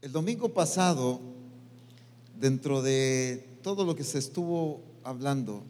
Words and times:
El 0.00 0.12
domingo 0.12 0.50
pasado, 0.50 1.18
dentro 2.38 2.82
de 2.82 3.58
todo 3.64 3.84
lo 3.84 3.96
que 3.96 4.04
se 4.04 4.18
estuvo 4.18 4.80
hablando, 5.02 5.64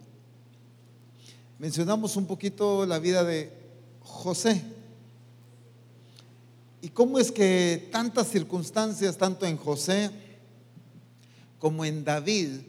mencionamos 1.58 2.14
un 2.14 2.26
poquito 2.26 2.84
la 2.84 2.98
vida 2.98 3.24
de 3.24 3.50
José. 4.02 4.62
Y 6.82 6.90
cómo 6.90 7.18
es 7.18 7.32
que 7.32 7.88
tantas 7.90 8.28
circunstancias, 8.28 9.16
tanto 9.16 9.46
en 9.46 9.56
José 9.56 10.10
como 11.58 11.86
en 11.86 12.04
David, 12.04 12.60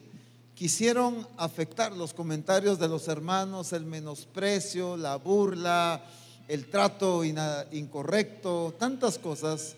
quisieron 0.55 1.27
afectar 1.35 1.91
los 1.91 2.13
comentarios 2.13 2.79
de 2.79 2.87
los 2.87 3.09
hermanos, 3.09 3.73
el 3.73 3.83
menosprecio, 3.83 4.95
la 4.95 5.17
burla, 5.17 6.05
el 6.47 6.69
trato 6.69 7.25
incorrecto, 7.25 8.73
tantas 8.79 9.19
cosas, 9.19 9.75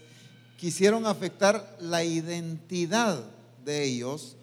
quisieron 0.62 1.08
afectar 1.08 1.76
la 1.80 2.04
identidad 2.04 3.20
de 3.66 3.84
ellos 3.84 4.36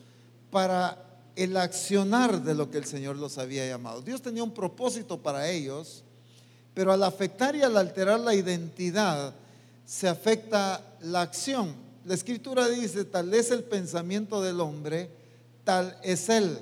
para 0.51 1.01
el 1.37 1.57
accionar 1.57 2.43
de 2.43 2.57
lo 2.57 2.73
que 2.73 2.79
el 2.79 2.87
Señor 2.87 3.15
los 3.15 3.39
había 3.39 3.65
llamado. 3.69 4.03
Dios 4.03 4.21
tenía 4.21 4.43
un 4.43 4.51
propósito 4.51 5.23
para 5.23 5.49
ellos, 5.49 6.03
pero 6.75 6.93
al 6.93 7.05
afectar 7.05 7.55
y 7.55 7.63
al 7.63 7.77
alterar 7.77 8.19
la 8.19 8.35
identidad, 8.35 9.33
se 9.87 10.09
afecta 10.09 10.83
la 11.03 11.21
acción. 11.21 11.73
La 12.05 12.15
escritura 12.15 12.67
dice, 12.67 13.05
tal 13.05 13.33
es 13.33 13.53
el 13.53 13.63
pensamiento 13.63 14.43
del 14.43 14.61
hombre, 14.61 15.11
tal 15.63 15.97
es 16.03 16.29
él. 16.29 16.59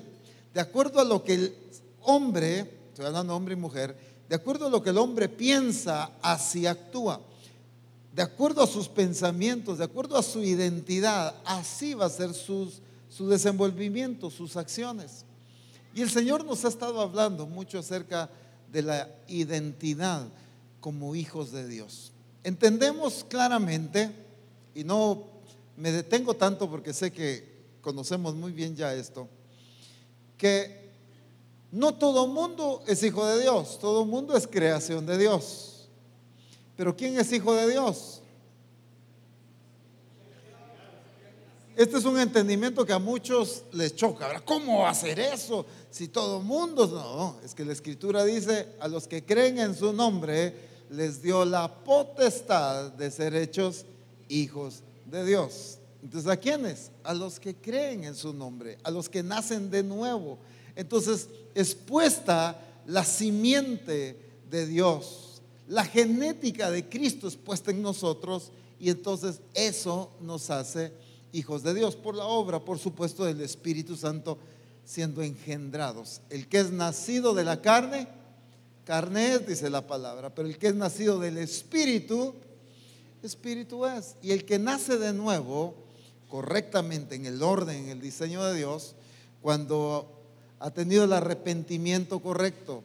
De 0.52 0.60
acuerdo 0.60 1.00
a 1.00 1.04
lo 1.04 1.24
que 1.24 1.32
el 1.32 1.56
hombre, 2.02 2.70
estoy 2.88 3.06
hablando 3.06 3.34
hombre 3.34 3.54
y 3.54 3.56
mujer, 3.56 3.96
de 4.28 4.36
acuerdo 4.36 4.66
a 4.66 4.70
lo 4.70 4.82
que 4.82 4.90
el 4.90 4.98
hombre 4.98 5.30
piensa, 5.30 6.10
así 6.20 6.66
actúa. 6.66 7.22
De 8.16 8.22
acuerdo 8.22 8.62
a 8.62 8.66
sus 8.66 8.88
pensamientos, 8.88 9.78
de 9.78 9.84
acuerdo 9.84 10.16
a 10.16 10.22
su 10.24 10.42
identidad, 10.42 11.36
así 11.44 11.94
va 11.94 12.06
a 12.06 12.10
ser 12.10 12.34
sus 12.34 12.80
su 13.16 13.28
desenvolvimiento, 13.28 14.30
sus 14.30 14.56
acciones. 14.56 15.24
Y 15.94 16.02
el 16.02 16.10
Señor 16.10 16.44
nos 16.44 16.64
ha 16.64 16.68
estado 16.68 17.00
hablando 17.00 17.46
mucho 17.46 17.78
acerca 17.78 18.28
de 18.70 18.82
la 18.82 19.08
identidad 19.28 20.26
como 20.80 21.14
hijos 21.14 21.50
de 21.50 21.66
Dios. 21.66 22.12
Entendemos 22.44 23.24
claramente, 23.26 24.10
y 24.74 24.84
no 24.84 25.24
me 25.76 25.92
detengo 25.92 26.34
tanto 26.34 26.68
porque 26.68 26.92
sé 26.92 27.10
que 27.10 27.56
conocemos 27.80 28.34
muy 28.34 28.52
bien 28.52 28.76
ya 28.76 28.94
esto, 28.94 29.28
que 30.36 30.90
no 31.72 31.94
todo 31.94 32.26
mundo 32.26 32.82
es 32.86 33.02
hijo 33.02 33.24
de 33.26 33.40
Dios, 33.40 33.78
todo 33.78 34.04
mundo 34.04 34.36
es 34.36 34.46
creación 34.46 35.06
de 35.06 35.16
Dios. 35.16 35.75
Pero 36.76 36.94
¿quién 36.96 37.18
es 37.18 37.32
hijo 37.32 37.54
de 37.54 37.70
Dios? 37.70 38.22
Este 41.76 41.98
es 41.98 42.04
un 42.06 42.18
entendimiento 42.18 42.86
que 42.86 42.92
a 42.94 42.98
muchos 42.98 43.64
les 43.72 43.94
choca. 43.94 44.40
¿Cómo 44.40 44.86
hacer 44.86 45.20
eso? 45.20 45.66
Si 45.90 46.08
todo 46.08 46.40
mundo... 46.40 46.86
No, 46.86 47.38
es 47.44 47.54
que 47.54 47.66
la 47.66 47.74
escritura 47.74 48.24
dice, 48.24 48.68
a 48.80 48.88
los 48.88 49.06
que 49.06 49.24
creen 49.24 49.58
en 49.58 49.74
su 49.74 49.92
nombre, 49.92 50.54
les 50.88 51.20
dio 51.20 51.44
la 51.44 51.84
potestad 51.84 52.92
de 52.92 53.10
ser 53.10 53.34
hechos 53.34 53.84
hijos 54.28 54.82
de 55.04 55.26
Dios. 55.26 55.78
Entonces, 56.02 56.30
¿a 56.30 56.36
quiénes? 56.38 56.90
A 57.04 57.12
los 57.12 57.38
que 57.38 57.54
creen 57.54 58.04
en 58.04 58.14
su 58.14 58.32
nombre, 58.32 58.78
a 58.82 58.90
los 58.90 59.10
que 59.10 59.22
nacen 59.22 59.70
de 59.70 59.82
nuevo. 59.82 60.38
Entonces, 60.74 61.28
es 61.54 61.74
puesta 61.74 62.58
la 62.86 63.04
simiente 63.04 64.18
de 64.48 64.66
Dios. 64.66 65.25
La 65.68 65.84
genética 65.84 66.70
de 66.70 66.88
Cristo 66.88 67.26
es 67.26 67.36
puesta 67.36 67.70
en 67.70 67.82
nosotros 67.82 68.52
y 68.78 68.90
entonces 68.90 69.40
eso 69.54 70.10
nos 70.20 70.50
hace 70.50 70.92
hijos 71.32 71.62
de 71.62 71.74
Dios, 71.74 71.96
por 71.96 72.14
la 72.14 72.24
obra, 72.24 72.64
por 72.64 72.78
supuesto, 72.78 73.24
del 73.24 73.40
Espíritu 73.40 73.96
Santo 73.96 74.38
siendo 74.84 75.22
engendrados. 75.22 76.20
El 76.30 76.46
que 76.48 76.60
es 76.60 76.70
nacido 76.70 77.34
de 77.34 77.44
la 77.44 77.60
carne, 77.60 78.06
carne 78.84 79.34
es, 79.34 79.46
dice 79.46 79.68
la 79.68 79.86
palabra, 79.86 80.34
pero 80.34 80.48
el 80.48 80.56
que 80.58 80.68
es 80.68 80.74
nacido 80.74 81.18
del 81.18 81.38
Espíritu, 81.38 82.34
Espíritu 83.22 83.84
es. 83.86 84.16
Y 84.22 84.30
el 84.30 84.44
que 84.44 84.58
nace 84.58 84.98
de 84.98 85.12
nuevo, 85.12 85.74
correctamente, 86.28 87.16
en 87.16 87.26
el 87.26 87.42
orden, 87.42 87.84
en 87.84 87.88
el 87.88 88.00
diseño 88.00 88.44
de 88.44 88.56
Dios, 88.56 88.94
cuando 89.42 90.10
ha 90.60 90.70
tenido 90.70 91.04
el 91.04 91.12
arrepentimiento 91.12 92.20
correcto, 92.20 92.82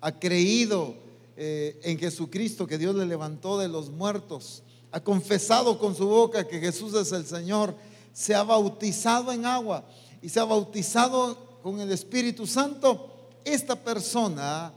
ha 0.00 0.18
creído 0.18 0.94
eh, 1.36 1.80
en 1.82 1.98
Jesucristo, 1.98 2.66
que 2.66 2.78
Dios 2.78 2.94
le 2.94 3.06
levantó 3.06 3.58
de 3.58 3.68
los 3.68 3.90
muertos, 3.90 4.62
ha 4.90 5.00
confesado 5.00 5.78
con 5.78 5.94
su 5.94 6.06
boca 6.06 6.46
que 6.46 6.60
Jesús 6.60 6.94
es 6.94 7.12
el 7.12 7.26
Señor, 7.26 7.74
se 8.12 8.34
ha 8.34 8.42
bautizado 8.42 9.32
en 9.32 9.46
agua 9.46 9.84
y 10.20 10.28
se 10.28 10.38
ha 10.38 10.44
bautizado 10.44 11.36
con 11.62 11.80
el 11.80 11.90
Espíritu 11.90 12.46
Santo, 12.46 13.30
esta 13.44 13.76
persona 13.76 14.72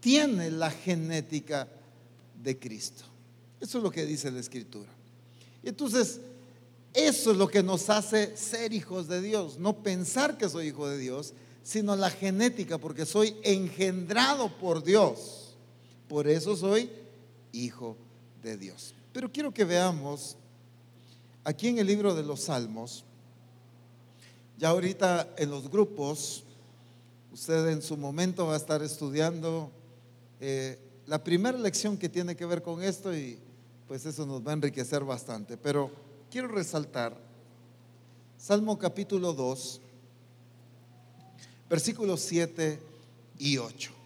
tiene 0.00 0.50
la 0.50 0.70
genética 0.70 1.68
de 2.42 2.58
Cristo. 2.58 3.04
Eso 3.60 3.78
es 3.78 3.84
lo 3.84 3.90
que 3.90 4.06
dice 4.06 4.30
la 4.30 4.40
Escritura. 4.40 4.90
Y 5.62 5.68
entonces, 5.68 6.20
eso 6.94 7.30
es 7.30 7.36
lo 7.36 7.48
que 7.48 7.62
nos 7.62 7.90
hace 7.90 8.36
ser 8.36 8.72
hijos 8.72 9.06
de 9.06 9.20
Dios, 9.20 9.58
no 9.58 9.82
pensar 9.82 10.36
que 10.38 10.48
soy 10.48 10.68
hijo 10.68 10.88
de 10.88 10.98
Dios, 10.98 11.34
sino 11.62 11.94
la 11.94 12.10
genética, 12.10 12.78
porque 12.78 13.06
soy 13.06 13.36
engendrado 13.42 14.48
por 14.58 14.82
Dios. 14.82 15.39
Por 16.10 16.26
eso 16.26 16.56
soy 16.56 16.90
hijo 17.52 17.96
de 18.42 18.56
Dios. 18.56 18.96
Pero 19.12 19.30
quiero 19.30 19.54
que 19.54 19.64
veamos 19.64 20.36
aquí 21.44 21.68
en 21.68 21.78
el 21.78 21.86
libro 21.86 22.16
de 22.16 22.24
los 22.24 22.40
Salmos, 22.40 23.04
ya 24.58 24.70
ahorita 24.70 25.34
en 25.38 25.50
los 25.50 25.70
grupos, 25.70 26.42
usted 27.32 27.68
en 27.68 27.80
su 27.80 27.96
momento 27.96 28.44
va 28.44 28.54
a 28.54 28.56
estar 28.56 28.82
estudiando 28.82 29.70
eh, 30.40 30.80
la 31.06 31.22
primera 31.22 31.56
lección 31.56 31.96
que 31.96 32.08
tiene 32.08 32.34
que 32.34 32.44
ver 32.44 32.60
con 32.60 32.82
esto 32.82 33.16
y 33.16 33.38
pues 33.86 34.04
eso 34.04 34.26
nos 34.26 34.44
va 34.44 34.50
a 34.50 34.54
enriquecer 34.54 35.04
bastante. 35.04 35.56
Pero 35.56 35.92
quiero 36.28 36.48
resaltar 36.48 37.16
Salmo 38.36 38.76
capítulo 38.76 39.32
2, 39.32 39.80
versículos 41.68 42.20
7 42.22 42.80
y 43.38 43.58
8. 43.58 43.99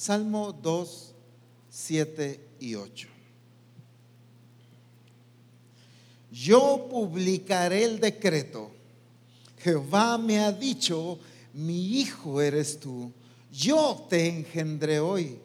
Salmo 0.00 0.50
2, 0.50 1.14
7 1.68 2.40
y 2.58 2.74
8. 2.74 3.08
yo 6.32 6.88
publicaré 6.90 7.84
el 7.84 8.00
decreto. 8.00 8.70
Jehová 9.58 10.16
me 10.16 10.38
ha 10.38 10.52
dicho, 10.52 11.18
mi 11.52 11.98
hijo 11.98 12.40
eres 12.40 12.80
tú, 12.80 13.12
yo 13.52 14.06
te 14.08 14.26
engendré 14.26 15.00
hoy. 15.00 15.38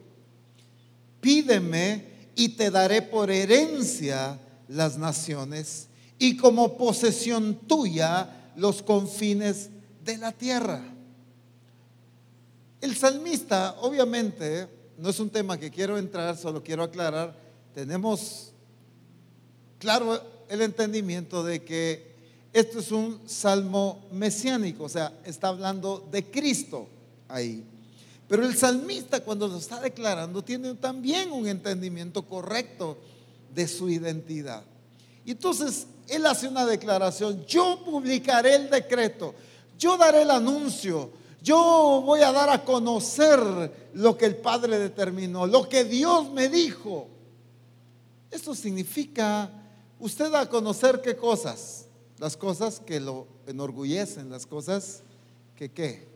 Pídeme 1.19 2.05
y 2.33 2.47
te 2.47 2.71
daré 2.71 3.01
por 3.01 3.29
herencia 3.29 4.39
las 4.69 4.97
naciones 4.97 5.89
y 6.17 6.37
como 6.37 6.77
posesión 6.77 7.55
tuya 7.67 8.53
los 8.55 8.81
confines 8.81 9.69
de 10.05 10.17
la 10.17 10.31
tierra. 10.31 10.94
El 12.85 12.95
salmista, 12.95 13.77
obviamente, 13.81 14.67
no 14.99 15.09
es 15.09 15.19
un 15.19 15.31
tema 15.31 15.57
que 15.57 15.71
quiero 15.71 15.97
entrar, 15.97 16.37
solo 16.37 16.61
quiero 16.61 16.83
aclarar, 16.83 17.35
tenemos 17.73 18.51
claro 19.79 20.21
el 20.47 20.61
entendimiento 20.61 21.43
de 21.43 21.63
que 21.63 22.15
esto 22.53 22.77
es 22.77 22.91
un 22.91 23.21
salmo 23.25 24.05
mesiánico, 24.11 24.83
o 24.83 24.89
sea, 24.89 25.11
está 25.25 25.47
hablando 25.47 26.07
de 26.11 26.25
Cristo 26.25 26.87
ahí. 27.27 27.65
Pero 28.27 28.45
el 28.45 28.55
salmista 28.55 29.19
cuando 29.21 29.47
lo 29.47 29.57
está 29.57 29.81
declarando 29.81 30.43
tiene 30.43 30.75
también 30.75 31.31
un 31.31 31.47
entendimiento 31.47 32.21
correcto 32.21 32.99
de 33.51 33.67
su 33.67 33.89
identidad. 33.89 34.61
Y 35.25 35.31
entonces 35.31 35.87
él 36.07 36.23
hace 36.27 36.47
una 36.47 36.67
declaración, 36.67 37.47
yo 37.47 37.81
publicaré 37.83 38.53
el 38.53 38.69
decreto, 38.69 39.33
yo 39.79 39.97
daré 39.97 40.21
el 40.21 40.29
anuncio, 40.29 41.24
yo 41.45 42.01
voy 42.03 42.21
a 42.21 42.33
dar 42.33 42.49
a 42.49 42.65
conocer 42.65 43.39
lo 43.93 44.17
que 44.17 44.25
el 44.25 44.35
Padre 44.35 44.79
determinó, 44.79 45.47
lo 45.47 45.69
que 45.69 45.85
Dios 45.85 46.29
me 46.31 46.49
dijo. 46.49 47.07
Esto 48.31 48.53
significa 48.53 49.49
Usted 49.99 50.33
a 50.33 50.49
conocer 50.49 51.01
qué 51.01 51.15
cosas, 51.15 51.85
las 52.19 52.35
cosas 52.35 52.79
que 52.79 52.99
lo 52.99 53.27
enorgullecen, 53.47 54.29
las 54.29 54.45
cosas 54.45 55.01
que 55.55 55.71
qué. 55.71 56.07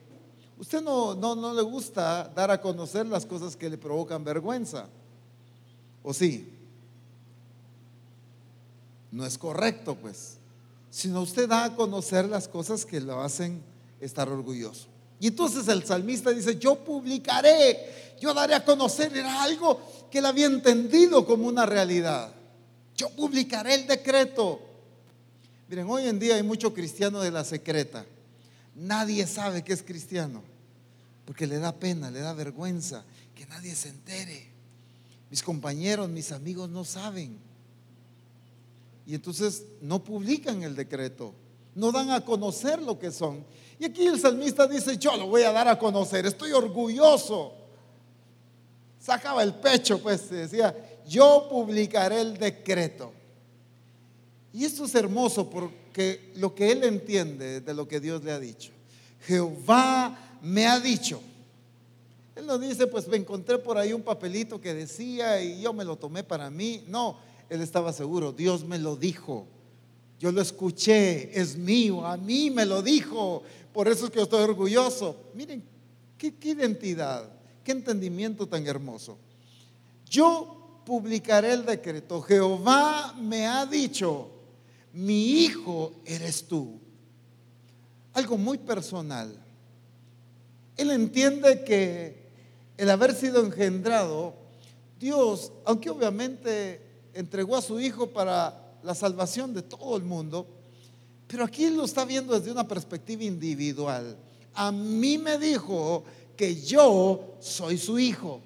Usted 0.57 0.81
no, 0.81 1.15
no, 1.15 1.35
no 1.35 1.53
le 1.53 1.61
gusta 1.61 2.29
dar 2.35 2.51
a 2.51 2.61
conocer 2.61 3.05
las 3.05 3.25
cosas 3.25 3.55
que 3.55 3.69
le 3.69 3.77
provocan 3.77 4.23
vergüenza. 4.23 4.89
¿O 6.03 6.13
sí? 6.13 6.53
No 9.11 9.25
es 9.25 9.37
correcto, 9.37 9.95
pues. 9.95 10.37
Sino 10.89 11.21
usted 11.21 11.47
da 11.47 11.63
a 11.63 11.75
conocer 11.75 12.25
las 12.25 12.47
cosas 12.47 12.85
que 12.85 12.99
lo 12.99 13.21
hacen 13.21 13.63
estar 14.01 14.27
orgulloso. 14.27 14.87
Y 15.19 15.27
entonces 15.27 15.67
el 15.67 15.83
salmista 15.83 16.31
dice, 16.31 16.57
yo 16.57 16.75
publicaré, 16.75 18.15
yo 18.21 18.33
daré 18.33 18.55
a 18.55 18.63
conocer, 18.63 19.15
era 19.15 19.43
algo 19.43 20.07
que 20.09 20.19
él 20.19 20.25
había 20.25 20.45
entendido 20.45 21.25
como 21.25 21.47
una 21.47 21.65
realidad 21.65 22.33
yo 22.99 23.09
publicaré 23.11 23.75
el 23.75 23.87
decreto. 23.87 24.59
Miren, 25.69 25.89
hoy 25.89 26.05
en 26.07 26.19
día 26.19 26.35
hay 26.35 26.43
mucho 26.43 26.73
cristiano 26.73 27.21
de 27.21 27.31
la 27.31 27.45
secreta. 27.45 28.05
Nadie 28.75 29.25
sabe 29.25 29.63
que 29.63 29.71
es 29.71 29.81
cristiano, 29.81 30.43
porque 31.25 31.47
le 31.47 31.59
da 31.59 31.73
pena, 31.73 32.11
le 32.11 32.19
da 32.19 32.33
vergüenza 32.33 33.05
que 33.35 33.45
nadie 33.45 33.73
se 33.73 33.87
entere. 33.87 34.49
Mis 35.29 35.41
compañeros, 35.41 36.09
mis 36.09 36.33
amigos 36.33 36.69
no 36.69 36.83
saben. 36.83 37.37
Y 39.05 39.15
entonces 39.15 39.63
no 39.81 40.03
publican 40.03 40.63
el 40.63 40.75
decreto, 40.75 41.33
no 41.75 41.93
dan 41.93 42.11
a 42.11 42.25
conocer 42.25 42.81
lo 42.81 42.99
que 42.99 43.11
son. 43.11 43.45
Y 43.79 43.85
aquí 43.85 44.05
el 44.05 44.19
salmista 44.19 44.67
dice, 44.67 44.97
yo 44.97 45.15
lo 45.15 45.27
voy 45.27 45.43
a 45.43 45.53
dar 45.53 45.69
a 45.69 45.79
conocer, 45.79 46.25
estoy 46.25 46.51
orgulloso. 46.51 47.53
Sacaba 48.99 49.41
el 49.41 49.53
pecho, 49.53 49.99
pues 49.99 50.29
decía, 50.29 50.75
yo 51.07 51.47
publicaré 51.49 52.19
el 52.19 52.37
decreto. 52.37 53.13
Y 54.51 54.65
esto 54.65 54.83
es 54.83 54.93
hermoso 54.95 55.49
porque 55.49 56.33
lo 56.35 56.53
que 56.53 56.71
él 56.71 56.83
entiende 56.83 57.61
de 57.61 57.73
lo 57.73 57.87
que 57.87 58.01
Dios 58.01 58.21
le 58.23 58.33
ha 58.33 58.39
dicho. 58.39 58.71
Jehová 59.21 60.37
me 60.41 60.67
ha 60.67 60.79
dicho. 60.79 61.21
Él 62.35 62.45
no 62.45 62.57
dice, 62.57 62.87
pues 62.87 63.07
me 63.07 63.17
encontré 63.17 63.57
por 63.57 63.77
ahí 63.77 63.93
un 63.93 64.01
papelito 64.01 64.59
que 64.59 64.73
decía 64.73 65.41
y 65.41 65.61
yo 65.61 65.71
me 65.71 65.85
lo 65.85 65.95
tomé 65.95 66.23
para 66.23 66.49
mí. 66.49 66.83
No, 66.87 67.17
él 67.49 67.61
estaba 67.61 67.93
seguro, 67.93 68.33
Dios 68.33 68.65
me 68.65 68.77
lo 68.77 68.97
dijo. 68.97 69.47
Yo 70.19 70.31
lo 70.33 70.41
escuché, 70.41 71.39
es 71.39 71.55
mío, 71.57 72.05
a 72.05 72.17
mí 72.17 72.49
me 72.49 72.65
lo 72.65 72.81
dijo. 72.81 73.41
Por 73.71 73.87
eso 73.87 74.05
es 74.05 74.11
que 74.11 74.21
estoy 74.21 74.43
orgulloso. 74.43 75.15
Miren, 75.33 75.63
qué 76.17 76.33
identidad, 76.41 77.29
qué 77.63 77.71
entendimiento 77.71 78.45
tan 78.45 78.67
hermoso. 78.67 79.17
Yo 80.05 80.81
publicaré 80.85 81.53
el 81.53 81.65
decreto. 81.65 82.21
Jehová 82.21 83.15
me 83.17 83.47
ha 83.47 83.65
dicho, 83.65 84.29
mi 84.91 85.43
hijo 85.43 85.93
eres 86.03 86.43
tú. 86.45 86.79
Algo 88.13 88.37
muy 88.37 88.57
personal. 88.57 89.33
Él 90.75 90.91
entiende 90.91 91.63
que 91.63 92.27
el 92.75 92.89
haber 92.89 93.13
sido 93.13 93.45
engendrado, 93.45 94.33
Dios, 94.99 95.51
aunque 95.63 95.89
obviamente 95.89 96.81
entregó 97.13 97.55
a 97.55 97.61
su 97.61 97.79
hijo 97.79 98.07
para 98.07 98.68
la 98.83 98.95
salvación 98.95 99.53
de 99.53 99.61
todo 99.61 99.97
el 99.97 100.03
mundo, 100.03 100.47
pero 101.27 101.43
aquí 101.43 101.69
lo 101.69 101.85
está 101.85 102.05
viendo 102.05 102.37
desde 102.37 102.51
una 102.51 102.67
perspectiva 102.67 103.23
individual. 103.23 104.17
A 104.55 104.71
mí 104.71 105.17
me 105.17 105.37
dijo 105.37 106.03
que 106.35 106.55
yo 106.55 107.35
soy 107.39 107.77
su 107.77 107.99
hijo. 107.99 108.41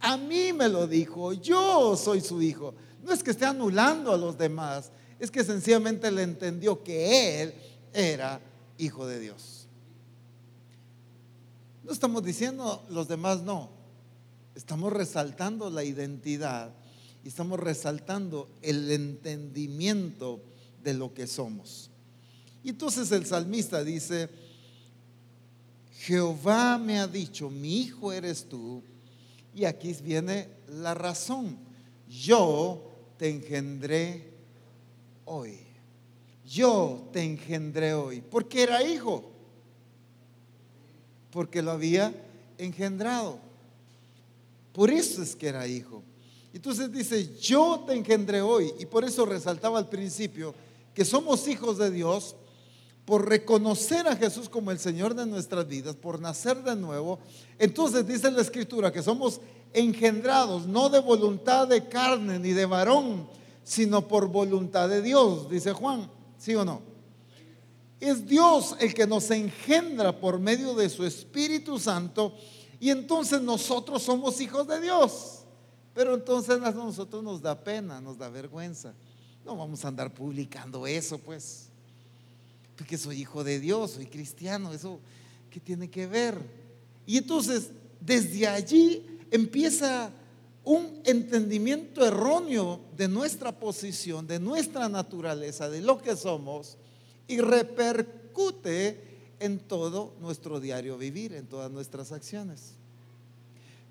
A 0.00 0.16
mí 0.16 0.52
me 0.52 0.68
lo 0.68 0.86
dijo, 0.86 1.32
yo 1.32 1.96
soy 1.96 2.20
su 2.20 2.40
hijo. 2.40 2.74
No 3.02 3.12
es 3.12 3.22
que 3.22 3.30
esté 3.30 3.46
anulando 3.46 4.12
a 4.12 4.16
los 4.16 4.38
demás, 4.38 4.92
es 5.18 5.30
que 5.30 5.42
sencillamente 5.42 6.10
le 6.10 6.22
entendió 6.22 6.82
que 6.84 7.42
él 7.42 7.54
era 7.92 8.40
hijo 8.76 9.06
de 9.06 9.18
Dios. 9.18 9.66
No 11.82 11.92
estamos 11.92 12.22
diciendo 12.22 12.84
los 12.90 13.08
demás 13.08 13.42
no, 13.42 13.70
estamos 14.54 14.92
resaltando 14.92 15.70
la 15.70 15.82
identidad 15.82 16.72
estamos 17.28 17.60
resaltando 17.60 18.48
el 18.62 18.90
entendimiento 18.90 20.40
de 20.82 20.94
lo 20.94 21.12
que 21.14 21.26
somos. 21.26 21.90
Y 22.62 22.70
entonces 22.70 23.10
el 23.12 23.26
salmista 23.26 23.84
dice, 23.84 24.28
Jehová 25.92 26.78
me 26.78 26.98
ha 26.98 27.06
dicho, 27.06 27.50
mi 27.50 27.80
hijo 27.80 28.12
eres 28.12 28.48
tú, 28.48 28.82
y 29.54 29.64
aquí 29.64 29.92
viene 30.02 30.48
la 30.68 30.94
razón, 30.94 31.58
yo 32.08 32.90
te 33.18 33.28
engendré 33.28 34.30
hoy. 35.24 35.58
Yo 36.46 37.08
te 37.12 37.22
engendré 37.22 37.92
hoy. 37.92 38.22
Porque 38.22 38.62
era 38.62 38.82
hijo. 38.82 39.30
Porque 41.30 41.60
lo 41.60 41.72
había 41.72 42.14
engendrado. 42.56 43.38
Por 44.72 44.90
eso 44.90 45.22
es 45.22 45.36
que 45.36 45.48
era 45.48 45.66
hijo. 45.66 46.02
Entonces 46.52 46.90
dice, 46.90 47.36
yo 47.38 47.84
te 47.86 47.94
engendré 47.94 48.40
hoy. 48.40 48.72
Y 48.78 48.86
por 48.86 49.04
eso 49.04 49.26
resaltaba 49.26 49.78
al 49.78 49.88
principio 49.88 50.54
que 50.94 51.04
somos 51.04 51.46
hijos 51.48 51.78
de 51.78 51.90
Dios 51.90 52.34
por 53.04 53.26
reconocer 53.26 54.06
a 54.06 54.16
Jesús 54.16 54.48
como 54.48 54.70
el 54.70 54.78
Señor 54.78 55.14
de 55.14 55.24
nuestras 55.24 55.66
vidas, 55.66 55.96
por 55.96 56.20
nacer 56.20 56.62
de 56.62 56.76
nuevo. 56.76 57.18
Entonces 57.58 58.06
dice 58.06 58.30
la 58.30 58.42
Escritura 58.42 58.92
que 58.92 59.02
somos 59.02 59.40
engendrados, 59.72 60.66
no 60.66 60.88
de 60.88 61.00
voluntad 61.00 61.68
de 61.68 61.88
carne 61.88 62.38
ni 62.38 62.50
de 62.50 62.66
varón, 62.66 63.28
sino 63.64 64.06
por 64.06 64.28
voluntad 64.28 64.88
de 64.88 65.02
Dios, 65.02 65.48
dice 65.48 65.72
Juan, 65.72 66.10
¿sí 66.38 66.54
o 66.54 66.64
no? 66.64 66.82
Es 68.00 68.26
Dios 68.26 68.76
el 68.78 68.94
que 68.94 69.06
nos 69.06 69.30
engendra 69.30 70.18
por 70.18 70.38
medio 70.38 70.74
de 70.74 70.88
su 70.88 71.04
Espíritu 71.04 71.78
Santo 71.78 72.34
y 72.80 72.90
entonces 72.90 73.40
nosotros 73.40 74.02
somos 74.02 74.40
hijos 74.40 74.66
de 74.68 74.80
Dios. 74.80 75.37
Pero 75.94 76.14
entonces 76.14 76.62
a 76.62 76.70
nosotros 76.70 77.22
nos 77.22 77.42
da 77.42 77.58
pena, 77.58 78.00
nos 78.00 78.18
da 78.18 78.28
vergüenza. 78.28 78.94
No 79.44 79.56
vamos 79.56 79.84
a 79.84 79.88
andar 79.88 80.12
publicando 80.12 80.86
eso, 80.86 81.18
pues. 81.18 81.68
Porque 82.76 82.96
soy 82.96 83.20
hijo 83.20 83.42
de 83.42 83.58
Dios, 83.58 83.92
soy 83.92 84.06
cristiano, 84.06 84.72
eso 84.72 85.00
¿qué 85.50 85.58
tiene 85.60 85.90
que 85.90 86.06
ver? 86.06 86.38
Y 87.06 87.16
entonces 87.16 87.70
desde 88.00 88.46
allí 88.46 89.04
empieza 89.30 90.10
un 90.64 91.00
entendimiento 91.04 92.04
erróneo 92.06 92.80
de 92.96 93.08
nuestra 93.08 93.58
posición, 93.58 94.26
de 94.26 94.38
nuestra 94.38 94.88
naturaleza, 94.88 95.70
de 95.70 95.80
lo 95.80 95.98
que 95.98 96.14
somos, 96.14 96.76
y 97.26 97.40
repercute 97.40 99.02
en 99.40 99.60
todo 99.60 100.14
nuestro 100.20 100.60
diario 100.60 100.98
vivir, 100.98 101.32
en 101.32 101.46
todas 101.46 101.70
nuestras 101.70 102.12
acciones. 102.12 102.77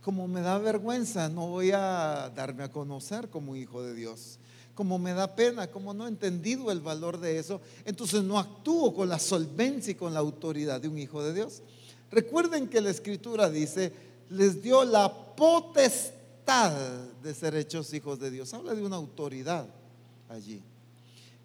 Como 0.01 0.27
me 0.27 0.41
da 0.41 0.57
vergüenza, 0.57 1.29
no 1.29 1.47
voy 1.47 1.71
a 1.71 2.31
darme 2.35 2.63
a 2.63 2.71
conocer 2.71 3.29
como 3.29 3.55
hijo 3.55 3.83
de 3.83 3.93
Dios. 3.93 4.39
Como 4.73 4.99
me 4.99 5.13
da 5.13 5.35
pena, 5.35 5.67
como 5.67 5.93
no 5.93 6.05
he 6.05 6.09
entendido 6.09 6.71
el 6.71 6.81
valor 6.81 7.19
de 7.19 7.39
eso, 7.39 7.59
entonces 7.83 8.23
no 8.23 8.37
actúo 8.37 8.93
con 8.93 9.09
la 9.09 9.19
solvencia 9.19 9.91
y 9.91 9.95
con 9.95 10.13
la 10.13 10.19
autoridad 10.19 10.79
de 10.79 10.87
un 10.87 10.97
hijo 10.97 11.23
de 11.23 11.33
Dios. 11.33 11.63
Recuerden 12.11 12.67
que 12.67 12.79
la 12.79 12.91
escritura 12.91 13.49
dice, 13.49 13.91
les 14.29 14.61
dio 14.61 14.85
la 14.85 15.11
potestad 15.35 16.73
de 17.21 17.33
ser 17.33 17.55
hechos 17.55 17.93
hijos 17.93 18.19
de 18.19 18.31
Dios. 18.31 18.53
Habla 18.53 18.75
de 18.75 18.83
una 18.83 18.95
autoridad 18.95 19.67
allí. 20.29 20.61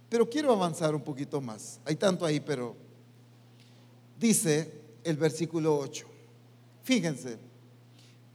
Pero 0.08 0.28
quiero 0.28 0.52
avanzar 0.52 0.94
un 0.94 1.02
poquito 1.02 1.41
más. 1.41 1.81
Hay 1.84 1.96
tanto 1.96 2.27
ahí, 2.27 2.38
pero 2.38 2.77
dice 4.19 4.81
el 5.03 5.17
versículo 5.17 5.79
8. 5.79 6.06
Fíjense, 6.84 7.38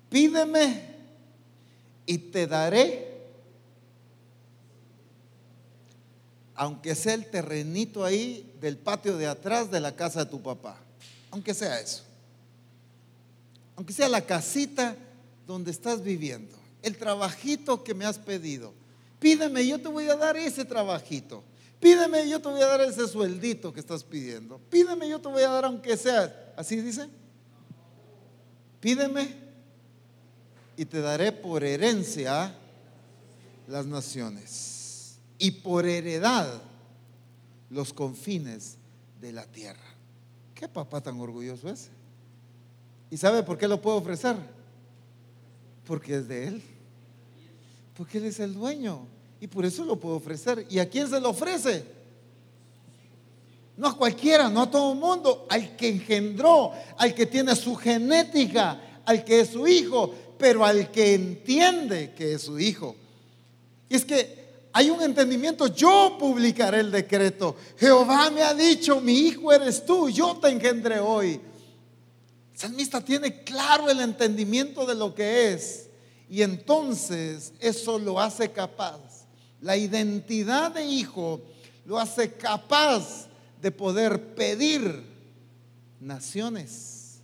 pídeme 0.09 0.95
y 2.05 2.17
te 2.17 2.47
daré, 2.47 3.05
aunque 6.55 6.95
sea 6.95 7.13
el 7.13 7.29
terrenito 7.29 8.03
ahí 8.03 8.51
del 8.59 8.77
patio 8.77 9.17
de 9.17 9.27
atrás 9.27 9.69
de 9.69 9.79
la 9.79 9.95
casa 9.95 10.25
de 10.25 10.31
tu 10.31 10.41
papá, 10.41 10.77
aunque 11.29 11.53
sea 11.53 11.79
eso, 11.79 12.03
aunque 13.75 13.93
sea 13.93 14.09
la 14.09 14.21
casita 14.21 14.95
donde 15.45 15.71
estás 15.71 16.01
viviendo, 16.01 16.57
el 16.81 16.97
trabajito 16.97 17.83
que 17.83 17.93
me 17.93 18.05
has 18.05 18.17
pedido. 18.17 18.73
Pídeme, 19.19 19.65
yo 19.65 19.79
te 19.79 19.87
voy 19.87 20.07
a 20.09 20.15
dar 20.15 20.37
ese 20.37 20.63
trabajito. 20.63 21.43
Pídeme, 21.79 22.27
yo 22.29 22.39
te 22.39 22.49
voy 22.49 22.61
a 22.61 22.67
dar 22.67 22.81
ese 22.81 23.07
sueldito 23.07 23.73
que 23.73 23.79
estás 23.79 24.03
pidiendo. 24.03 24.59
Pídeme, 24.69 25.09
yo 25.09 25.19
te 25.19 25.27
voy 25.27 25.43
a 25.43 25.49
dar 25.49 25.65
aunque 25.65 25.95
sea. 25.97 26.53
¿Así 26.55 26.79
dice? 26.81 27.07
Pídeme 28.79 29.46
y 30.77 30.85
te 30.85 31.01
daré 31.01 31.31
por 31.31 31.63
herencia 31.63 32.55
las 33.67 33.85
naciones 33.87 35.17
y 35.39 35.51
por 35.51 35.85
heredad 35.85 36.61
los 37.69 37.91
confines 37.91 38.77
de 39.19 39.33
la 39.33 39.45
tierra. 39.45 39.83
¿Qué 40.53 40.69
papá 40.69 41.01
tan 41.01 41.19
orgulloso 41.19 41.67
es? 41.69 41.89
¿Y 43.09 43.17
sabe 43.17 43.41
por 43.43 43.57
qué 43.57 43.67
lo 43.67 43.81
puedo 43.81 43.97
ofrecer? 43.97 44.35
Porque 45.85 46.17
es 46.17 46.27
de 46.27 46.47
Él. 46.47 46.61
Porque 47.95 48.19
Él 48.19 48.25
es 48.25 48.39
el 48.39 48.53
dueño. 48.53 49.07
Y 49.41 49.47
por 49.47 49.65
eso 49.65 49.83
lo 49.83 49.95
puedo 49.97 50.15
ofrecer. 50.15 50.65
¿Y 50.69 50.79
a 50.79 50.89
quién 50.89 51.07
se 51.07 51.19
lo 51.19 51.29
ofrece? 51.29 51.85
No 53.77 53.87
a 53.87 53.97
cualquiera, 53.97 54.49
no 54.49 54.63
a 54.63 54.71
todo 54.71 54.93
el 54.93 54.99
mundo. 54.99 55.47
Al 55.49 55.75
que 55.75 55.89
engendró, 55.89 56.71
al 56.97 57.13
que 57.13 57.25
tiene 57.25 57.55
su 57.55 57.75
genética, 57.75 59.01
al 59.05 59.23
que 59.23 59.41
es 59.41 59.49
su 59.49 59.67
hijo, 59.67 60.13
pero 60.37 60.65
al 60.65 60.91
que 60.91 61.13
entiende 61.13 62.13
que 62.15 62.33
es 62.33 62.43
su 62.43 62.59
hijo. 62.59 62.95
Y 63.89 63.95
es 63.95 64.05
que 64.05 64.47
hay 64.73 64.89
un 64.89 65.01
entendimiento, 65.01 65.67
yo 65.67 66.17
publicaré 66.19 66.81
el 66.81 66.91
decreto. 66.91 67.55
Jehová 67.77 68.29
me 68.29 68.43
ha 68.43 68.53
dicho, 68.53 69.01
mi 69.01 69.19
hijo 69.19 69.51
eres 69.51 69.85
tú, 69.85 70.09
yo 70.09 70.37
te 70.37 70.49
engendré 70.49 70.99
hoy 70.99 71.39
salmista 72.57 72.99
tiene 73.01 73.43
claro 73.43 73.87
el 73.87 73.99
entendimiento 73.99 74.87
de 74.87 74.95
lo 74.95 75.13
que 75.13 75.53
es 75.53 75.89
y 76.27 76.41
entonces 76.41 77.53
eso 77.59 77.99
lo 77.99 78.19
hace 78.19 78.51
capaz. 78.51 78.99
La 79.61 79.77
identidad 79.77 80.71
de 80.71 80.83
hijo 80.83 81.39
lo 81.85 81.99
hace 81.99 82.33
capaz 82.33 83.27
de 83.61 83.71
poder 83.71 84.33
pedir 84.33 85.03
naciones, 85.99 87.19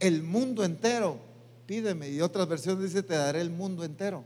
el 0.00 0.24
mundo 0.24 0.64
entero. 0.64 1.20
Pídeme. 1.66 2.08
Y 2.08 2.20
otras 2.20 2.48
versiones 2.48 2.84
dice, 2.84 3.02
te 3.02 3.14
daré 3.14 3.40
el 3.40 3.50
mundo 3.50 3.84
entero. 3.84 4.24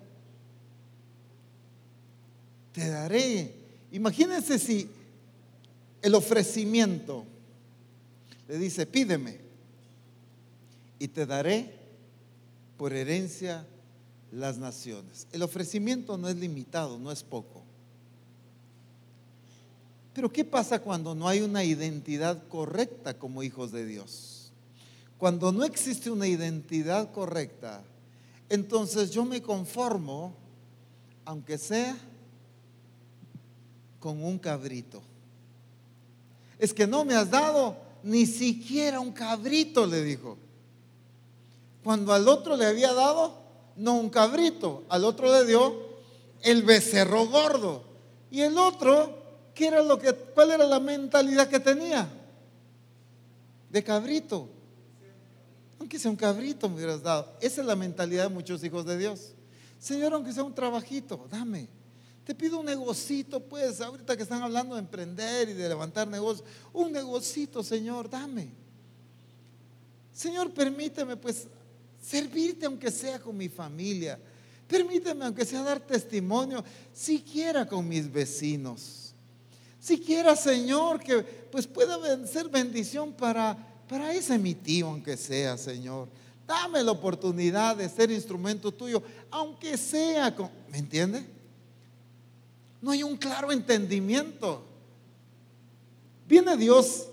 Te 2.72 2.88
daré. 2.88 3.54
Imagínense 3.92 4.58
si 4.58 4.88
el 6.02 6.14
ofrecimiento 6.14 7.24
le 8.48 8.58
dice, 8.58 8.86
pídeme 8.86 9.38
y 10.98 11.08
te 11.08 11.26
daré 11.26 11.74
por 12.76 12.92
herencia 12.92 13.66
las 14.32 14.58
naciones. 14.58 15.26
El 15.32 15.42
ofrecimiento 15.42 16.16
no 16.16 16.28
es 16.28 16.36
limitado, 16.36 16.98
no 16.98 17.10
es 17.10 17.22
poco. 17.22 17.62
Pero 20.14 20.32
¿qué 20.32 20.44
pasa 20.44 20.80
cuando 20.80 21.14
no 21.14 21.28
hay 21.28 21.40
una 21.40 21.64
identidad 21.64 22.46
correcta 22.48 23.14
como 23.18 23.42
hijos 23.42 23.72
de 23.72 23.86
Dios? 23.86 24.29
Cuando 25.20 25.52
no 25.52 25.62
existe 25.62 26.10
una 26.10 26.26
identidad 26.26 27.12
correcta, 27.12 27.84
entonces 28.48 29.12
yo 29.12 29.24
me 29.24 29.40
conformo, 29.40 30.34
aunque 31.24 31.58
sea 31.58 31.96
con 34.00 34.24
un 34.24 34.36
cabrito. 34.38 35.00
Es 36.58 36.74
que 36.74 36.88
no 36.88 37.04
me 37.04 37.14
has 37.14 37.30
dado 37.30 37.76
ni 38.02 38.26
siquiera 38.26 38.98
un 38.98 39.12
cabrito, 39.12 39.86
le 39.86 40.02
dijo. 40.02 40.36
Cuando 41.84 42.12
al 42.12 42.26
otro 42.26 42.56
le 42.56 42.66
había 42.66 42.92
dado, 42.92 43.34
no 43.76 43.94
un 43.94 44.10
cabrito, 44.10 44.82
al 44.88 45.04
otro 45.04 45.32
le 45.32 45.46
dio 45.46 45.76
el 46.42 46.64
becerro 46.64 47.28
gordo. 47.28 47.84
Y 48.32 48.40
el 48.40 48.58
otro 48.58 49.20
¿Qué 49.60 49.66
era 49.66 49.82
lo 49.82 49.98
que, 49.98 50.14
¿Cuál 50.14 50.52
era 50.52 50.64
la 50.64 50.80
mentalidad 50.80 51.46
que 51.46 51.60
tenía? 51.60 52.08
De 53.68 53.84
cabrito. 53.84 54.48
Aunque 55.80 55.98
sea 55.98 56.10
un 56.10 56.16
cabrito 56.16 56.68
me 56.68 56.76
hubieras 56.76 57.02
dado. 57.02 57.36
Esa 57.40 57.62
es 57.62 57.66
la 57.66 57.74
mentalidad 57.74 58.24
de 58.24 58.28
muchos 58.28 58.62
hijos 58.62 58.84
de 58.84 58.98
Dios. 58.98 59.32
Señor, 59.80 60.12
aunque 60.12 60.32
sea 60.32 60.44
un 60.44 60.54
trabajito, 60.54 61.26
dame. 61.30 61.68
Te 62.24 62.34
pido 62.34 62.60
un 62.60 62.66
negocito, 62.66 63.40
pues, 63.40 63.80
ahorita 63.80 64.14
que 64.14 64.22
están 64.22 64.42
hablando 64.42 64.74
de 64.74 64.82
emprender 64.82 65.48
y 65.48 65.54
de 65.54 65.68
levantar 65.68 66.06
negocios, 66.06 66.46
un 66.72 66.92
negocito, 66.92 67.64
Señor, 67.64 68.08
dame. 68.10 68.50
Señor, 70.12 70.52
permíteme, 70.52 71.16
pues, 71.16 71.48
servirte 72.00 72.66
aunque 72.66 72.90
sea 72.90 73.18
con 73.18 73.36
mi 73.36 73.48
familia. 73.48 74.20
Permíteme, 74.68 75.24
aunque 75.24 75.46
sea 75.46 75.62
dar 75.62 75.80
testimonio, 75.80 76.62
siquiera 76.92 77.66
con 77.66 77.88
mis 77.88 78.12
vecinos. 78.12 79.14
Siquiera, 79.80 80.36
Señor, 80.36 81.00
que 81.00 81.22
pues 81.22 81.66
pueda 81.66 82.26
ser 82.26 82.50
bendición 82.50 83.14
para, 83.14 83.56
para 83.90 84.14
ese 84.14 84.38
mi 84.38 84.54
tío, 84.54 84.86
aunque 84.86 85.16
sea, 85.16 85.58
Señor. 85.58 86.06
Dame 86.46 86.80
la 86.80 86.92
oportunidad 86.92 87.76
de 87.76 87.88
ser 87.88 88.12
instrumento 88.12 88.70
tuyo, 88.70 89.02
aunque 89.32 89.76
sea, 89.76 90.32
¿me 90.70 90.78
entiende? 90.78 91.26
No 92.80 92.92
hay 92.92 93.02
un 93.02 93.16
claro 93.16 93.50
entendimiento. 93.50 94.64
Viene 96.28 96.56
Dios 96.56 97.08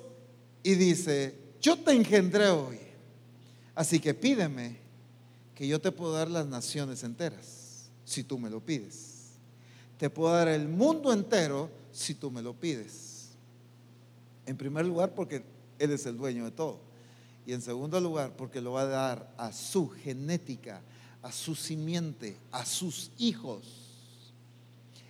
y 0.62 0.75
dice, 0.75 1.36
yo 1.60 1.79
te 1.79 1.93
engendré 1.93 2.50
hoy, 2.50 2.77
así 3.74 4.00
que 4.00 4.13
pídeme 4.13 4.77
que 5.55 5.67
yo 5.67 5.81
te 5.81 5.91
puedo 5.91 6.13
dar 6.13 6.29
las 6.29 6.46
naciones 6.46 7.01
enteras, 7.01 7.89
si 8.05 8.24
tú 8.24 8.38
me 8.38 8.51
lo 8.51 8.60
pides. 8.60 9.31
Te 9.98 10.12
puedo 10.12 10.31
dar 10.31 10.48
el 10.48 10.67
mundo 10.67 11.12
entero 11.12 11.72
si 11.91 12.13
tú 12.13 12.29
me 12.29 12.43
lo 12.43 12.53
pides. 12.53 13.29
En 14.46 14.55
primer 14.55 14.86
lugar, 14.86 15.15
porque 15.15 15.56
Él 15.79 15.91
es 15.91 16.05
el 16.05 16.17
dueño 16.17 16.46
de 16.46 16.51
todo. 16.51 16.79
Y 17.46 17.53
en 17.53 17.62
segundo 17.62 18.00
lugar, 18.00 18.36
porque 18.36 18.62
lo 18.62 18.74
va 18.74 18.81
a 18.81 18.88
dar 18.88 19.34
a 19.38 19.51
su 19.53 19.89
genética, 19.89 20.81
a 21.22 21.31
su 21.31 21.55
simiente, 21.55 22.38
a 22.51 22.65
sus 22.65 23.12
hijos. 23.17 23.63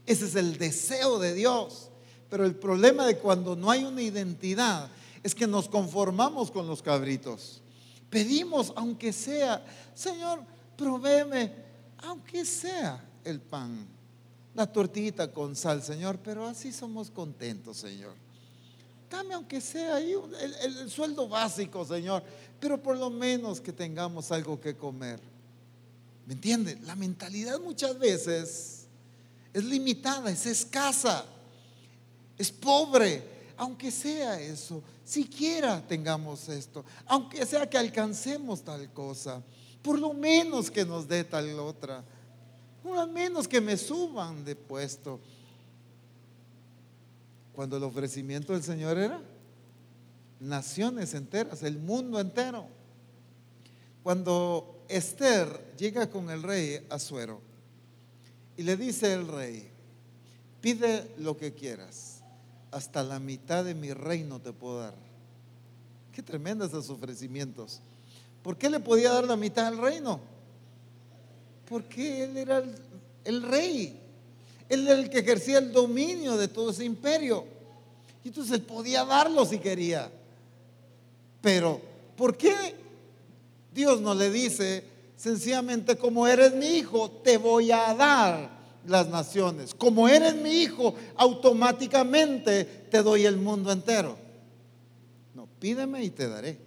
Ese 0.06 0.26
es 0.26 0.36
el 0.36 0.58
deseo 0.58 1.20
de 1.20 1.34
Dios. 1.34 1.90
Pero 2.30 2.46
el 2.46 2.56
problema 2.56 3.06
de 3.06 3.18
cuando 3.18 3.56
no 3.56 3.72
hay 3.72 3.84
una 3.84 4.02
identidad 4.02 4.90
es 5.24 5.34
que 5.34 5.48
nos 5.48 5.68
conformamos 5.68 6.52
con 6.52 6.68
los 6.68 6.82
cabritos. 6.82 7.62
Pedimos, 8.10 8.72
aunque 8.76 9.12
sea, 9.12 9.66
Señor, 9.96 10.44
provéeme, 10.78 11.52
aunque 11.98 12.46
sea 12.46 13.04
el 13.24 13.40
pan 13.42 13.98
la 14.58 14.66
tortita 14.66 15.32
con 15.32 15.56
sal, 15.56 15.84
Señor, 15.84 16.18
pero 16.18 16.48
así 16.48 16.72
somos 16.74 17.12
contentos, 17.12 17.78
Señor. 17.78 18.16
Dame 19.10 19.34
aunque 19.34 19.62
sea 19.62 19.96
ahí 19.96 20.14
el, 20.42 20.90
sueldo 20.90 21.28
básico, 21.28 21.86
Señor, 21.86 22.24
pero 22.60 22.82
por 22.82 22.98
lo 22.98 23.10
menos 23.10 23.62
que 23.62 23.72
tengamos 23.72 24.32
algo 24.32 24.60
que 24.60 24.76
comer. 24.76 25.20
¿Me 26.26 26.34
entiende? 26.34 26.78
La 26.84 26.96
mentalidad 26.96 27.60
muchas 27.60 27.98
veces 27.98 28.86
es 29.54 29.64
limitada, 29.64 30.30
es 30.30 30.46
escasa, 30.46 31.26
es 32.38 32.52
pobre, 32.52 33.24
aunque 33.56 33.92
sea 33.92 34.40
eso, 34.40 34.84
siquiera 35.06 35.82
tengamos 35.88 36.50
esto, 36.50 36.84
aunque 37.06 37.46
sea 37.46 37.70
que 37.70 37.78
alcancemos 37.78 38.62
tal 38.62 38.92
cosa, 38.92 39.42
por 39.82 39.98
lo 39.98 40.14
menos 40.14 40.70
que 40.70 40.84
nos 40.84 41.08
dé 41.08 41.24
tal 41.24 41.58
otra 41.60 42.04
al 42.96 43.10
menos 43.10 43.48
que 43.48 43.60
me 43.60 43.76
suban 43.76 44.46
de 44.46 44.56
puesto. 44.56 45.20
Cuando 47.58 47.78
el 47.78 47.84
ofrecimiento 47.86 48.54
del 48.54 48.62
Señor 48.62 49.00
era 49.00 49.20
naciones 50.40 51.16
enteras, 51.16 51.64
el 51.64 51.80
mundo 51.80 52.20
entero. 52.20 52.68
Cuando 54.04 54.86
Esther 54.88 55.74
llega 55.76 56.08
con 56.08 56.30
el 56.30 56.44
rey 56.44 56.86
Azuero 56.92 57.42
y 58.56 58.62
le 58.62 58.78
dice 58.78 59.12
el 59.12 59.28
rey, 59.28 59.72
pide 60.62 61.12
lo 61.18 61.36
que 61.36 61.56
quieras, 61.56 62.22
hasta 62.70 63.02
la 63.02 63.20
mitad 63.20 63.66
de 63.66 63.74
mi 63.74 63.92
reino 63.92 64.40
te 64.40 64.54
puedo 64.54 64.82
dar. 64.82 64.94
Qué 66.12 66.22
tremendos 66.22 66.68
esos 66.68 66.92
ofrecimientos. 66.92 67.82
¿Por 68.44 68.56
qué 68.56 68.70
le 68.70 68.80
podía 68.80 69.12
dar 69.14 69.24
la 69.24 69.36
mitad 69.36 69.72
del 69.72 69.82
reino? 69.82 70.20
Porque 71.68 72.24
él 72.24 72.38
era 72.38 72.64
el, 73.24 73.42
rey. 73.42 74.00
Él 74.70 74.88
era 74.88 75.00
el 75.00 75.10
que 75.10 75.20
ejercía 75.20 75.60
el 75.60 75.72
dominio 75.72 76.38
de 76.38 76.48
todo 76.48 76.72
ese 76.72 76.86
imperio. 76.86 77.46
Y 78.24 78.30
entonces 78.30 78.54
él 78.54 78.62
podía 78.62 79.06
darlo 79.06 79.46
si 79.46 79.60
quería. 79.60 80.12
Pero, 81.42 81.82
¿por 82.16 82.36
qué 82.36 82.54
Dios 83.74 84.02
no 84.02 84.14
le 84.14 84.30
dice 84.30 84.84
sencillamente 85.16 85.96
como 85.96 86.28
eres 86.28 86.54
mi 86.54 86.68
hijo, 86.78 87.10
te 87.24 87.38
voy 87.38 87.72
a 87.72 87.94
dar 87.94 88.50
las 88.86 89.08
naciones? 89.08 89.74
Como 89.74 90.10
eres 90.10 90.36
mi 90.36 90.62
hijo, 90.62 90.96
automáticamente 91.16 92.66
te 92.66 93.02
doy 93.02 93.26
el 93.26 93.38
mundo 93.38 93.72
entero. 93.72 94.18
No, 95.34 95.48
pídeme 95.60 96.04
y 96.04 96.10
te 96.10 96.28
daré. 96.28 96.58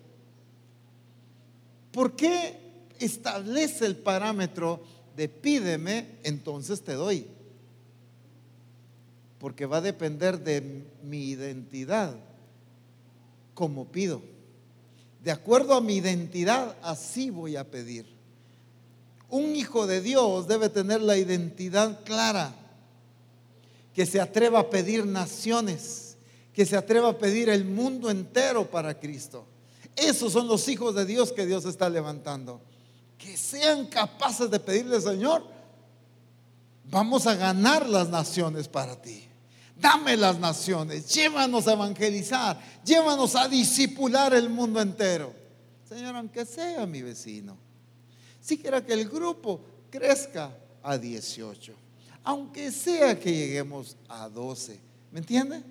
¿Por 1.93 2.17
qué 2.17 2.57
establece 3.01 3.87
el 3.87 3.97
parámetro 3.97 4.81
de 5.17 5.29
pídeme, 5.29 6.07
entonces 6.23 6.83
te 6.83 6.95
doy. 6.95 7.27
Porque 9.41 9.67
va 9.67 9.79
a 9.79 9.81
depender 9.81 10.39
de 10.39 10.85
mi 11.03 11.31
identidad, 11.31 12.15
como 13.55 13.87
pido. 13.87 14.23
De 15.25 15.33
acuerdo 15.33 15.75
a 15.75 15.81
mi 15.81 15.97
identidad, 15.97 16.77
así 16.81 17.31
voy 17.31 17.57
a 17.57 17.69
pedir. 17.69 18.07
Un 19.29 19.57
hijo 19.57 19.89
de 19.89 20.01
Dios 20.01 20.47
debe 20.47 20.69
tener 20.69 21.01
la 21.01 21.17
identidad 21.17 22.05
clara, 22.05 22.55
que 23.93 24.07
se 24.07 24.21
atreva 24.21 24.61
a 24.61 24.71
pedir 24.71 25.05
naciones, 25.05 26.17
que 26.53 26.65
se 26.65 26.77
atreva 26.77 27.09
a 27.09 27.19
pedir 27.19 27.49
el 27.49 27.65
mundo 27.65 28.09
entero 28.11 28.71
para 28.71 29.01
Cristo. 29.01 29.45
Esos 29.97 30.33
son 30.33 30.47
los 30.47 30.69
hijos 30.69 30.95
de 30.95 31.05
Dios 31.05 31.33
que 31.33 31.47
Dios 31.47 31.65
está 31.65 31.89
levantando 31.89 32.61
que 33.21 33.37
sean 33.37 33.87
capaces 33.87 34.51
de 34.51 34.59
pedirle, 34.59 34.99
Señor, 35.01 35.45
vamos 36.85 37.27
a 37.27 37.35
ganar 37.35 37.87
las 37.87 38.09
naciones 38.09 38.67
para 38.67 39.01
ti. 39.01 39.29
Dame 39.81 40.15
las 40.17 40.39
naciones, 40.39 41.09
llévanos 41.09 41.67
a 41.67 41.73
evangelizar, 41.73 42.61
llévanos 42.85 43.35
a 43.35 43.49
disipular 43.49 44.35
el 44.35 44.51
mundo 44.51 44.81
entero. 44.81 45.33
Señor, 45.89 46.17
aunque 46.17 46.45
sea 46.45 46.85
mi 46.85 47.01
vecino, 47.01 47.57
si 48.41 48.59
quiera 48.59 48.85
que 48.85 48.93
el 48.93 49.09
grupo 49.09 49.61
crezca 49.91 50.55
a 50.83 50.99
18, 50.99 51.73
aunque 52.25 52.71
sea 52.71 53.19
que 53.19 53.33
lleguemos 53.33 53.97
a 54.09 54.29
12, 54.29 54.79
¿me 55.13 55.21
entiende? 55.21 55.63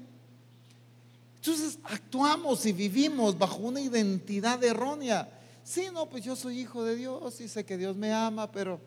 Entonces 1.35 1.77
actuamos 1.83 2.65
y 2.65 2.73
vivimos 2.73 3.37
bajo 3.37 3.57
una 3.57 3.79
identidad 3.79 4.63
errónea. 4.63 5.29
Sí, 5.63 5.87
no, 5.93 6.07
pues 6.07 6.23
yo 6.23 6.35
soy 6.35 6.59
hijo 6.59 6.83
de 6.83 6.95
Dios 6.95 7.39
y 7.41 7.47
sé 7.47 7.63
que 7.63 7.77
Dios 7.77 7.95
me 7.95 8.11
ama, 8.11 8.51
pero 8.51 8.79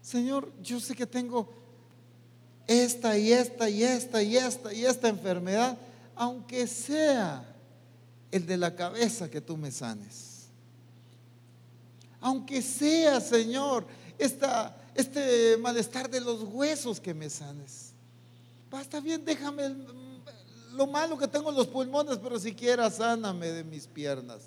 Señor, 0.00 0.50
yo 0.62 0.80
sé 0.80 0.94
que 0.94 1.06
tengo 1.06 1.59
esta 2.70 3.18
y 3.18 3.32
esta 3.32 3.68
y 3.68 3.82
esta 3.82 4.22
y 4.22 4.36
esta 4.36 4.72
y 4.72 4.84
esta 4.84 5.08
enfermedad, 5.08 5.76
aunque 6.14 6.68
sea 6.68 7.44
el 8.30 8.46
de 8.46 8.56
la 8.56 8.76
cabeza 8.76 9.28
que 9.28 9.40
tú 9.40 9.56
me 9.56 9.72
sanes. 9.72 10.46
Aunque 12.20 12.62
sea, 12.62 13.20
Señor, 13.20 13.84
esta, 14.16 14.76
este 14.94 15.56
malestar 15.56 16.08
de 16.08 16.20
los 16.20 16.44
huesos 16.44 17.00
que 17.00 17.12
me 17.12 17.28
sanes. 17.28 17.90
Basta 18.70 19.00
bien, 19.00 19.24
déjame 19.24 19.74
lo 20.72 20.86
malo 20.86 21.18
que 21.18 21.26
tengo 21.26 21.50
en 21.50 21.56
los 21.56 21.66
pulmones, 21.66 22.18
pero 22.22 22.38
siquiera 22.38 22.88
sáname 22.88 23.48
de 23.48 23.64
mis 23.64 23.88
piernas. 23.88 24.42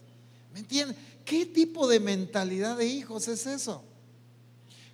¿Me 0.53 0.59
entiendes? 0.59 0.95
¿Qué 1.25 1.45
tipo 1.45 1.89
de 1.89 1.99
mentalidad 1.99 2.77
de 2.77 2.85
hijos 2.85 3.27
es 3.27 3.45
eso? 3.47 3.83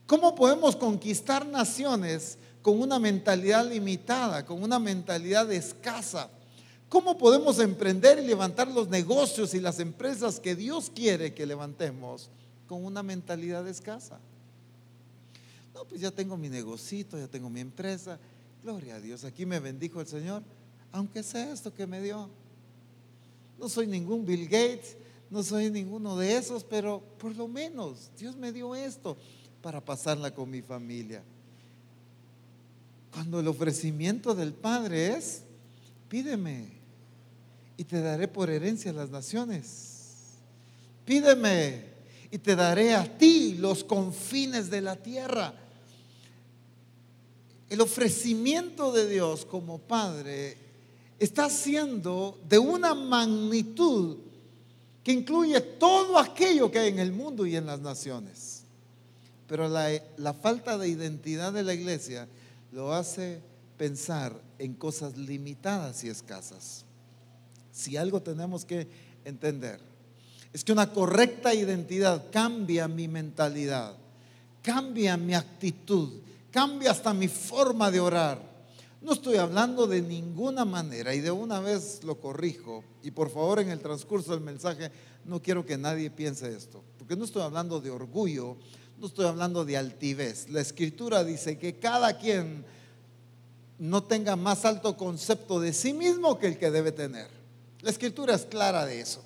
¿Cómo 0.07 0.33
podemos 0.33 0.75
conquistar 0.75 1.45
naciones 1.45 2.38
con 2.61 2.79
una 2.79 2.99
mentalidad 2.99 3.69
limitada, 3.69 4.45
con 4.45 4.61
una 4.61 4.79
mentalidad 4.79 5.51
escasa? 5.51 6.29
¿Cómo 6.89 7.17
podemos 7.17 7.59
emprender 7.59 8.17
y 8.19 8.25
levantar 8.25 8.67
los 8.67 8.89
negocios 8.89 9.53
y 9.53 9.59
las 9.59 9.79
empresas 9.79 10.39
que 10.39 10.55
Dios 10.55 10.91
quiere 10.93 11.33
que 11.33 11.45
levantemos 11.45 12.29
con 12.67 12.83
una 12.83 13.03
mentalidad 13.03 13.67
escasa? 13.67 14.19
No, 15.73 15.85
pues 15.85 16.01
ya 16.01 16.09
tengo 16.09 16.35
mi 16.35 16.49
negocito, 16.49 17.17
ya 17.17 17.27
tengo 17.27 17.49
mi 17.49 17.59
empresa. 17.59 18.19
Gloria 18.63 18.95
a 18.95 18.99
Dios, 18.99 19.23
aquí 19.23 19.45
me 19.45 19.59
bendijo 19.59 20.01
el 20.01 20.07
Señor, 20.07 20.41
aunque 20.91 21.21
sea 21.21 21.53
esto 21.53 21.73
que 21.73 21.85
me 21.85 22.01
dio. 22.01 22.29
No 23.59 23.69
soy 23.69 23.85
ningún 23.85 24.25
Bill 24.25 24.45
Gates, 24.45 24.97
no 25.29 25.43
soy 25.43 25.69
ninguno 25.69 26.17
de 26.17 26.37
esos, 26.37 26.63
pero 26.63 27.01
por 27.19 27.35
lo 27.35 27.47
menos 27.47 28.09
Dios 28.17 28.35
me 28.35 28.51
dio 28.51 28.73
esto 28.73 29.15
para 29.61 29.79
pasarla 29.79 30.33
con 30.33 30.49
mi 30.49 30.61
familia. 30.61 31.23
Cuando 33.11 33.39
el 33.39 33.47
ofrecimiento 33.47 34.35
del 34.35 34.53
Padre 34.53 35.15
es, 35.15 35.43
pídeme 36.07 36.79
y 37.77 37.83
te 37.83 38.01
daré 38.01 38.27
por 38.27 38.49
herencia 38.49 38.93
las 38.93 39.09
naciones. 39.09 40.35
Pídeme 41.05 41.85
y 42.31 42.37
te 42.37 42.55
daré 42.55 42.93
a 42.93 43.17
ti 43.17 43.55
los 43.57 43.83
confines 43.83 44.69
de 44.69 44.81
la 44.81 44.95
tierra. 44.95 45.53
El 47.69 47.81
ofrecimiento 47.81 48.91
de 48.91 49.07
Dios 49.07 49.45
como 49.45 49.79
Padre 49.79 50.57
está 51.19 51.49
siendo 51.49 52.39
de 52.47 52.57
una 52.57 52.93
magnitud 52.93 54.17
que 55.03 55.11
incluye 55.11 55.59
todo 55.59 56.17
aquello 56.17 56.71
que 56.71 56.79
hay 56.79 56.89
en 56.89 56.99
el 56.99 57.11
mundo 57.11 57.45
y 57.45 57.55
en 57.55 57.65
las 57.65 57.79
naciones. 57.79 58.63
Pero 59.47 59.67
la, 59.67 60.33
falta 60.33 60.77
de 60.77 60.87
identidad 60.87 61.51
de 61.51 61.63
la 61.63 61.73
iglesia 61.73 62.27
lo 62.71 62.93
hace 62.93 63.41
pensar 63.77 64.33
en 64.57 64.73
cosas 64.73 65.17
limitadas 65.17 66.03
y 66.03 66.09
escasas. 66.09 66.85
Si 67.71 67.97
algo 67.97 68.21
tenemos 68.21 68.65
que 68.65 68.87
entender, 69.23 69.79
es 70.51 70.63
que 70.63 70.71
una 70.71 70.91
correcta 70.91 71.53
identidad 71.53 72.25
cambia 72.31 72.87
mi 72.87 73.07
mentalidad, 73.07 73.95
cambia 74.61 75.15
mi 75.15 75.33
actitud, 75.33 76.21
cambia 76.51 76.91
hasta 76.91 77.13
mi 77.13 77.27
forma 77.27 77.91
de 77.91 77.99
orar. 77.99 78.49
No 79.01 79.13
estoy 79.13 79.37
hablando 79.37 79.87
de 79.87 80.01
ninguna 80.01 80.65
manera 80.65 81.13
y 81.15 81.21
de 81.21 81.31
una 81.31 81.61
vez 81.61 82.03
lo 82.03 82.19
corrijo 82.19 82.83
y 83.01 83.11
por 83.11 83.29
favor 83.29 83.59
en 83.59 83.69
el 83.69 83.79
transcurso 83.79 84.31
del 84.31 84.41
mensaje 84.41 84.91
no 85.23 85.41
quiero 85.41 85.65
que 85.65 85.77
nadie 85.77 86.09
piense 86.09 86.53
esto, 86.53 86.83
porque 86.97 87.15
no 87.15 87.23
estoy 87.23 87.43
hablando 87.43 87.79
de 87.79 87.91
orgullo, 87.91 88.57
no 88.99 89.07
estoy 89.07 89.25
hablando 89.25 89.63
de 89.63 89.77
altivez. 89.77 90.49
La 90.49 90.59
escritura 90.59 91.23
dice 91.23 91.57
que 91.57 91.79
cada 91.79 92.17
quien 92.17 92.65
no 93.77 94.03
tenga 94.03 94.35
más 94.35 94.65
alto 94.65 94.97
concepto 94.97 95.59
de 95.59 95.71
sí 95.71 95.93
mismo 95.93 96.37
que 96.37 96.47
el 96.47 96.57
que 96.57 96.69
debe 96.69 96.91
tener. 96.91 97.29
La 97.81 97.91
escritura 97.91 98.35
es 98.35 98.45
clara 98.45 98.85
de 98.85 98.99
eso. 98.99 99.23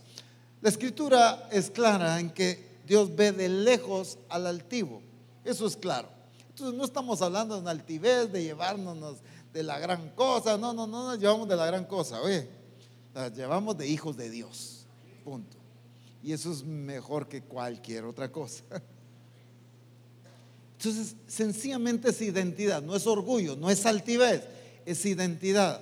La 0.61 0.69
escritura 0.69 1.49
es 1.51 1.71
clara 1.71 2.19
en 2.19 2.29
que 2.29 2.71
Dios 2.85 3.15
ve 3.15 3.31
de 3.31 3.49
lejos 3.49 4.19
al 4.29 4.45
altivo. 4.45 5.01
Eso 5.43 5.65
es 5.65 5.75
claro. 5.75 6.07
Entonces 6.49 6.77
no 6.77 6.85
estamos 6.85 7.21
hablando 7.23 7.59
de 7.59 7.69
altivez, 7.69 8.31
de 8.31 8.43
llevarnos 8.43 9.17
de 9.51 9.63
la 9.63 9.79
gran 9.79 10.09
cosa. 10.11 10.55
No, 10.55 10.71
no, 10.71 10.85
no 10.85 11.09
nos 11.09 11.19
llevamos 11.19 11.47
de 11.47 11.55
la 11.55 11.65
gran 11.65 11.85
cosa. 11.85 12.21
Oye, 12.21 12.47
la 13.15 13.29
llevamos 13.29 13.75
de 13.75 13.87
hijos 13.87 14.15
de 14.15 14.29
Dios. 14.29 14.85
Punto. 15.23 15.57
Y 16.21 16.31
eso 16.31 16.51
es 16.51 16.63
mejor 16.63 17.27
que 17.27 17.41
cualquier 17.41 18.05
otra 18.05 18.31
cosa. 18.31 18.63
Entonces, 20.83 21.15
sencillamente 21.27 22.09
es 22.09 22.21
identidad, 22.21 22.81
no 22.81 22.93
es 22.93 23.07
orgullo, 23.07 23.55
no 23.55 23.69
es 23.69 23.85
altivez, 23.85 24.43
es 24.85 25.05
identidad. 25.05 25.79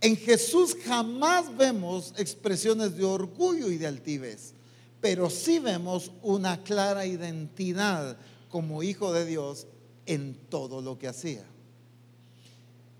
En 0.00 0.16
Jesús 0.16 0.74
jamás 0.86 1.54
vemos 1.54 2.14
expresiones 2.16 2.96
de 2.96 3.04
orgullo 3.04 3.70
y 3.70 3.76
de 3.76 3.86
altivez, 3.86 4.54
pero 5.02 5.28
sí 5.28 5.58
vemos 5.58 6.12
una 6.22 6.62
clara 6.62 7.04
identidad 7.04 8.16
como 8.48 8.82
hijo 8.82 9.12
de 9.12 9.26
Dios 9.26 9.66
en 10.06 10.34
todo 10.48 10.80
lo 10.80 10.98
que 10.98 11.08
hacía. 11.08 11.44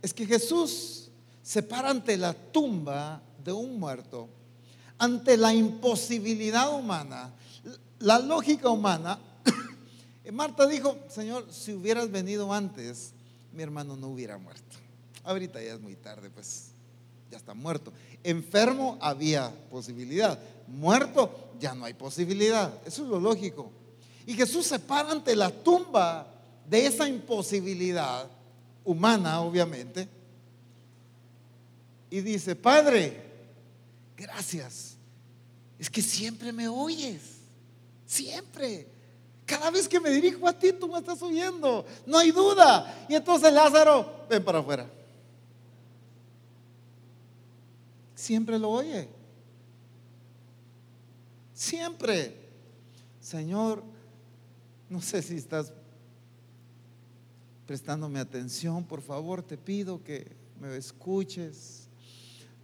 Es 0.02 0.12
que 0.12 0.26
Jesús 0.26 1.08
se 1.42 1.62
para 1.62 1.88
ante 1.88 2.18
la 2.18 2.34
tumba 2.34 3.22
de 3.42 3.52
un 3.52 3.80
muerto, 3.80 4.28
ante 4.98 5.38
la 5.38 5.54
imposibilidad 5.54 6.78
humana, 6.78 7.32
la 8.00 8.18
lógica 8.18 8.68
humana 8.68 9.18
Marta 10.30 10.66
dijo, 10.66 10.96
Señor, 11.08 11.46
si 11.50 11.72
hubieras 11.72 12.10
venido 12.10 12.52
antes, 12.52 13.12
mi 13.52 13.62
hermano 13.62 13.96
no 13.96 14.08
hubiera 14.08 14.38
muerto. 14.38 14.76
Ahorita 15.24 15.62
ya 15.62 15.74
es 15.74 15.80
muy 15.80 15.96
tarde, 15.96 16.30
pues 16.30 16.70
ya 17.30 17.38
está 17.38 17.54
muerto. 17.54 17.92
Enfermo 18.22 18.98
había 19.00 19.50
posibilidad. 19.70 20.38
Muerto 20.68 21.52
ya 21.58 21.74
no 21.74 21.84
hay 21.84 21.94
posibilidad. 21.94 22.72
Eso 22.86 23.02
es 23.02 23.08
lo 23.08 23.18
lógico. 23.18 23.72
Y 24.26 24.34
Jesús 24.34 24.66
se 24.66 24.78
para 24.78 25.10
ante 25.10 25.34
la 25.34 25.50
tumba 25.50 26.28
de 26.68 26.86
esa 26.86 27.08
imposibilidad 27.08 28.30
humana, 28.84 29.40
obviamente, 29.40 30.08
y 32.10 32.20
dice, 32.20 32.54
Padre, 32.54 33.20
gracias. 34.16 34.96
Es 35.78 35.88
que 35.88 36.02
siempre 36.02 36.52
me 36.52 36.68
oyes. 36.68 37.22
Siempre. 38.06 38.91
Cada 39.52 39.70
vez 39.70 39.86
que 39.86 40.00
me 40.00 40.08
dirijo 40.08 40.48
a 40.48 40.58
ti, 40.58 40.72
tú 40.72 40.88
me 40.88 40.98
estás 40.98 41.20
oyendo. 41.20 41.84
No 42.06 42.16
hay 42.16 42.30
duda. 42.30 43.04
Y 43.06 43.14
entonces 43.14 43.52
Lázaro, 43.52 44.24
ven 44.26 44.42
para 44.42 44.60
afuera. 44.60 44.90
Siempre 48.14 48.58
lo 48.58 48.70
oye. 48.70 49.10
Siempre. 51.52 52.34
Señor, 53.20 53.82
no 54.88 55.02
sé 55.02 55.20
si 55.20 55.36
estás 55.36 55.70
prestándome 57.66 58.20
atención. 58.20 58.82
Por 58.84 59.02
favor, 59.02 59.42
te 59.42 59.58
pido 59.58 60.02
que 60.02 60.32
me 60.58 60.74
escuches. 60.78 61.88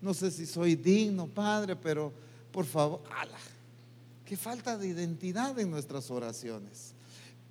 No 0.00 0.14
sé 0.14 0.30
si 0.30 0.46
soy 0.46 0.74
digno, 0.74 1.26
Padre, 1.26 1.76
pero 1.76 2.14
por 2.50 2.64
favor, 2.64 3.02
ala 3.14 3.36
Qué 4.28 4.36
falta 4.36 4.76
de 4.76 4.88
identidad 4.88 5.58
en 5.58 5.70
nuestras 5.70 6.10
oraciones. 6.10 6.92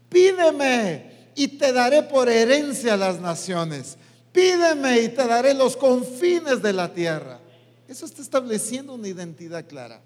Pídeme 0.10 1.32
y 1.34 1.48
te 1.48 1.74
daré 1.74 2.04
por 2.04 2.30
herencia 2.30 2.96
las 2.96 3.20
naciones. 3.20 3.98
Pídeme 4.32 5.02
y 5.02 5.10
te 5.10 5.26
daré 5.26 5.56
los 5.56 5.76
confines 5.76 6.62
de 6.62 6.74
la 6.74 6.94
tierra. 6.94 7.40
Eso 7.88 8.06
está 8.06 8.22
estableciendo 8.22 8.94
una 8.94 9.08
identidad 9.08 9.66
clara. 9.66 10.00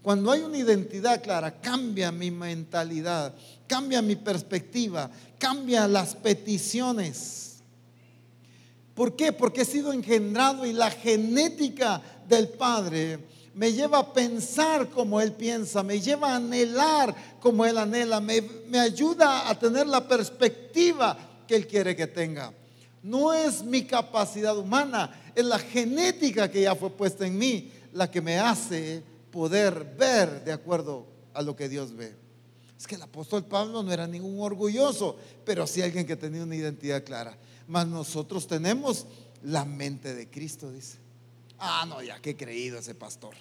Cuando 0.00 0.30
hay 0.30 0.42
una 0.42 0.58
identidad 0.58 1.20
clara, 1.20 1.60
cambia 1.60 2.12
mi 2.12 2.30
mentalidad, 2.30 3.34
cambia 3.66 4.00
mi 4.00 4.14
perspectiva, 4.14 5.10
cambia 5.40 5.88
las 5.88 6.14
peticiones. 6.14 7.56
¿Por 8.94 9.16
qué? 9.16 9.32
Porque 9.32 9.62
he 9.62 9.64
sido 9.64 9.92
engendrado 9.92 10.64
y 10.66 10.72
la 10.72 10.92
genética 10.92 12.00
del 12.28 12.48
Padre 12.50 13.31
me 13.54 13.72
lleva 13.72 13.98
a 13.98 14.12
pensar 14.12 14.88
como 14.90 15.20
Él 15.20 15.32
piensa, 15.32 15.82
me 15.82 16.00
lleva 16.00 16.32
a 16.32 16.36
anhelar 16.36 17.14
como 17.40 17.64
Él 17.64 17.78
anhela, 17.78 18.20
me, 18.20 18.40
me 18.68 18.78
ayuda 18.78 19.48
a 19.48 19.58
tener 19.58 19.86
la 19.86 20.06
perspectiva 20.06 21.16
que 21.46 21.56
Él 21.56 21.66
quiere 21.66 21.94
que 21.94 22.06
tenga. 22.06 22.52
No 23.02 23.32
es 23.34 23.62
mi 23.62 23.84
capacidad 23.84 24.56
humana, 24.56 25.32
es 25.34 25.44
la 25.44 25.58
genética 25.58 26.50
que 26.50 26.62
ya 26.62 26.74
fue 26.74 26.90
puesta 26.90 27.26
en 27.26 27.36
mí 27.36 27.70
la 27.92 28.10
que 28.10 28.20
me 28.20 28.38
hace 28.38 29.02
poder 29.30 29.94
ver 29.98 30.44
de 30.44 30.52
acuerdo 30.52 31.06
a 31.34 31.42
lo 31.42 31.56
que 31.56 31.68
Dios 31.68 31.94
ve. 31.94 32.14
Es 32.78 32.86
que 32.86 32.96
el 32.96 33.02
apóstol 33.02 33.44
Pablo 33.44 33.82
no 33.82 33.92
era 33.92 34.06
ningún 34.06 34.40
orgulloso, 34.40 35.16
pero 35.44 35.66
sí 35.66 35.82
alguien 35.82 36.06
que 36.06 36.16
tenía 36.16 36.42
una 36.42 36.56
identidad 36.56 37.04
clara. 37.04 37.36
Mas 37.68 37.86
nosotros 37.86 38.46
tenemos 38.46 39.06
la 39.42 39.64
mente 39.64 40.14
de 40.14 40.28
Cristo, 40.28 40.70
dice. 40.72 40.98
Ah, 41.64 41.86
no, 41.86 42.02
ya 42.02 42.20
que 42.20 42.36
creído 42.36 42.80
ese 42.80 42.92
pastor. 42.92 43.36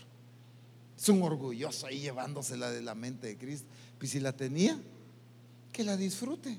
Es 0.95 1.09
un 1.09 1.23
orgulloso 1.23 1.87
ahí 1.87 2.01
llevándosela 2.01 2.69
de 2.69 2.83
la 2.83 2.93
mente 2.93 3.25
de 3.25 3.35
Cristo. 3.35 3.65
Pues 3.97 4.11
si 4.11 4.19
la 4.19 4.31
tenía, 4.31 4.79
que 5.73 5.83
la 5.83 5.97
disfrute. 5.97 6.55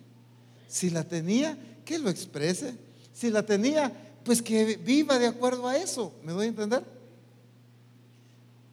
Si 0.67 0.91
la 0.91 1.05
tenía, 1.05 1.57
que 1.85 2.01
lo 2.01 2.11
exprese. 2.11 2.77
Si 3.13 3.31
la 3.31 3.47
tenía, 3.47 3.93
pues 4.25 4.43
que 4.43 4.77
viva 4.77 5.21
de 5.21 5.29
acuerdo 5.29 5.69
a 5.69 5.77
eso. 5.77 6.13
¿Me 6.25 6.33
doy 6.33 6.47
a 6.47 6.49
entender? 6.49 6.85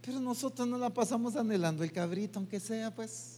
Pero 0.01 0.19
nosotros 0.19 0.67
no 0.67 0.79
la 0.79 0.89
pasamos 0.89 1.35
anhelando 1.35 1.83
el 1.83 1.91
cabrito, 1.91 2.39
aunque 2.39 2.59
sea, 2.59 2.89
pues. 2.89 3.37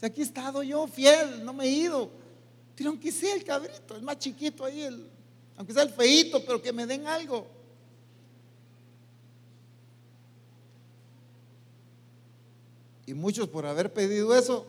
Si 0.00 0.06
aquí 0.06 0.22
he 0.22 0.24
estado 0.24 0.62
yo 0.62 0.86
fiel, 0.86 1.44
no 1.44 1.52
me 1.52 1.66
he 1.66 1.70
ido. 1.70 2.10
Pero 2.74 2.88
aunque 2.88 3.12
sea 3.12 3.34
el 3.34 3.44
cabrito, 3.44 3.94
el 3.94 4.02
más 4.02 4.18
chiquito 4.18 4.64
ahí, 4.64 4.80
el, 4.80 5.06
aunque 5.58 5.74
sea 5.74 5.82
el 5.82 5.90
feito, 5.90 6.42
pero 6.42 6.62
que 6.62 6.72
me 6.72 6.86
den 6.86 7.06
algo. 7.06 7.63
Y 13.06 13.14
muchos 13.14 13.48
por 13.48 13.66
haber 13.66 13.92
pedido 13.92 14.34
eso, 14.34 14.66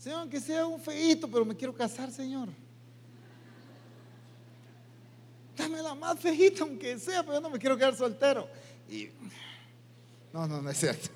Señor, 0.00 0.20
aunque 0.20 0.40
sea 0.40 0.66
un 0.66 0.80
feito, 0.80 1.30
pero 1.30 1.44
me 1.44 1.54
quiero 1.54 1.74
casar, 1.74 2.10
Señor. 2.10 2.48
Dame 5.56 5.82
la 5.82 5.94
más 5.94 6.18
feita, 6.18 6.62
aunque 6.62 6.98
sea, 6.98 7.22
pero 7.22 7.34
yo 7.34 7.40
no 7.42 7.50
me 7.50 7.58
quiero 7.58 7.76
quedar 7.76 7.94
soltero. 7.94 8.48
Y 8.88 9.10
no, 10.32 10.48
no, 10.48 10.62
no 10.62 10.70
es 10.70 10.78
cierto. 10.78 11.10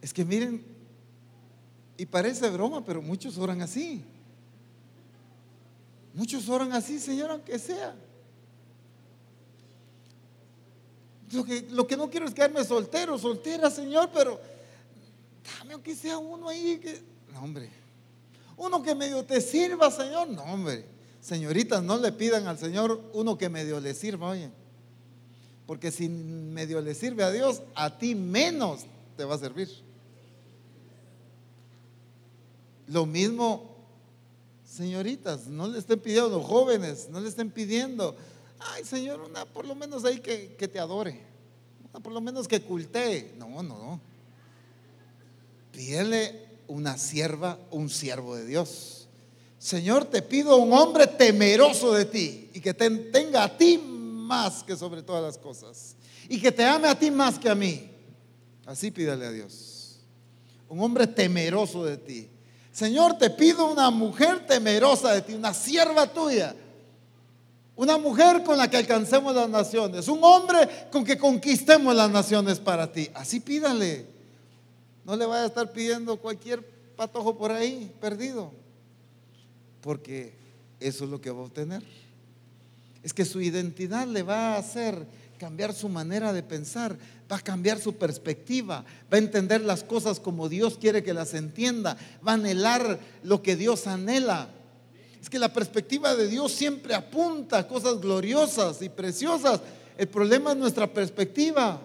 Es 0.00 0.14
que 0.14 0.24
miren, 0.24 0.64
y 1.98 2.06
parece 2.06 2.48
broma, 2.48 2.82
pero 2.82 3.02
muchos 3.02 3.36
oran 3.36 3.60
así. 3.60 4.02
Muchos 6.14 6.48
oran 6.48 6.72
así, 6.72 6.98
Señor, 6.98 7.30
aunque 7.32 7.58
sea. 7.58 7.94
Lo 11.32 11.44
que, 11.44 11.66
lo 11.70 11.86
que 11.86 11.96
no 11.96 12.10
quiero 12.10 12.26
es 12.26 12.34
quedarme 12.34 12.64
soltero, 12.64 13.16
soltera, 13.18 13.70
Señor, 13.70 14.10
pero 14.12 14.40
dame 15.58 15.74
aunque 15.74 15.94
sea 15.94 16.18
uno 16.18 16.48
ahí 16.48 16.78
que, 16.78 17.00
no 17.32 17.40
hombre, 17.40 17.70
uno 18.56 18.82
que 18.82 18.94
medio 18.94 19.24
te 19.24 19.40
sirva, 19.40 19.90
Señor, 19.90 20.28
no 20.28 20.42
hombre, 20.42 20.84
señoritas, 21.20 21.82
no 21.82 21.98
le 21.98 22.10
pidan 22.10 22.46
al 22.48 22.58
Señor 22.58 23.00
uno 23.12 23.38
que 23.38 23.48
medio 23.48 23.78
le 23.78 23.94
sirva, 23.94 24.30
oye, 24.30 24.50
porque 25.66 25.92
si 25.92 26.08
medio 26.08 26.80
le 26.80 26.94
sirve 26.94 27.22
a 27.22 27.30
Dios, 27.30 27.62
a 27.76 27.96
ti 27.96 28.16
menos 28.16 28.80
te 29.16 29.24
va 29.24 29.36
a 29.36 29.38
servir. 29.38 29.68
Lo 32.88 33.06
mismo, 33.06 33.76
señoritas, 34.66 35.46
no 35.46 35.68
le 35.68 35.78
estén 35.78 36.00
pidiendo, 36.00 36.42
jóvenes, 36.42 37.08
no 37.08 37.20
le 37.20 37.28
estén 37.28 37.52
pidiendo, 37.52 38.16
ay 38.60 38.84
Señor, 38.84 39.20
una 39.20 39.44
por 39.44 39.66
lo 39.66 39.74
menos 39.74 40.04
ahí 40.04 40.20
que, 40.20 40.54
que 40.56 40.68
te 40.68 40.78
adore, 40.78 41.20
una 41.90 42.00
por 42.00 42.12
lo 42.12 42.20
menos 42.20 42.46
que 42.46 42.62
cultee. 42.62 43.34
No, 43.36 43.48
no, 43.62 43.62
no. 43.62 44.00
Pídele 45.72 46.48
una 46.68 46.96
sierva, 46.98 47.58
un 47.70 47.88
siervo 47.88 48.36
de 48.36 48.46
Dios. 48.46 49.08
Señor, 49.58 50.06
te 50.06 50.22
pido 50.22 50.56
un 50.56 50.72
hombre 50.72 51.06
temeroso 51.06 51.92
de 51.92 52.04
ti 52.04 52.50
y 52.54 52.60
que 52.60 52.72
te 52.72 52.88
tenga 52.90 53.44
a 53.44 53.56
ti 53.56 53.78
más 53.78 54.62
que 54.62 54.76
sobre 54.76 55.02
todas 55.02 55.22
las 55.22 55.36
cosas 55.36 55.96
y 56.28 56.40
que 56.40 56.52
te 56.52 56.64
ame 56.64 56.88
a 56.88 56.98
ti 56.98 57.10
más 57.10 57.38
que 57.38 57.48
a 57.48 57.54
mí. 57.54 57.90
Así 58.64 58.90
pídale 58.90 59.26
a 59.26 59.32
Dios. 59.32 59.98
Un 60.68 60.80
hombre 60.80 61.06
temeroso 61.08 61.84
de 61.84 61.96
ti. 61.96 62.28
Señor, 62.72 63.18
te 63.18 63.30
pido 63.30 63.70
una 63.70 63.90
mujer 63.90 64.46
temerosa 64.46 65.12
de 65.12 65.22
ti, 65.22 65.34
una 65.34 65.52
sierva 65.52 66.06
tuya. 66.06 66.54
Una 67.80 67.96
mujer 67.96 68.44
con 68.44 68.58
la 68.58 68.68
que 68.68 68.76
alcancemos 68.76 69.34
las 69.34 69.48
naciones. 69.48 70.06
Un 70.06 70.18
hombre 70.22 70.68
con 70.92 71.02
que 71.02 71.16
conquistemos 71.16 71.96
las 71.96 72.10
naciones 72.10 72.58
para 72.58 72.92
ti. 72.92 73.08
Así 73.14 73.40
pídale. 73.40 74.04
No 75.02 75.16
le 75.16 75.24
vaya 75.24 75.44
a 75.44 75.46
estar 75.46 75.72
pidiendo 75.72 76.18
cualquier 76.18 76.62
patojo 76.94 77.38
por 77.38 77.50
ahí, 77.50 77.90
perdido. 77.98 78.52
Porque 79.80 80.34
eso 80.78 81.04
es 81.04 81.10
lo 81.10 81.22
que 81.22 81.30
va 81.30 81.40
a 81.40 81.44
obtener. 81.44 81.82
Es 83.02 83.14
que 83.14 83.24
su 83.24 83.40
identidad 83.40 84.06
le 84.06 84.24
va 84.24 84.56
a 84.56 84.58
hacer 84.58 85.06
cambiar 85.38 85.72
su 85.72 85.88
manera 85.88 86.34
de 86.34 86.42
pensar, 86.42 86.98
va 87.32 87.36
a 87.36 87.40
cambiar 87.40 87.80
su 87.80 87.94
perspectiva, 87.94 88.84
va 89.10 89.16
a 89.16 89.20
entender 89.20 89.62
las 89.62 89.84
cosas 89.84 90.20
como 90.20 90.50
Dios 90.50 90.76
quiere 90.76 91.02
que 91.02 91.14
las 91.14 91.32
entienda, 91.32 91.96
va 92.28 92.32
a 92.32 92.34
anhelar 92.34 93.00
lo 93.22 93.40
que 93.40 93.56
Dios 93.56 93.86
anhela. 93.86 94.50
Es 95.20 95.28
que 95.28 95.38
la 95.38 95.52
perspectiva 95.52 96.14
de 96.14 96.28
Dios 96.28 96.52
siempre 96.52 96.94
apunta 96.94 97.58
a 97.58 97.68
cosas 97.68 98.00
gloriosas 98.00 98.80
y 98.82 98.88
preciosas. 98.88 99.60
El 99.98 100.08
problema 100.08 100.52
es 100.52 100.56
nuestra 100.56 100.86
perspectiva 100.86 101.80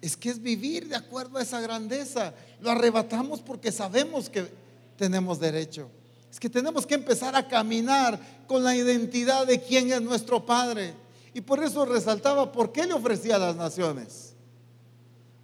es 0.00 0.16
que 0.16 0.30
es 0.30 0.40
vivir 0.40 0.88
de 0.88 0.96
acuerdo 0.96 1.38
a 1.38 1.42
esa 1.42 1.60
grandeza. 1.60 2.32
Lo 2.60 2.70
arrebatamos 2.70 3.40
porque 3.40 3.72
sabemos 3.72 4.30
que 4.30 4.48
tenemos 4.96 5.40
derecho. 5.40 5.88
Es 6.30 6.38
que 6.38 6.48
tenemos 6.48 6.86
que 6.86 6.94
empezar 6.94 7.34
a 7.34 7.48
caminar 7.48 8.18
con 8.46 8.62
la 8.62 8.76
identidad 8.76 9.46
de 9.46 9.60
quién 9.60 9.92
es 9.92 10.00
nuestro 10.00 10.44
Padre. 10.44 10.94
Y 11.34 11.40
por 11.40 11.62
eso 11.62 11.84
resaltaba, 11.84 12.52
¿por 12.52 12.72
qué 12.72 12.86
le 12.86 12.92
ofrecía 12.92 13.36
a 13.36 13.38
las 13.38 13.56
naciones? 13.56 14.34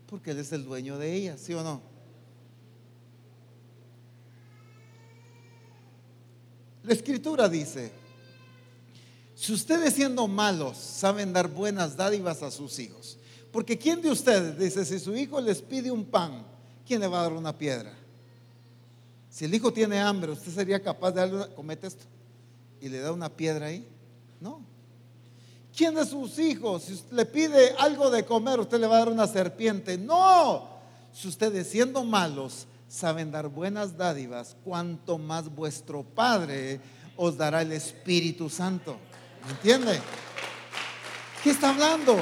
Porque 0.06 0.30
Él 0.30 0.38
es 0.38 0.52
el 0.52 0.64
dueño 0.64 0.98
de 0.98 1.12
ellas, 1.12 1.40
¿sí 1.40 1.54
o 1.54 1.62
no? 1.62 1.80
La 6.84 6.92
escritura 6.92 7.48
dice, 7.48 7.90
si 9.34 9.52
ustedes 9.52 9.94
siendo 9.94 10.28
malos 10.28 10.76
saben 10.76 11.32
dar 11.32 11.48
buenas 11.48 11.96
dádivas 11.96 12.42
a 12.42 12.50
sus 12.50 12.78
hijos, 12.78 13.16
porque 13.50 13.78
¿quién 13.78 14.02
de 14.02 14.10
ustedes 14.10 14.58
dice, 14.58 14.84
si 14.84 14.98
su 14.98 15.16
hijo 15.16 15.40
les 15.40 15.62
pide 15.62 15.90
un 15.90 16.04
pan, 16.04 16.44
¿quién 16.86 17.00
le 17.00 17.06
va 17.06 17.20
a 17.20 17.22
dar 17.22 17.32
una 17.32 17.56
piedra? 17.56 17.92
Si 19.30 19.46
el 19.46 19.54
hijo 19.54 19.72
tiene 19.72 19.98
hambre, 19.98 20.32
¿usted 20.32 20.52
sería 20.52 20.82
capaz 20.82 21.12
de 21.12 21.20
darle, 21.20 21.54
comete 21.54 21.86
esto, 21.86 22.04
y 22.80 22.88
le 22.88 22.98
da 22.98 23.12
una 23.12 23.30
piedra 23.30 23.66
ahí? 23.66 23.86
No. 24.40 24.60
¿Quién 25.74 25.94
de 25.94 26.04
sus 26.04 26.38
hijos, 26.38 26.84
si 26.84 26.92
usted 26.92 27.16
le 27.16 27.24
pide 27.26 27.74
algo 27.78 28.10
de 28.10 28.24
comer, 28.24 28.60
usted 28.60 28.78
le 28.78 28.86
va 28.86 28.96
a 28.96 28.98
dar 29.00 29.08
una 29.08 29.26
serpiente? 29.26 29.96
No. 29.96 30.68
Si 31.12 31.26
ustedes 31.28 31.66
siendo 31.68 32.04
malos 32.04 32.66
saben 32.88 33.30
dar 33.30 33.48
buenas 33.48 33.96
dádivas, 33.96 34.56
cuanto 34.64 35.18
más 35.18 35.48
vuestro 35.54 36.02
Padre 36.02 36.80
os 37.16 37.36
dará 37.36 37.62
el 37.62 37.72
Espíritu 37.72 38.48
Santo. 38.48 38.96
¿Me 39.44 39.52
entiende? 39.52 40.00
¿Qué 41.42 41.50
está 41.50 41.70
hablando? 41.70 42.16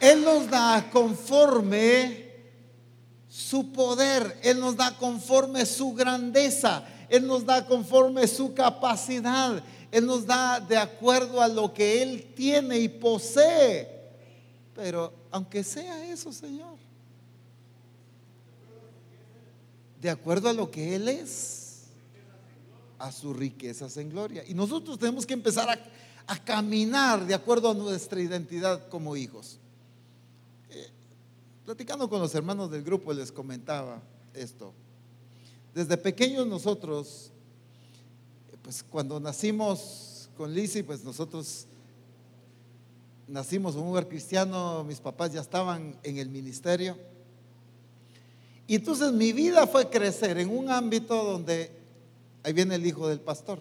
Él 0.00 0.24
nos 0.24 0.48
da 0.50 0.88
conforme 0.90 2.30
su 3.28 3.70
poder, 3.72 4.40
Él 4.42 4.58
nos 4.58 4.76
da 4.76 4.96
conforme 4.96 5.66
su 5.66 5.92
grandeza, 5.92 6.84
Él 7.08 7.26
nos 7.26 7.44
da 7.44 7.66
conforme 7.66 8.26
su 8.26 8.54
capacidad, 8.54 9.62
Él 9.92 10.06
nos 10.06 10.26
da 10.26 10.58
de 10.58 10.76
acuerdo 10.76 11.40
a 11.40 11.48
lo 11.48 11.72
que 11.72 12.02
Él 12.02 12.32
tiene 12.34 12.78
y 12.78 12.88
posee. 12.88 13.88
Pero 14.74 15.12
aunque 15.30 15.62
sea 15.62 16.04
eso, 16.06 16.32
Señor, 16.32 16.76
de 20.00 20.10
acuerdo 20.10 20.48
a 20.48 20.52
lo 20.52 20.70
que 20.70 20.94
Él 20.96 21.08
es, 21.08 21.82
a 22.98 23.12
sus 23.12 23.36
riquezas 23.36 23.96
en 23.96 24.10
gloria. 24.10 24.44
Y 24.46 24.54
nosotros 24.54 24.98
tenemos 24.98 25.26
que 25.26 25.34
empezar 25.34 25.68
a, 25.68 26.38
caminar 26.44 27.26
de 27.26 27.34
acuerdo 27.34 27.70
a 27.70 27.74
nuestra 27.74 28.20
identidad 28.20 28.88
como 28.88 29.16
hijos. 29.16 29.58
Platicando 31.64 32.08
con 32.08 32.20
los 32.20 32.34
hermanos 32.34 32.70
del 32.70 32.84
grupo 32.84 33.12
les 33.12 33.32
comentaba 33.32 34.00
esto. 34.34 34.72
Desde 35.74 35.96
pequeños 35.96 36.46
nosotros, 36.46 37.32
pues 38.62 38.84
cuando 38.84 39.18
nacimos 39.18 40.30
con 40.36 40.54
Lizzie, 40.54 40.84
pues 40.84 41.02
nosotros 41.04 41.66
nacimos 43.26 43.74
en 43.74 43.80
un 43.80 43.86
lugar 43.88 44.08
cristiano, 44.08 44.84
mis 44.84 45.00
papás 45.00 45.32
ya 45.32 45.40
estaban 45.40 45.96
en 46.02 46.18
el 46.18 46.28
ministerio. 46.28 46.96
Y 48.70 48.76
entonces 48.76 49.10
mi 49.10 49.32
vida 49.32 49.66
fue 49.66 49.90
crecer 49.90 50.38
en 50.38 50.48
un 50.48 50.70
ámbito 50.70 51.24
donde 51.24 51.72
ahí 52.44 52.52
viene 52.52 52.76
el 52.76 52.86
hijo 52.86 53.08
del 53.08 53.18
pastor, 53.18 53.58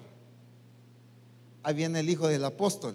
ahí 1.64 1.74
viene 1.74 2.02
el 2.02 2.10
hijo 2.12 2.28
del 2.28 2.46
apóstol. 2.46 2.94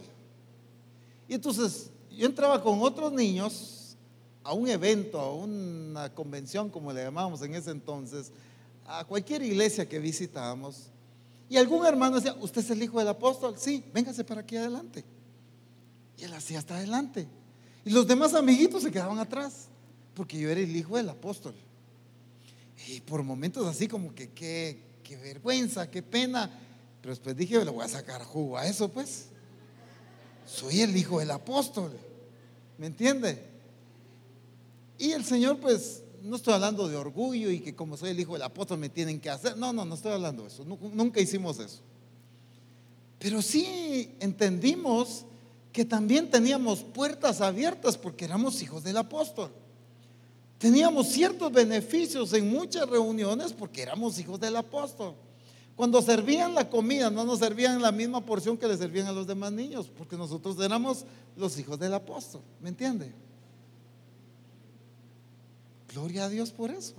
Y 1.27 1.35
entonces 1.35 1.90
yo 2.16 2.27
entraba 2.27 2.62
con 2.62 2.81
otros 2.83 3.12
niños 3.12 3.96
a 4.44 4.53
un 4.53 4.68
evento, 4.68 5.18
a 5.18 5.35
una 5.35 6.09
convención, 6.14 6.70
como 6.70 6.92
le 6.92 7.03
llamábamos 7.03 7.42
en 7.42 7.57
ese 7.57 7.72
entonces, 7.72 8.31
a 8.87 9.05
cualquier 9.05 9.42
iglesia 9.42 9.88
que 9.88 9.98
visitábamos, 9.98 10.90
y 11.48 11.57
algún 11.57 11.85
hermano 11.85 12.14
decía, 12.14 12.37
¿usted 12.40 12.61
es 12.61 12.70
el 12.70 12.81
hijo 12.81 13.00
del 13.00 13.09
apóstol? 13.09 13.57
Sí, 13.59 13.83
véngase 13.92 14.22
para 14.22 14.42
aquí 14.42 14.57
adelante. 14.57 15.05
Y 16.16 16.22
él 16.22 16.33
hacía 16.33 16.61
hasta 16.61 16.77
adelante. 16.77 17.27
Y 17.85 17.90
los 17.90 18.07
demás 18.07 18.35
amiguitos 18.35 18.85
se 18.85 18.92
quedaban 18.92 19.18
atrás, 19.18 19.66
porque 20.14 20.38
yo 20.38 20.48
era 20.48 20.61
el 20.61 20.77
hijo 20.77 20.96
del 20.96 21.09
apóstol. 21.09 21.57
Y 22.89 23.01
por 23.01 23.23
momentos 23.23 23.67
así 23.67 23.89
como 23.89 24.15
que 24.15 24.31
qué, 24.31 24.83
vergüenza, 25.23 25.91
qué 25.91 26.03
pena. 26.03 26.51
Pero 27.01 27.13
después 27.13 27.37
dije, 27.37 27.65
le 27.65 27.71
voy 27.71 27.85
a 27.85 27.89
sacar 27.89 28.23
jugo 28.25 28.59
a 28.59 28.67
eso, 28.67 28.91
pues. 28.91 29.27
Soy 30.47 30.81
el 30.81 30.97
hijo 30.97 31.21
del 31.21 31.31
apóstol. 31.31 31.97
¿Me 32.79 32.87
entiende? 32.87 33.43
Y 34.99 35.13
el 35.13 35.25
Señor, 35.25 35.59
pues, 35.59 36.03
no 36.23 36.37
estoy 36.37 36.55
hablando 36.55 36.89
de 36.89 36.97
orgullo 36.97 37.51
y 37.51 37.61
que 37.61 37.75
como 37.75 37.97
soy 37.97 38.11
el 38.11 38.21
hijo 38.21 38.33
del 38.33 38.43
apóstol 38.43 38.79
me 38.79 38.89
tienen 38.89 39.21
que 39.21 39.31
hacer. 39.31 39.57
No, 39.57 39.73
no, 39.73 39.85
no 39.85 39.95
estoy 39.95 40.13
hablando 40.13 40.43
de 40.43 40.49
eso. 40.49 40.65
Nunca 40.65 41.21
hicimos 41.21 41.59
eso. 41.59 41.81
Pero 43.19 43.41
sí 43.43 44.15
entendimos 44.21 45.25
que 45.73 45.85
también 45.85 46.31
teníamos 46.31 46.83
puertas 46.83 47.41
abiertas 47.41 47.99
porque 47.99 48.25
éramos 48.25 48.63
hijos 48.63 48.85
del 48.85 48.97
apóstol. 48.97 49.53
Teníamos 50.59 51.09
ciertos 51.09 51.53
beneficios 51.53 52.33
en 52.33 52.51
muchas 52.51 52.88
reuniones 52.88 53.53
porque 53.53 53.83
éramos 53.83 54.19
hijos 54.19 54.40
del 54.40 54.57
apóstol. 54.57 55.14
Cuando 55.77 56.01
servían 56.01 56.55
la 56.55 56.71
comida, 56.71 57.11
no 57.11 57.25
nos 57.25 57.40
servían 57.40 57.83
la 57.83 57.90
misma 57.90 58.25
porción 58.25 58.57
que 58.57 58.69
le 58.69 58.77
servían 58.77 59.09
a 59.09 59.12
los 59.12 59.27
demás 59.27 59.53
niños, 59.53 59.90
porque 59.99 60.17
nosotros 60.17 60.57
éramos 60.61 61.05
los 61.37 61.59
hijos 61.59 61.79
del 61.79 61.95
apóstol. 61.95 62.43
¿Me 62.61 62.69
entiende? 62.69 63.12
Gloria 65.93 66.27
a 66.27 66.29
Dios 66.29 66.51
por 66.51 66.71
eso. 66.71 66.95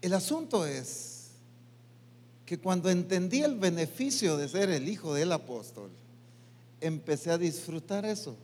El 0.00 0.12
asunto 0.14 0.66
es 0.66 1.30
que 2.44 2.58
cuando 2.58 2.90
entendí 2.90 3.42
el 3.42 3.56
beneficio 3.56 4.36
de 4.36 4.48
ser 4.48 4.68
el 4.70 4.88
hijo 4.88 5.14
del 5.14 5.30
apóstol, 5.30 5.90
empecé 6.82 7.30
a 7.30 7.38
disfrutar 7.38 8.04
eso. 8.04 8.36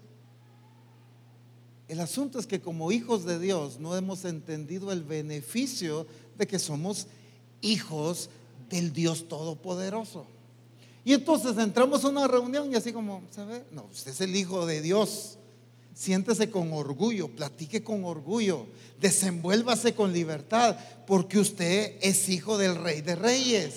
El 1.88 2.00
asunto 2.00 2.38
es 2.38 2.46
que 2.46 2.60
como 2.60 2.92
hijos 2.92 3.24
de 3.24 3.38
Dios 3.38 3.78
no 3.80 3.96
hemos 3.96 4.24
entendido 4.24 4.92
el 4.92 5.02
beneficio 5.02 6.06
de 6.36 6.46
que 6.46 6.58
somos 6.58 7.06
hijos 7.60 8.28
del 8.68 8.92
Dios 8.92 9.28
Todopoderoso. 9.28 10.26
Y 11.04 11.14
entonces 11.14 11.56
entramos 11.56 12.04
a 12.04 12.08
una 12.08 12.28
reunión 12.28 12.70
y 12.70 12.74
así 12.74 12.92
como, 12.92 13.22
¿sabe? 13.30 13.64
No, 13.72 13.86
usted 13.90 14.10
es 14.10 14.20
el 14.20 14.36
Hijo 14.36 14.66
de 14.66 14.82
Dios. 14.82 15.38
Siéntese 15.94 16.50
con 16.50 16.72
orgullo, 16.72 17.28
platique 17.28 17.82
con 17.82 18.04
orgullo, 18.04 18.66
desenvuélvase 19.00 19.94
con 19.94 20.12
libertad, 20.12 20.76
porque 21.06 21.40
usted 21.40 21.96
es 22.00 22.28
hijo 22.28 22.56
del 22.56 22.76
Rey 22.76 23.00
de 23.00 23.16
Reyes. 23.16 23.72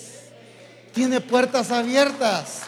Tiene 0.94 1.20
puertas 1.20 1.72
abiertas. 1.72 2.60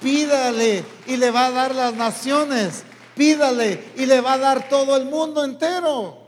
Pídale 0.00 0.84
y 1.06 1.16
le 1.16 1.30
va 1.30 1.46
a 1.46 1.50
dar 1.50 1.74
las 1.74 1.94
naciones. 1.94 2.84
Pídale 3.14 3.92
y 3.96 4.06
le 4.06 4.20
va 4.20 4.34
a 4.34 4.38
dar 4.38 4.68
todo 4.68 4.96
el 4.96 5.04
mundo 5.06 5.44
entero. 5.44 6.18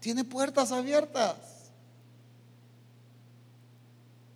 Tiene 0.00 0.24
puertas 0.24 0.70
abiertas. 0.70 1.36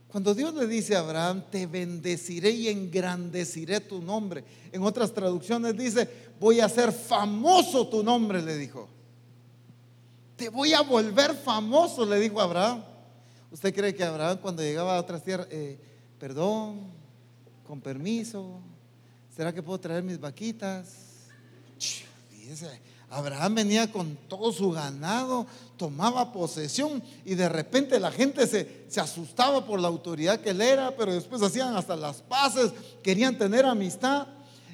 Cuando 0.09 0.35
Dios 0.35 0.53
le 0.55 0.67
dice 0.67 0.97
a 0.97 1.01
Abraham, 1.01 1.45
te 1.51 1.67
bendeciré 1.67 2.51
y 2.51 2.69
engrandeciré 2.69 3.79
tu 3.79 4.03
nombre. 4.03 4.43
En 4.73 4.83
otras 4.83 5.13
traducciones 5.13 5.77
dice, 5.77 6.09
voy 6.41 6.59
a 6.59 6.65
hacer 6.65 6.91
famoso 6.91 7.87
tu 7.87 8.03
nombre, 8.03 8.43
le 8.43 8.57
dijo. 8.57 8.89
Te 10.35 10.49
voy 10.49 10.73
a 10.73 10.81
volver 10.81 11.37
famoso, 11.37 12.05
le 12.05 12.19
dijo 12.19 12.41
Abraham. 12.41 12.83
¿Usted 13.53 13.73
cree 13.73 13.95
que 13.95 14.03
Abraham 14.03 14.39
cuando 14.43 14.63
llegaba 14.63 14.97
a 14.97 15.01
otras 15.01 15.23
tierras, 15.23 15.47
eh, 15.51 15.79
perdón, 16.19 16.81
con 17.65 17.81
permiso, 17.81 18.61
¿será 19.35 19.53
que 19.53 19.63
puedo 19.63 19.79
traer 19.79 20.03
mis 20.03 20.21
vaquitas? 20.21 20.87
Abraham 23.11 23.55
venía 23.57 23.91
con 23.91 24.17
todo 24.29 24.53
su 24.53 24.71
ganado, 24.71 25.47
tomaba 25.77 26.33
posesión 26.33 27.03
y 27.25 27.35
de 27.35 27.49
repente 27.49 27.99
la 27.99 28.13
gente 28.13 28.47
se, 28.47 28.85
se, 28.89 29.01
asustaba 29.01 29.65
por 29.65 29.81
la 29.81 29.89
autoridad 29.89 30.41
que 30.41 30.51
él 30.51 30.61
era, 30.61 30.95
pero 30.97 31.13
después 31.13 31.43
hacían 31.43 31.77
hasta 31.77 31.97
las 31.97 32.23
paces, 32.23 32.73
querían 33.03 33.37
tener 33.37 33.65
amistad. 33.67 34.27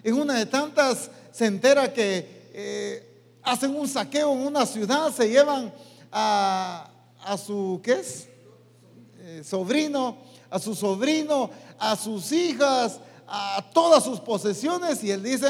En 0.02 0.14
una 0.14 0.34
de 0.34 0.46
tantas 0.46 1.10
se 1.32 1.46
entera 1.46 1.92
que 1.92 2.48
eh, 2.52 3.38
hacen 3.42 3.76
un 3.76 3.88
saqueo 3.88 4.32
en 4.32 4.46
una 4.46 4.64
ciudad, 4.64 5.12
se 5.12 5.28
llevan 5.28 5.72
a, 6.10 6.90
su, 7.44 7.80
¿qué 7.82 7.92
es? 7.92 8.28
Eh, 9.18 9.42
sobrino, 9.44 10.16
a 10.48 10.58
su 10.58 10.74
sobrino, 10.74 11.50
a 11.78 11.96
sus 11.96 12.32
hijas, 12.32 12.98
a 13.26 13.64
todas 13.72 14.04
sus 14.04 14.20
posesiones 14.20 15.02
y 15.02 15.10
él 15.10 15.22
dice, 15.22 15.46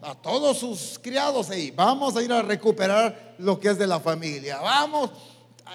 a 0.00 0.14
todos 0.14 0.58
sus 0.58 0.98
criados, 1.02 1.54
y 1.56 1.70
vamos 1.70 2.16
a 2.16 2.22
ir 2.22 2.32
a 2.32 2.42
recuperar 2.42 3.34
lo 3.38 3.58
que 3.58 3.68
es 3.68 3.78
de 3.78 3.86
la 3.86 4.00
familia. 4.00 4.60
Vamos, 4.60 5.10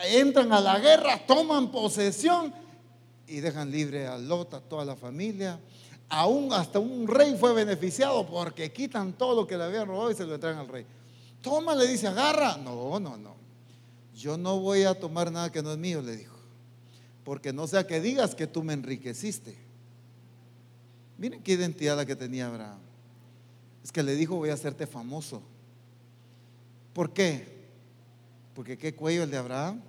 entran 0.07 0.51
a 0.53 0.59
la 0.59 0.79
guerra, 0.79 1.25
toman 1.25 1.71
posesión 1.71 2.53
y 3.27 3.39
dejan 3.39 3.71
libre 3.71 4.07
a 4.07 4.17
Lot, 4.17 4.53
a 4.53 4.61
toda 4.61 4.85
la 4.85 4.95
familia. 4.95 5.59
Aún 6.09 6.53
hasta 6.53 6.79
un 6.79 7.07
rey 7.07 7.35
fue 7.39 7.53
beneficiado 7.53 8.25
porque 8.25 8.71
quitan 8.71 9.13
todo 9.13 9.41
lo 9.41 9.47
que 9.47 9.57
le 9.57 9.63
habían 9.63 9.87
robado 9.87 10.11
y 10.11 10.15
se 10.15 10.25
lo 10.25 10.39
traen 10.39 10.57
al 10.57 10.67
rey. 10.67 10.85
Toma, 11.41 11.75
le 11.75 11.87
dice, 11.87 12.07
agarra. 12.07 12.57
No, 12.57 12.99
no, 12.99 13.17
no. 13.17 13.35
Yo 14.15 14.37
no 14.37 14.59
voy 14.59 14.83
a 14.83 14.97
tomar 14.97 15.31
nada 15.31 15.51
que 15.51 15.61
no 15.61 15.71
es 15.71 15.77
mío, 15.77 16.01
le 16.01 16.15
dijo. 16.15 16.37
Porque 17.23 17.51
no 17.51 17.67
sea 17.67 17.87
que 17.87 17.99
digas 17.99 18.35
que 18.35 18.47
tú 18.47 18.63
me 18.63 18.73
enriqueciste. 18.73 19.57
Miren 21.17 21.41
qué 21.41 21.53
identidad 21.53 21.95
la 21.95 22.05
que 22.05 22.15
tenía 22.15 22.47
Abraham. 22.47 22.79
Es 23.83 23.91
que 23.91 24.01
le 24.01 24.15
dijo, 24.15 24.35
voy 24.35 24.49
a 24.49 24.53
hacerte 24.53 24.87
famoso. 24.87 25.41
¿Por 26.93 27.11
qué? 27.11 27.45
Porque 28.53 28.77
qué 28.77 28.95
cuello 28.95 29.23
el 29.23 29.31
de 29.31 29.37
Abraham. 29.37 29.81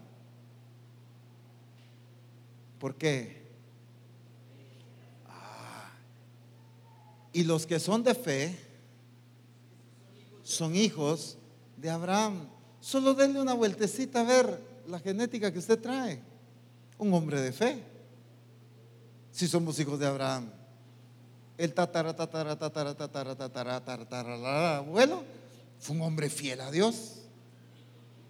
¿Por 2.79 2.97
qué? 2.97 3.43
Ah. 5.27 5.91
Y 7.33 7.45
los 7.45 7.67
que 7.67 7.79
son 7.79 8.03
de 8.03 8.15
fe 8.15 8.59
son 10.43 10.75
hijos 10.75 11.39
de 11.77 11.91
Abraham. 11.91 12.49
Solo 12.81 13.15
denle 13.15 13.41
una 13.41 13.55
vueltecita 13.55 14.21
a 14.21 14.25
ver 14.25 14.61
la 14.89 14.99
genética 14.99 15.53
que 15.53 15.59
usted 15.59 15.81
trae. 15.81 16.21
Un 16.99 17.13
hombre 17.15 17.41
de 17.41 17.53
fe. 17.53 17.83
Si 19.31 19.47
somos 19.47 19.79
hijos 19.79 19.99
de 19.99 20.07
Abraham 20.07 20.51
el 21.57 21.73
tatara, 21.73 22.15
tatara, 22.15 22.57
tatara, 22.57 22.95
tatara, 22.95 23.35
tatara, 23.35 23.81
tatara, 23.81 24.77
abuelo 24.79 25.23
fue 25.79 25.97
un 25.97 26.03
hombre 26.03 26.31
fiel 26.31 26.61
a 26.61 26.71
Dios. 26.71 27.21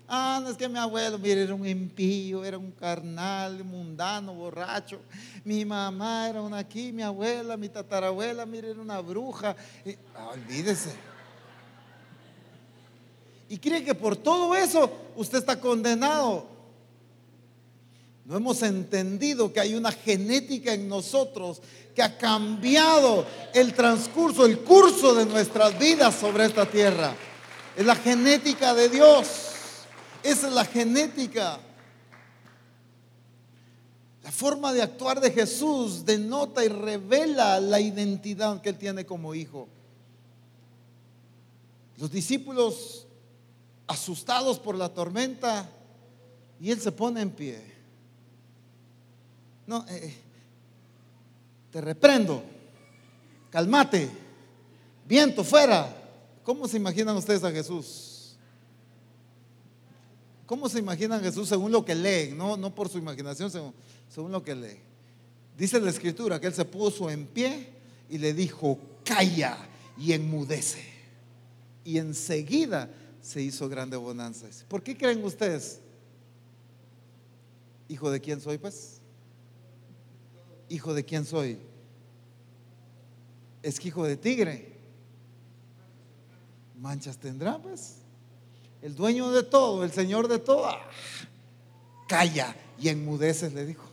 Ah, 0.06 0.38
no 0.42 0.50
es 0.50 0.56
que 0.56 0.68
mi 0.68 0.78
abuelo, 0.78 1.18
mire, 1.18 1.42
era 1.42 1.54
un 1.54 1.66
impío, 1.66 2.44
era 2.44 2.58
un 2.58 2.70
carnal, 2.72 3.64
mundano, 3.64 4.34
borracho. 4.34 5.00
Mi 5.44 5.64
mamá 5.64 6.28
era 6.28 6.42
una 6.42 6.58
aquí, 6.58 6.92
mi 6.92 7.02
abuela, 7.02 7.56
mi 7.56 7.70
tatarabuela, 7.70 8.44
mire, 8.44 8.70
era 8.70 8.80
una 8.80 9.00
bruja. 9.00 9.56
Ah, 10.14 10.28
olvídese. 10.34 10.90
Y 13.48 13.58
cree 13.58 13.82
que 13.82 13.94
por 13.94 14.16
todo 14.16 14.54
eso 14.54 14.90
usted 15.16 15.38
está 15.38 15.58
condenado. 15.58 16.46
No 18.26 18.37
hemos 18.37 18.62
entendido 18.62 19.52
que 19.52 19.60
hay 19.60 19.74
una 19.74 19.92
genética 19.92 20.74
en 20.74 20.88
nosotros 20.88 21.62
que 21.94 22.02
ha 22.02 22.18
cambiado 22.18 23.24
el 23.54 23.72
transcurso, 23.72 24.44
el 24.44 24.61
curso 24.61 25.14
de 25.14 25.26
nuestras 25.26 25.78
vidas 25.78 26.14
sobre 26.14 26.46
esta 26.46 26.66
tierra. 26.66 27.14
Es 27.76 27.87
la 27.87 27.94
genética 27.94 28.74
de 28.74 28.88
Dios. 28.88 29.26
Esa 30.22 30.48
es 30.48 30.52
la 30.52 30.64
genética. 30.64 31.59
La 34.22 34.33
forma 34.33 34.72
de 34.72 34.83
actuar 34.83 35.20
de 35.20 35.30
Jesús 35.30 36.04
denota 36.04 36.64
y 36.64 36.68
revela 36.68 37.61
la 37.61 37.80
identidad 37.80 38.61
que 38.61 38.70
él 38.70 38.78
tiene 38.78 39.04
como 39.04 39.35
hijo. 39.35 39.68
Los 41.98 42.11
discípulos 42.11 43.07
asustados 43.87 44.59
por 44.59 44.76
la 44.76 44.88
tormenta 44.88 45.70
y 46.59 46.70
él 46.70 46.80
se 46.80 46.90
pone 46.90 47.20
en 47.20 47.30
pie. 47.30 47.74
No, 49.66 49.85
eh, 49.88 50.23
te 51.74 51.80
reprendo, 51.80 52.40
calmate, 53.50 54.08
viento 55.08 55.42
fuera. 55.42 55.92
¿Cómo 56.44 56.68
se 56.68 56.76
imaginan 56.76 57.16
ustedes 57.16 57.42
a 57.42 57.50
Jesús? 57.50 58.37
¿Cómo 60.46 60.68
se 60.68 60.78
imaginan 60.78 61.18
a 61.18 61.24
Jesús 61.24 61.48
según 61.48 61.72
lo 61.72 61.84
que 61.84 61.96
leen? 61.96 62.38
No, 62.38 62.56
no 62.56 62.72
por 62.72 62.88
su 62.88 62.98
imaginación, 62.98 63.50
según, 63.50 63.74
según 64.08 64.30
lo 64.30 64.44
que 64.44 64.54
lee. 64.54 64.78
Dice 65.58 65.80
la 65.80 65.90
escritura 65.90 66.38
que 66.38 66.46
él 66.46 66.54
se 66.54 66.64
puso 66.64 67.10
en 67.10 67.26
pie 67.26 67.70
y 68.08 68.18
le 68.18 68.32
dijo, 68.34 68.78
calla 69.04 69.58
y 69.98 70.12
enmudece. 70.12 70.84
Y 71.82 71.98
enseguida 71.98 72.88
se 73.20 73.42
hizo 73.42 73.68
grande 73.68 73.96
bonanza. 73.96 74.46
¿Por 74.68 74.80
qué 74.80 74.96
creen 74.96 75.24
ustedes? 75.24 75.80
¿Hijo 77.88 78.12
de 78.12 78.20
quién 78.20 78.40
soy 78.40 78.58
pues? 78.58 79.00
Hijo 80.68 80.94
de 80.94 81.05
quién 81.05 81.24
soy? 81.24 81.59
Es 83.62 83.81
que 83.81 83.88
hijo 83.88 84.05
de 84.05 84.16
tigre. 84.16 84.74
Manchas 86.77 87.16
tendrá, 87.16 87.59
pues. 87.59 87.96
El 88.83 88.94
dueño 88.94 89.31
de 89.33 89.42
todo, 89.42 89.85
el 89.85 89.92
señor 89.92 90.29
de 90.29 90.38
todo. 90.38 90.66
Ah, 90.66 90.81
calla 92.07 92.55
y 92.79 92.88
enmudeces, 92.88 93.55
le 93.55 93.64
dijo. 93.64 93.88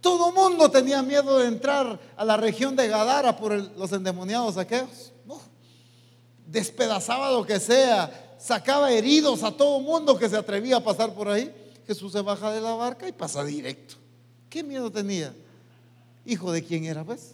Todo 0.00 0.32
mundo 0.32 0.70
tenía 0.70 1.02
miedo 1.02 1.38
de 1.38 1.46
entrar 1.46 1.98
a 2.16 2.24
la 2.24 2.36
región 2.36 2.76
de 2.76 2.88
Gadara 2.88 3.36
por 3.36 3.52
los 3.52 3.92
endemoniados 3.92 4.56
aquellos. 4.58 5.12
despedazaba 6.46 7.30
lo 7.30 7.46
que 7.46 7.58
sea, 7.58 8.36
sacaba 8.38 8.92
heridos 8.92 9.42
a 9.42 9.52
todo 9.52 9.80
mundo 9.80 10.18
que 10.18 10.28
se 10.28 10.36
atrevía 10.36 10.76
a 10.76 10.84
pasar 10.84 11.14
por 11.14 11.28
ahí. 11.28 11.54
Jesús 11.86 12.12
se 12.12 12.20
baja 12.20 12.52
de 12.52 12.60
la 12.60 12.74
barca 12.74 13.08
y 13.08 13.12
pasa 13.12 13.44
directo. 13.44 14.03
¿Qué 14.54 14.62
miedo 14.62 14.88
tenía? 14.88 15.34
Hijo 16.24 16.52
de 16.52 16.62
quién 16.62 16.84
era, 16.84 17.02
pues. 17.02 17.32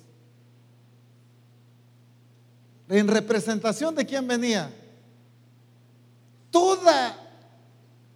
En 2.89 3.09
representación 3.09 3.95
de 3.95 4.07
quién 4.07 4.27
venía. 4.27 4.73
Toda, 6.51 7.15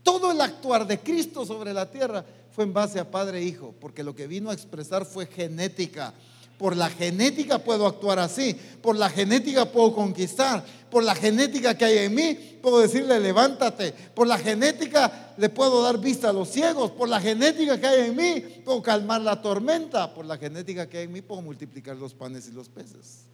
todo 0.03 0.33
el 0.33 0.41
actuar 0.41 0.87
de 0.87 0.99
Cristo 1.01 1.45
sobre 1.45 1.75
la 1.75 1.91
tierra 1.91 2.25
fue 2.53 2.65
en 2.65 2.73
base 2.73 2.99
a 2.99 3.11
Padre 3.11 3.41
e 3.41 3.45
Hijo, 3.45 3.75
porque 3.79 4.03
lo 4.03 4.15
que 4.15 4.27
vino 4.27 4.49
a 4.49 4.55
expresar 4.55 5.05
fue 5.05 5.27
genética. 5.27 6.15
Por 6.59 6.77
la 6.77 6.89
genética 6.89 7.59
puedo 7.59 7.87
actuar 7.87 8.19
así, 8.19 8.55
por 8.81 8.97
la 8.97 9.11
genética 9.11 9.65
puedo 9.65 9.95
conquistar, 9.95 10.65
por 10.91 11.03
la 11.03 11.15
genética 11.15 11.77
que 11.77 11.85
hay 11.85 11.99
en 11.99 12.15
mí 12.15 12.35
puedo 12.63 12.79
decirle 12.79 13.19
levántate, 13.19 13.93
por 14.15 14.27
la 14.27 14.39
genética 14.39 15.35
le 15.37 15.49
puedo 15.49 15.83
dar 15.83 15.99
vista 15.99 16.31
a 16.31 16.33
los 16.33 16.49
ciegos, 16.49 16.93
por 16.93 17.09
la 17.09 17.21
genética 17.21 17.79
que 17.81 17.87
hay 17.87 18.09
en 18.09 18.17
mí 18.17 18.41
puedo 18.65 18.81
calmar 18.81 19.21
la 19.21 19.43
tormenta, 19.43 20.15
por 20.15 20.25
la 20.25 20.39
genética 20.39 20.89
que 20.89 20.99
hay 20.99 21.05
en 21.05 21.13
mí 21.13 21.23
puedo 21.23 21.43
multiplicar 21.43 21.97
los 21.97 22.15
panes 22.15 22.49
y 22.49 22.53
los 22.53 22.69
peces. 22.69 23.25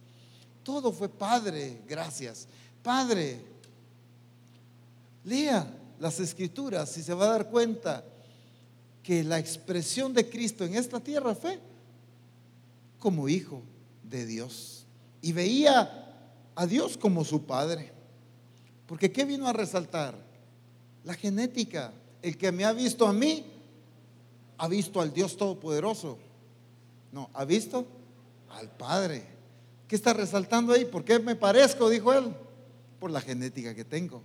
Todo 0.63 0.91
fue 0.91 1.07
Padre, 1.07 1.81
gracias. 1.87 2.47
Padre, 2.81 3.39
lea 5.23 5.71
las 5.99 6.19
escrituras 6.19 6.97
y 6.97 7.03
se 7.03 7.13
va 7.13 7.25
a 7.25 7.31
dar 7.33 7.49
cuenta 7.49 8.03
que 9.03 9.23
la 9.23 9.39
expresión 9.39 10.13
de 10.13 10.29
Cristo 10.29 10.65
en 10.65 10.75
esta 10.75 10.99
tierra 10.99 11.35
fue 11.35 11.59
como 13.01 13.27
hijo 13.27 13.63
de 14.03 14.25
Dios. 14.25 14.85
Y 15.21 15.33
veía 15.33 16.07
a 16.55 16.65
Dios 16.65 16.97
como 16.97 17.25
su 17.25 17.45
Padre. 17.45 17.91
Porque 18.85 19.11
¿qué 19.11 19.25
vino 19.25 19.47
a 19.47 19.53
resaltar? 19.53 20.15
La 21.03 21.15
genética. 21.15 21.91
El 22.21 22.37
que 22.37 22.51
me 22.51 22.63
ha 22.63 22.71
visto 22.71 23.07
a 23.07 23.11
mí, 23.11 23.43
ha 24.57 24.67
visto 24.67 25.01
al 25.01 25.11
Dios 25.11 25.35
Todopoderoso. 25.35 26.19
No, 27.11 27.29
ha 27.33 27.43
visto 27.43 27.85
al 28.49 28.69
Padre. 28.69 29.23
¿Qué 29.87 29.95
está 29.95 30.13
resaltando 30.13 30.71
ahí? 30.71 30.85
¿Por 30.85 31.03
qué 31.03 31.19
me 31.19 31.35
parezco? 31.35 31.89
Dijo 31.89 32.13
él. 32.13 32.33
Por 32.99 33.09
la 33.09 33.19
genética 33.19 33.73
que 33.73 33.83
tengo. 33.83 34.21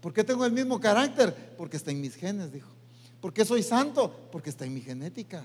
¿Por 0.00 0.12
qué 0.12 0.22
tengo 0.22 0.46
el 0.46 0.52
mismo 0.52 0.80
carácter? 0.80 1.54
Porque 1.58 1.76
está 1.76 1.90
en 1.90 2.00
mis 2.00 2.14
genes, 2.14 2.52
dijo. 2.52 2.70
¿Por 3.20 3.32
qué 3.32 3.44
soy 3.44 3.62
santo? 3.62 4.28
Porque 4.30 4.50
está 4.50 4.64
en 4.64 4.74
mi 4.74 4.80
genética. 4.80 5.44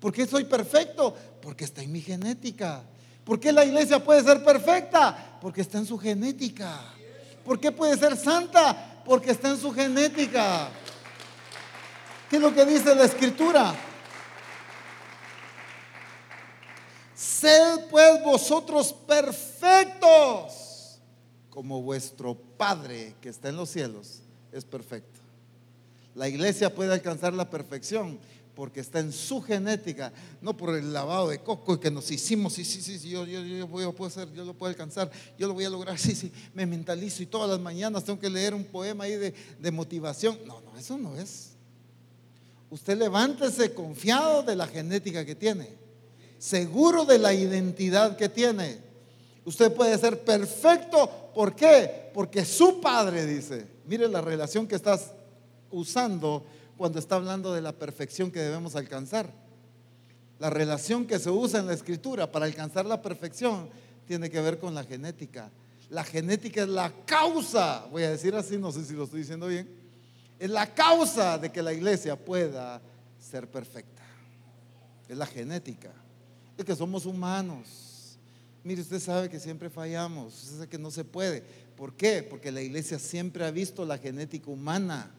¿Por 0.00 0.12
qué 0.12 0.26
soy 0.26 0.44
perfecto? 0.44 1.14
Porque 1.40 1.64
está 1.64 1.82
en 1.82 1.92
mi 1.92 2.00
genética. 2.00 2.82
¿Por 3.24 3.40
qué 3.40 3.50
la 3.52 3.64
iglesia 3.64 4.02
puede 4.02 4.22
ser 4.22 4.44
perfecta? 4.44 5.38
Porque 5.40 5.62
está 5.62 5.78
en 5.78 5.86
su 5.86 5.98
genética. 5.98 6.80
¿Por 7.44 7.58
qué 7.58 7.72
puede 7.72 7.96
ser 7.96 8.16
santa? 8.16 9.02
Porque 9.04 9.30
está 9.30 9.50
en 9.50 9.58
su 9.58 9.72
genética. 9.72 10.68
¿Qué 12.28 12.36
es 12.36 12.42
lo 12.42 12.54
que 12.54 12.64
dice 12.64 12.94
la 12.94 13.04
escritura? 13.04 13.74
Sed 17.14 17.86
pues 17.90 18.22
vosotros 18.22 18.92
perfectos, 18.92 20.50
como 21.48 21.80
vuestro 21.82 22.34
Padre 22.34 23.14
que 23.20 23.28
está 23.28 23.48
en 23.48 23.56
los 23.56 23.70
cielos 23.70 24.22
es 24.52 24.64
perfecto. 24.64 25.20
La 26.14 26.28
iglesia 26.28 26.74
puede 26.74 26.92
alcanzar 26.92 27.32
la 27.32 27.48
perfección 27.50 28.18
porque 28.56 28.80
está 28.80 28.98
en 28.98 29.12
su 29.12 29.40
genética, 29.40 30.12
no 30.40 30.56
por 30.56 30.74
el 30.74 30.92
lavado 30.92 31.28
de 31.28 31.38
coco 31.38 31.78
que 31.78 31.90
nos 31.90 32.10
hicimos, 32.10 32.54
sí, 32.54 32.64
sí, 32.64 32.80
sí, 32.80 33.08
yo, 33.08 33.24
yo, 33.24 33.42
yo, 33.42 33.56
yo 33.56 33.92
puedo 33.92 34.06
hacer, 34.06 34.32
yo 34.32 34.44
lo 34.44 34.54
puedo 34.54 34.70
alcanzar, 34.70 35.08
yo 35.38 35.46
lo 35.46 35.54
voy 35.54 35.66
a 35.66 35.70
lograr, 35.70 35.96
sí, 35.98 36.16
sí, 36.16 36.32
me 36.54 36.66
mentalizo 36.66 37.22
y 37.22 37.26
todas 37.26 37.48
las 37.48 37.60
mañanas 37.60 38.02
tengo 38.02 38.18
que 38.18 38.30
leer 38.30 38.54
un 38.54 38.64
poema 38.64 39.04
ahí 39.04 39.14
de, 39.14 39.32
de 39.60 39.70
motivación. 39.70 40.38
No, 40.44 40.60
no, 40.62 40.76
eso 40.76 40.98
no 40.98 41.16
es. 41.16 41.50
Usted 42.70 42.98
levántese 42.98 43.72
confiado 43.72 44.42
de 44.42 44.56
la 44.56 44.66
genética 44.66 45.24
que 45.24 45.36
tiene 45.36 45.86
seguro 46.38 47.04
de 47.04 47.18
la 47.18 47.34
identidad 47.34 48.16
que 48.16 48.28
tiene. 48.28 48.78
Usted 49.44 49.72
puede 49.72 49.96
ser 49.98 50.24
perfecto. 50.24 51.30
¿Por 51.34 51.54
qué? 51.54 52.10
Porque 52.12 52.44
su 52.44 52.80
padre 52.80 53.26
dice, 53.26 53.66
mire 53.86 54.08
la 54.08 54.20
relación 54.20 54.66
que 54.66 54.74
estás 54.74 55.12
usando 55.70 56.44
cuando 56.76 56.98
está 56.98 57.16
hablando 57.16 57.52
de 57.52 57.60
la 57.60 57.72
perfección 57.72 58.30
que 58.30 58.40
debemos 58.40 58.76
alcanzar. 58.76 59.32
La 60.38 60.50
relación 60.50 61.06
que 61.06 61.18
se 61.18 61.30
usa 61.30 61.60
en 61.60 61.66
la 61.66 61.72
escritura 61.72 62.30
para 62.30 62.46
alcanzar 62.46 62.84
la 62.84 63.00
perfección 63.00 63.68
tiene 64.06 64.30
que 64.30 64.40
ver 64.40 64.58
con 64.58 64.74
la 64.74 64.84
genética. 64.84 65.50
La 65.88 66.04
genética 66.04 66.62
es 66.62 66.68
la 66.68 66.92
causa, 67.06 67.86
voy 67.90 68.02
a 68.02 68.10
decir 68.10 68.34
así, 68.34 68.58
no 68.58 68.72
sé 68.72 68.84
si 68.84 68.94
lo 68.94 69.04
estoy 69.04 69.20
diciendo 69.20 69.46
bien, 69.46 69.68
es 70.38 70.50
la 70.50 70.74
causa 70.74 71.38
de 71.38 71.50
que 71.50 71.62
la 71.62 71.72
iglesia 71.72 72.16
pueda 72.16 72.82
ser 73.18 73.48
perfecta. 73.50 74.02
Es 75.08 75.16
la 75.16 75.26
genética. 75.26 75.92
Es 76.58 76.64
que 76.64 76.74
somos 76.74 77.06
humanos. 77.06 78.18
Mire, 78.64 78.82
usted 78.82 78.98
sabe 78.98 79.30
que 79.30 79.38
siempre 79.38 79.70
fallamos, 79.70 80.34
usted 80.42 80.54
sabe 80.56 80.68
que 80.68 80.78
no 80.78 80.90
se 80.90 81.04
puede. 81.04 81.42
¿Por 81.76 81.94
qué? 81.94 82.22
Porque 82.22 82.50
la 82.50 82.60
iglesia 82.60 82.98
siempre 82.98 83.44
ha 83.44 83.50
visto 83.50 83.84
la 83.84 83.96
genética 83.96 84.50
humana, 84.50 85.14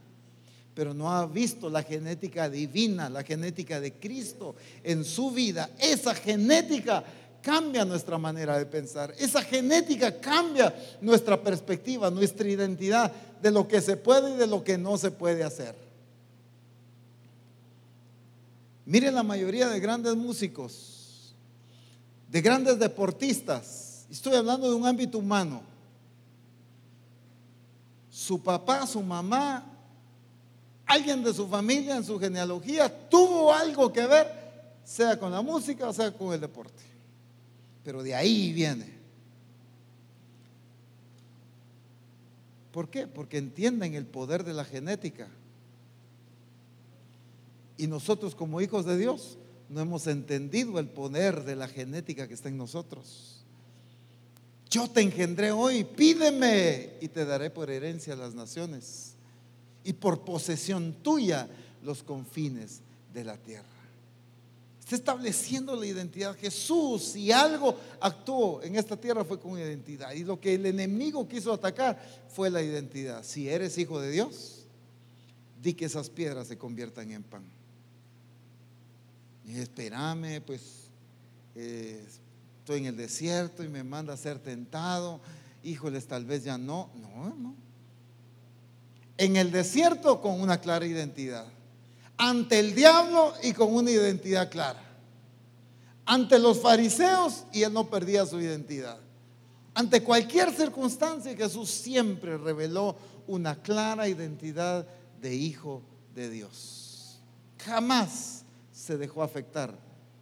pero 0.78 0.94
no 0.94 1.12
ha 1.12 1.26
visto 1.26 1.72
la 1.72 1.82
genética 1.82 2.48
divina, 2.48 3.10
la 3.10 3.24
genética 3.24 3.80
de 3.82 3.94
Cristo 3.94 4.54
en 4.84 5.04
su 5.04 5.32
vida. 5.32 5.72
Esa 5.80 6.14
genética 6.14 7.04
cambia 7.42 7.84
nuestra 7.84 8.20
manera 8.20 8.60
de 8.60 8.68
pensar. 8.68 9.12
Esa 9.18 9.42
genética 9.42 10.20
cambia 10.22 10.72
nuestra 11.02 11.42
perspectiva, 11.42 12.12
nuestra 12.12 12.48
identidad 12.48 13.12
de 13.42 13.50
lo 13.50 13.68
que 13.68 13.82
se 13.82 13.98
puede 13.98 14.36
y 14.36 14.38
de 14.38 14.46
lo 14.46 14.64
que 14.64 14.78
no 14.78 15.00
se 15.00 15.10
puede 15.10 15.44
hacer. 15.44 15.74
Miren 18.86 19.16
la 19.16 19.24
mayoría 19.24 19.70
de 19.70 19.80
grandes 19.80 20.16
músicos 20.16 21.34
de 22.30 22.40
grandes 22.40 22.78
deportistas, 22.78 24.06
estoy 24.12 24.36
hablando 24.36 24.70
de 24.70 24.76
un 24.76 24.86
ámbito 24.86 25.18
humano, 25.18 25.64
su 28.12 28.40
papá, 28.40 28.86
su 28.86 29.02
mamá, 29.02 29.74
alguien 30.88 31.24
de 31.24 31.34
su 31.34 31.48
familia, 31.48 31.98
en 31.98 32.04
su 32.04 32.18
genealogía, 32.18 33.10
tuvo 33.10 33.54
algo 33.54 33.92
que 33.92 34.08
ver, 34.08 34.28
sea 34.84 35.20
con 35.20 35.32
la 35.32 35.42
música 35.42 35.88
o 35.90 35.94
sea 35.94 36.12
con 36.12 36.34
el 36.34 36.40
deporte. 36.40 36.82
Pero 37.84 38.02
de 38.02 38.16
ahí 38.16 38.54
viene. 38.54 38.98
¿Por 42.72 42.90
qué? 42.90 43.08
Porque 43.08 43.38
entienden 43.38 43.96
el 43.96 44.06
poder 44.06 44.44
de 44.44 44.54
la 44.54 44.64
genética. 44.64 45.28
Y 47.78 47.88
nosotros 47.88 48.34
como 48.34 48.62
hijos 48.62 48.86
de 48.86 48.98
Dios 48.98 49.38
no 49.70 49.82
hemos 49.82 50.08
entendido 50.08 50.80
el 50.80 50.88
poder 50.88 51.44
de 51.44 51.56
la 51.56 51.68
genética 51.68 52.28
que 52.28 52.34
está 52.34 52.50
en 52.50 52.58
nosotros. 52.58 53.44
Yo 54.70 54.90
te 54.90 55.02
engendré 55.02 55.52
hoy, 55.52 55.84
pídeme 55.84 56.98
y 57.02 57.08
te 57.08 57.26
daré 57.26 57.50
por 57.50 57.70
herencia 57.70 58.16
las 58.16 58.34
naciones 58.34 59.17
y 59.88 59.94
por 59.94 60.26
posesión 60.26 60.98
tuya 61.02 61.48
los 61.82 62.04
confines 62.04 62.82
de 63.14 63.24
la 63.24 63.38
tierra. 63.38 63.64
Está 64.82 64.96
estableciendo 64.98 65.78
la 65.78 65.86
identidad. 65.86 66.36
Jesús, 66.36 67.04
si 67.04 67.32
algo 67.32 67.74
actuó 68.02 68.62
en 68.64 68.76
esta 68.76 68.98
tierra 68.98 69.24
fue 69.24 69.40
con 69.40 69.58
identidad. 69.58 70.12
Y 70.12 70.26
lo 70.26 70.42
que 70.42 70.56
el 70.56 70.66
enemigo 70.66 71.26
quiso 71.26 71.54
atacar 71.54 71.98
fue 72.28 72.50
la 72.50 72.62
identidad. 72.62 73.24
Si 73.24 73.48
eres 73.48 73.78
hijo 73.78 74.02
de 74.02 74.12
Dios, 74.12 74.66
di 75.62 75.74
que 75.74 75.86
esas 75.86 76.10
piedras 76.10 76.48
se 76.48 76.58
conviertan 76.58 77.10
en 77.12 77.24
pan. 77.24 77.44
Y 79.46 79.58
espérame, 79.58 80.42
pues 80.46 80.90
eh, 81.56 82.06
estoy 82.60 82.80
en 82.80 82.86
el 82.88 82.98
desierto 82.98 83.64
y 83.64 83.70
me 83.70 83.86
manda 83.86 84.14
a 84.14 84.18
ser 84.18 84.38
tentado. 84.40 85.22
Híjoles, 85.64 86.08
tal 86.08 86.26
vez 86.26 86.44
ya 86.44 86.58
no. 86.58 86.90
No, 86.96 87.34
no. 87.36 87.67
En 89.18 89.36
el 89.36 89.52
desierto 89.52 90.22
con 90.22 90.40
una 90.42 90.60
clara 90.60 90.86
identidad. 90.86 91.46
Ante 92.18 92.60
el 92.60 92.74
diablo 92.74 93.34
y 93.44 93.54
con 93.54 93.74
una 93.74 93.92
identidad 93.92 94.50
clara. 94.50 94.84
Ante 96.06 96.40
los 96.40 96.62
fariseos 96.62 97.44
y 97.52 97.64
él 97.64 97.74
no 97.74 97.90
perdía 97.90 98.26
su 98.26 98.40
identidad. 98.40 98.98
Ante 99.74 100.02
cualquier 100.02 100.52
circunstancia, 100.52 101.36
Jesús 101.36 101.70
siempre 101.70 102.38
reveló 102.38 102.96
una 103.28 103.62
clara 103.62 104.08
identidad 104.08 104.88
de 105.22 105.36
hijo 105.36 105.84
de 106.16 106.30
Dios. 106.30 107.20
Jamás 107.64 108.44
se 108.72 108.98
dejó 108.98 109.22
afectar 109.22 109.78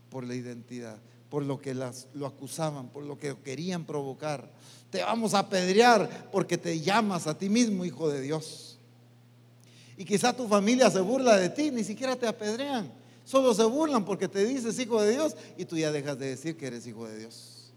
por 0.10 0.26
la 0.26 0.36
identidad, 0.36 0.98
por 1.30 1.44
lo 1.44 1.62
que 1.62 1.74
las, 1.74 2.08
lo 2.14 2.26
acusaban, 2.26 2.90
por 2.90 3.04
lo 3.04 3.18
que 3.18 3.36
querían 3.44 3.86
provocar. 3.86 4.52
Te 4.90 5.04
vamos 5.04 5.34
a 5.34 5.40
apedrear 5.40 6.30
porque 6.32 6.58
te 6.58 6.80
llamas 6.82 7.28
a 7.28 7.38
ti 7.38 7.48
mismo 7.48 7.86
hijo 7.86 8.10
de 8.10 8.22
Dios. 8.22 8.75
Y 9.98 10.06
quizá 10.06 10.36
tu 10.36 10.48
familia 10.48 10.90
se 10.90 11.00
burla 11.00 11.38
de 11.38 11.50
ti, 11.50 11.72
ni 11.72 11.84
siquiera 11.84 12.16
te 12.16 12.28
apedrean. 12.28 12.92
Solo 13.24 13.54
se 13.54 13.64
burlan 13.64 14.06
porque 14.06 14.28
te 14.28 14.46
dices 14.46 14.78
hijo 14.80 15.02
de 15.02 15.12
Dios 15.12 15.36
y 15.58 15.66
tú 15.66 15.78
ya 15.78 15.92
dejas 15.92 16.18
de 16.20 16.28
decir 16.28 16.58
que 16.58 16.68
eres 16.68 16.86
hijo 16.86 17.08
de 17.08 17.18
Dios. 17.20 17.74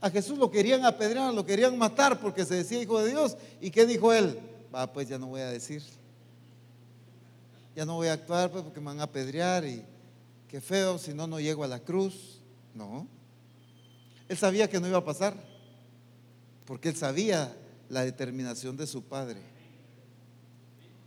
A 0.00 0.10
Jesús 0.10 0.36
lo 0.38 0.50
querían 0.50 0.84
apedrear, 0.84 1.32
lo 1.32 1.46
querían 1.46 1.78
matar 1.78 2.20
porque 2.20 2.44
se 2.44 2.56
decía 2.56 2.82
hijo 2.82 3.00
de 3.00 3.10
Dios. 3.10 3.36
¿Y 3.60 3.70
qué 3.70 3.86
dijo 3.86 4.12
él? 4.12 4.38
Va, 4.74 4.92
pues 4.92 5.08
ya 5.08 5.18
no 5.18 5.28
voy 5.28 5.40
a 5.40 5.50
decir. 5.50 5.82
Ya 7.76 7.84
no 7.84 7.94
voy 7.94 8.08
a 8.08 8.14
actuar 8.14 8.50
pues, 8.50 8.64
porque 8.64 8.80
me 8.80 8.86
van 8.86 9.00
a 9.00 9.04
apedrear 9.04 9.64
y 9.64 9.82
qué 10.48 10.60
feo, 10.60 10.98
si 10.98 11.14
no, 11.14 11.26
no 11.26 11.40
llego 11.40 11.64
a 11.64 11.68
la 11.68 11.80
cruz. 11.80 12.40
No. 12.74 13.06
Él 14.28 14.36
sabía 14.36 14.68
que 14.68 14.80
no 14.80 14.88
iba 14.88 14.98
a 14.98 15.04
pasar 15.04 15.34
porque 16.64 16.88
él 16.88 16.96
sabía 16.96 17.54
la 17.88 18.04
determinación 18.04 18.76
de 18.76 18.86
su 18.86 19.02
padre. 19.02 19.53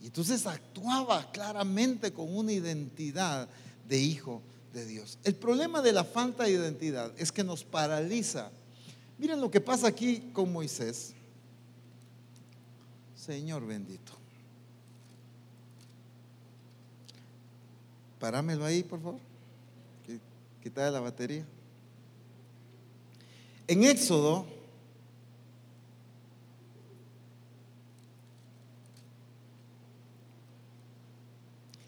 Entonces 0.08 0.46
actuaba 0.48 1.30
claramente 1.34 2.14
con 2.14 2.34
una 2.34 2.54
identidad 2.54 3.50
de 3.90 4.00
hijo 4.00 4.42
de 4.74 4.86
Dios. 4.86 5.20
El 5.26 5.36
problema 5.36 5.82
de 5.82 5.92
la 5.92 6.06
falta 6.06 6.46
de 6.46 6.52
identidad 6.52 7.12
es 7.18 7.30
que 7.30 7.44
nos 7.44 7.66
paraliza. 7.66 8.50
Miren 9.18 9.42
lo 9.42 9.52
que 9.52 9.60
pasa 9.60 9.88
aquí 9.88 10.30
con 10.32 10.54
Moisés. 10.54 11.14
Señor 13.18 13.68
bendito. 13.68 14.14
Parámelo 18.18 18.64
ahí, 18.64 18.84
por 18.84 19.02
favor. 19.02 19.20
Quita 20.64 20.90
la 20.90 21.02
batería. 21.02 21.46
En 23.68 23.84
Éxodo 23.84 24.46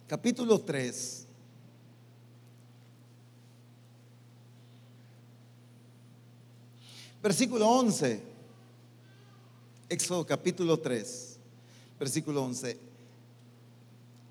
capítulo 0.09 0.59
3. 0.59 1.27
Versículo 7.21 7.69
11. 7.69 8.23
Éxodo 9.87 10.25
capítulo 10.25 10.79
3, 10.79 11.37
versículo 11.99 12.43
11. 12.43 12.77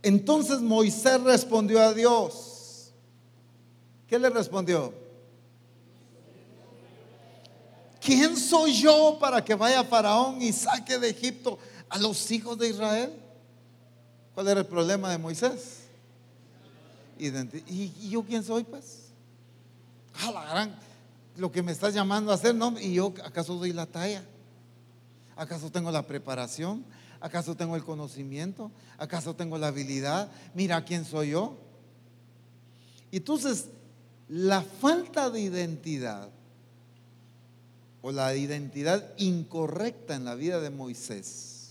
Entonces 0.03 0.61
Moisés 0.61 1.21
respondió 1.23 1.81
a 1.81 1.93
Dios. 1.95 2.93
¿Qué 4.07 4.19
le 4.19 4.31
respondió? 4.31 4.95
¿Quién 8.01 8.37
soy 8.37 8.73
yo 8.73 9.19
para 9.21 9.45
que 9.45 9.55
vaya 9.55 9.85
Faraón 9.85 10.41
y 10.41 10.53
saque 10.53 10.99
de 10.99 11.11
Egipto 11.11 11.59
a 11.89 11.99
los 11.99 12.31
hijos 12.31 12.57
de 12.57 12.69
Israel? 12.69 13.18
¿Cuál 14.39 14.47
era 14.47 14.61
el 14.61 14.67
problema 14.67 15.11
de 15.11 15.19
Moisés? 15.19 15.79
¿Y, 17.19 18.09
yo 18.09 18.23
quién 18.23 18.45
soy, 18.45 18.63
pues? 18.63 19.09
Ah, 20.15 20.31
la 20.31 20.45
gran, 20.45 20.77
lo 21.37 21.51
que 21.51 21.61
me 21.61 21.73
estás 21.73 21.93
llamando 21.93 22.31
a 22.31 22.37
hacer, 22.37 22.55
¿no? 22.55 22.79
¿Y 22.79 22.95
yo 22.95 23.13
acaso 23.25 23.57
doy 23.57 23.73
la 23.73 23.87
talla? 23.87 24.23
¿Acaso 25.35 25.73
tengo 25.73 25.91
la 25.91 26.07
preparación? 26.07 26.85
¿Acaso 27.21 27.57
tengo 27.57 27.75
el 27.75 27.83
conocimiento? 27.83 28.71
¿Acaso 28.97 29.35
tengo 29.35 29.59
la 29.59 29.67
habilidad? 29.67 30.31
Mira 30.55 30.85
quién 30.85 31.05
soy 31.05 31.31
yo. 31.31 31.59
Entonces, 33.11 33.65
la 34.29 34.63
falta 34.63 35.31
de 35.31 35.41
identidad 35.41 36.29
o 38.03 38.13
la 38.13 38.37
identidad 38.37 39.05
incorrecta 39.17 40.15
en 40.15 40.25
la 40.25 40.37
vida 40.37 40.61
de 40.61 40.71
Moisés 40.71 41.71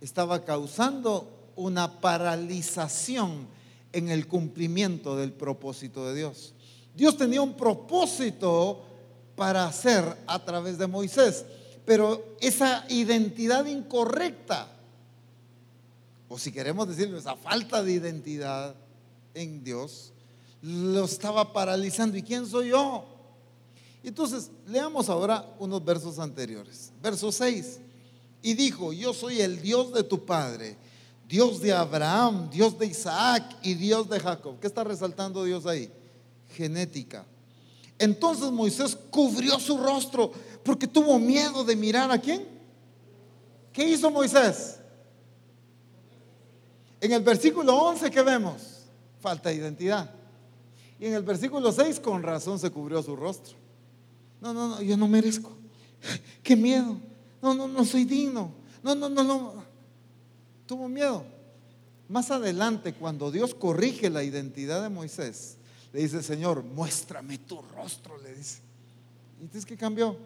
estaba 0.00 0.44
causando 0.44 1.35
una 1.56 2.00
paralización 2.00 3.48
en 3.92 4.10
el 4.10 4.28
cumplimiento 4.28 5.16
del 5.16 5.32
propósito 5.32 6.06
de 6.06 6.14
Dios. 6.14 6.54
Dios 6.94 7.16
tenía 7.16 7.42
un 7.42 7.54
propósito 7.54 8.84
para 9.34 9.66
hacer 9.66 10.16
a 10.26 10.44
través 10.44 10.78
de 10.78 10.86
Moisés, 10.86 11.44
pero 11.84 12.36
esa 12.40 12.84
identidad 12.88 13.66
incorrecta, 13.66 14.68
o 16.28 16.38
si 16.38 16.52
queremos 16.52 16.88
decirlo, 16.88 17.18
esa 17.18 17.36
falta 17.36 17.82
de 17.82 17.92
identidad 17.92 18.74
en 19.34 19.62
Dios, 19.62 20.12
lo 20.62 21.04
estaba 21.04 21.52
paralizando. 21.52 22.16
¿Y 22.16 22.22
quién 22.22 22.46
soy 22.46 22.70
yo? 22.70 23.04
Entonces, 24.02 24.50
leamos 24.66 25.08
ahora 25.08 25.46
unos 25.58 25.84
versos 25.84 26.18
anteriores. 26.18 26.92
Verso 27.02 27.30
6. 27.30 27.80
Y 28.42 28.54
dijo, 28.54 28.92
yo 28.92 29.12
soy 29.12 29.40
el 29.40 29.60
Dios 29.60 29.92
de 29.92 30.02
tu 30.02 30.24
Padre 30.24 30.76
Dios 31.28 31.60
de 31.60 31.72
Abraham, 31.72 32.48
Dios 32.50 32.78
de 32.78 32.86
Isaac 32.86 33.56
y 33.62 33.74
Dios 33.74 34.08
de 34.08 34.20
Jacob. 34.20 34.58
¿Qué 34.60 34.66
está 34.66 34.84
resaltando 34.84 35.42
Dios 35.44 35.66
ahí? 35.66 35.90
Genética. 36.50 37.24
Entonces 37.98 38.50
Moisés 38.52 38.96
cubrió 39.10 39.58
su 39.58 39.76
rostro 39.78 40.30
porque 40.62 40.86
tuvo 40.86 41.18
miedo 41.18 41.64
de 41.64 41.74
mirar 41.74 42.10
a 42.10 42.18
quién. 42.18 42.46
¿Qué 43.72 43.88
hizo 43.88 44.10
Moisés? 44.10 44.78
En 47.00 47.12
el 47.12 47.22
versículo 47.22 47.76
11 47.76 48.10
que 48.10 48.22
vemos, 48.22 48.84
falta 49.20 49.48
de 49.48 49.56
identidad. 49.56 50.10
Y 50.98 51.06
en 51.06 51.14
el 51.14 51.22
versículo 51.22 51.72
6 51.72 52.00
con 52.00 52.22
razón 52.22 52.58
se 52.58 52.70
cubrió 52.70 53.02
su 53.02 53.16
rostro. 53.16 53.54
No, 54.40 54.54
no, 54.54 54.68
no, 54.68 54.82
yo 54.82 54.96
no 54.96 55.08
merezco. 55.08 55.50
Qué 56.42 56.54
miedo. 56.54 56.96
No, 57.42 57.52
no, 57.52 57.66
no 57.66 57.84
soy 57.84 58.04
digno. 58.04 58.52
No, 58.82 58.94
no, 58.94 59.08
no, 59.08 59.24
no 59.24 59.65
tuvo 60.66 60.88
miedo. 60.88 61.24
Más 62.08 62.30
adelante, 62.30 62.94
cuando 62.94 63.30
Dios 63.30 63.54
corrige 63.54 64.10
la 64.10 64.22
identidad 64.22 64.82
de 64.82 64.88
Moisés, 64.88 65.56
le 65.92 66.02
dice, 66.02 66.22
Señor, 66.22 66.62
muéstrame 66.62 67.38
tu 67.38 67.60
rostro, 67.62 68.18
le 68.18 68.34
dice. 68.34 68.60
¿Y 69.38 69.42
entonces 69.42 69.66
qué 69.66 69.76
cambió? 69.76 70.16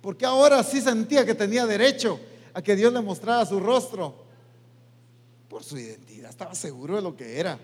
Porque 0.00 0.26
ahora 0.26 0.62
sí 0.62 0.80
sentía 0.80 1.24
que 1.24 1.34
tenía 1.34 1.66
derecho 1.66 2.18
a 2.52 2.60
que 2.60 2.76
Dios 2.76 2.92
le 2.92 3.00
mostrara 3.00 3.46
su 3.46 3.60
rostro. 3.60 4.14
Por 5.48 5.62
su 5.62 5.78
identidad, 5.78 6.30
estaba 6.30 6.54
seguro 6.54 6.96
de 6.96 7.02
lo 7.02 7.16
que 7.16 7.38
era. 7.38 7.58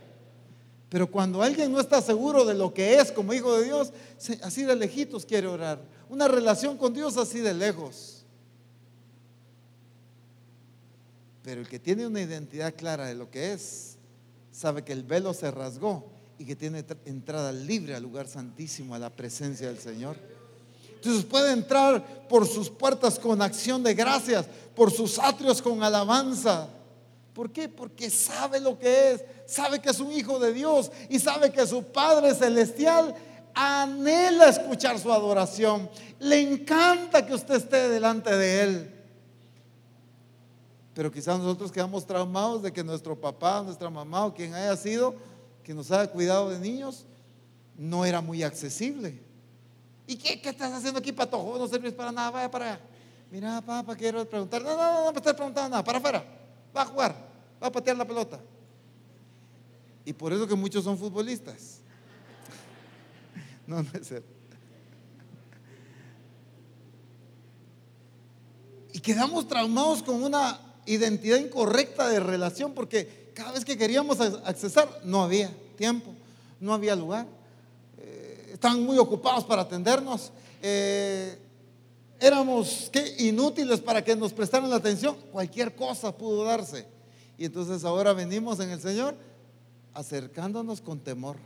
Pero 0.89 1.11
cuando 1.11 1.43
alguien 1.43 1.71
no 1.71 1.81
está 1.81 2.01
seguro 2.01 2.45
de 2.45 2.55
lo 2.55 2.73
que 2.73 2.95
es 2.95 3.13
como 3.13 3.35
hijo 3.35 3.59
de 3.59 3.65
Dios, 3.65 3.93
así 4.43 4.65
de 4.65 4.75
lejitos 4.75 5.27
quiere 5.27 5.47
orar. 5.47 5.81
Una 6.09 6.29
relación 6.29 6.79
con 6.79 6.95
Dios 6.95 7.17
así 7.17 7.41
de 7.41 7.53
lejos. 7.53 8.18
Pero 11.49 11.63
el 11.63 11.67
que 11.67 11.79
tiene 11.79 12.07
una 12.07 12.21
identidad 12.21 12.75
clara 12.75 13.07
de 13.07 13.15
lo 13.15 13.31
que 13.31 13.55
es, 13.55 13.97
sabe 14.53 14.85
que 14.85 14.93
el 14.93 15.03
velo 15.03 15.33
se 15.33 15.51
rasgó 15.51 16.05
y 16.39 16.45
que 16.45 16.55
tiene 16.55 16.85
entrada 17.07 17.53
libre 17.53 17.95
al 17.95 18.03
lugar 18.03 18.29
santísimo, 18.29 18.95
a 18.95 18.99
la 18.99 19.09
presencia 19.09 19.69
del 19.69 19.79
Señor. 19.79 20.19
Entonces 20.97 21.25
puede 21.25 21.53
entrar 21.53 22.29
por 22.29 22.47
sus 22.47 22.69
puertas 22.69 23.19
con 23.19 23.41
acción 23.41 23.83
de 23.83 23.95
gracias, 23.95 24.45
por 24.77 24.91
sus 24.91 25.19
atrios 25.19 25.63
con 25.63 25.83
alabanza. 25.83 26.69
¿Por 27.33 27.51
qué? 27.51 27.67
Porque 27.67 28.11
sabe 28.11 28.61
lo 28.61 28.79
que 28.79 29.13
es, 29.13 29.25
sabe 29.47 29.81
que 29.81 29.89
es 29.89 30.01
un 30.01 30.13
hijo 30.13 30.39
de 30.39 30.53
Dios 30.53 30.93
y 31.09 31.19
sabe 31.19 31.51
que 31.51 31.67
su 31.67 31.83
Padre 31.83 32.35
Celestial 32.35 33.15
anhela 33.55 34.51
escuchar 34.51 34.99
su 34.99 35.11
adoración. 35.11 35.89
Le 36.19 36.43
encanta 36.43 37.25
que 37.25 37.33
usted 37.33 37.55
esté 37.55 37.89
delante 37.89 38.37
de 38.37 38.63
Él. 38.63 38.98
Pero 40.99 41.13
quizás 41.13 41.39
nosotros 41.39 41.71
quedamos 41.71 42.05
traumados 42.05 42.61
de 42.61 42.73
que 42.73 42.83
nuestro 42.83 43.15
papá, 43.15 43.63
nuestra 43.63 43.89
mamá 43.89 44.27
o 44.27 44.35
quien 44.35 44.53
haya 44.53 44.77
sido, 44.77 45.15
que 45.63 45.73
nos 45.73 45.93
haya 45.93 46.11
cuidado 46.11 46.51
de 46.51 46.59
niños, 46.59 47.07
no 47.77 48.05
era 48.05 48.21
muy 48.21 48.43
accesible. 48.43 49.23
¿Y 50.09 50.17
qué, 50.17 50.41
qué 50.41 50.49
estás 50.49 50.73
haciendo 50.73 50.99
aquí, 50.99 51.13
patojo? 51.13 51.57
No 51.57 51.69
sirves 51.69 51.93
para 51.93 52.11
nada, 52.11 52.33
vaya 52.33 52.51
para 52.51 52.73
allá. 52.73 52.81
Mira, 53.31 53.61
papá, 53.61 53.95
quiero 53.95 54.29
preguntar. 54.29 54.61
No, 54.61 54.71
no, 54.71 54.77
no, 54.77 55.05
no 55.05 55.13
me 55.13 55.19
estás 55.19 55.35
preguntando 55.35 55.71
nada, 55.71 55.85
para 55.85 55.99
afuera. 55.99 56.25
Va 56.77 56.83
a 56.83 56.87
jugar, 56.87 57.29
va 57.63 57.69
a 57.69 57.71
patear 57.71 57.97
la 57.97 58.05
pelota. 58.05 58.41
Y 60.05 60.13
por 60.13 60.33
eso 60.33 60.49
que 60.49 60.57
muchos 60.57 60.83
son 60.83 60.99
futbolistas. 60.99 61.79
No, 63.69 63.85
no 63.85 63.89
es 63.93 64.09
cierto. 64.09 64.33
Y 68.93 68.99
quedamos 68.99 69.47
traumados 69.47 70.03
con 70.03 70.25
una 70.25 70.68
identidad 70.89 71.39
incorrecta 71.39 72.09
de 72.09 72.21
relación 72.21 72.73
porque 72.73 73.31
cada 73.35 73.53
vez 73.53 73.65
que 73.65 73.79
queríamos 73.79 74.21
accesar 74.21 74.89
no 75.05 75.23
había 75.23 75.51
tiempo, 75.77 76.13
no 76.61 76.75
había 76.75 76.97
lugar. 76.97 77.27
Eh, 77.99 78.51
estaban 78.55 78.83
muy 78.83 78.99
ocupados 78.99 79.45
para 79.45 79.63
atendernos. 79.63 80.33
Eh, 80.63 81.39
éramos 82.19 82.89
¿qué? 82.93 83.15
inútiles 83.19 83.81
para 83.81 84.03
que 84.03 84.17
nos 84.17 84.33
prestaran 84.33 84.69
la 84.69 84.77
atención. 84.77 85.17
Cualquier 85.31 85.75
cosa 85.77 86.17
pudo 86.17 86.45
darse. 86.45 86.87
Y 87.37 87.45
entonces 87.45 87.85
ahora 87.85 88.13
venimos 88.13 88.59
en 88.59 88.71
el 88.71 88.81
Señor 88.81 89.15
acercándonos 89.95 90.81
con 90.81 90.99
temor. 90.99 91.37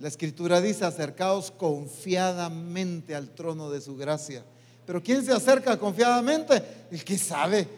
La 0.00 0.08
escritura 0.08 0.60
dice, 0.60 0.84
acercaos 0.84 1.50
confiadamente 1.50 3.14
al 3.14 3.30
trono 3.30 3.70
de 3.70 3.80
su 3.80 3.96
gracia. 3.96 4.44
Pero 4.86 5.02
¿quién 5.02 5.24
se 5.24 5.32
acerca 5.32 5.78
confiadamente? 5.78 6.62
El 6.90 7.04
que 7.04 7.18
sabe 7.18 7.68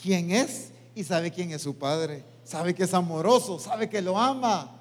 quién 0.00 0.30
es 0.30 0.70
y 0.94 1.04
sabe 1.04 1.30
quién 1.30 1.50
es 1.50 1.62
su 1.62 1.76
Padre. 1.76 2.24
sabe 2.44 2.74
que 2.74 2.84
es 2.84 2.94
amoroso, 2.94 3.58
sabe 3.58 3.90
que 3.90 4.00
lo 4.00 4.18
ama. 4.18 4.74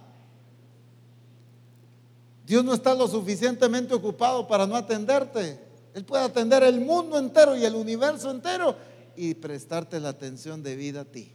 Dios 2.46 2.64
no 2.64 2.74
está 2.74 2.96
lo 2.96 3.10
suficientemente 3.10 3.94
ocupado 3.94 4.48
para 4.48 4.66
no 4.66 4.76
atenderte. 4.76 5.60
Él 5.94 6.06
puede 6.06 6.24
atender 6.24 6.64
el 6.64 6.80
mundo 6.80 7.20
entero 7.20 7.58
y 7.58 7.66
el 7.66 7.76
universo 7.76 8.32
entero 8.32 8.76
y 9.18 9.34
prestarte 9.34 10.00
la 10.00 10.10
atención 10.10 10.64
debida 10.64 11.02
a 11.02 11.06
ti. 11.06 11.34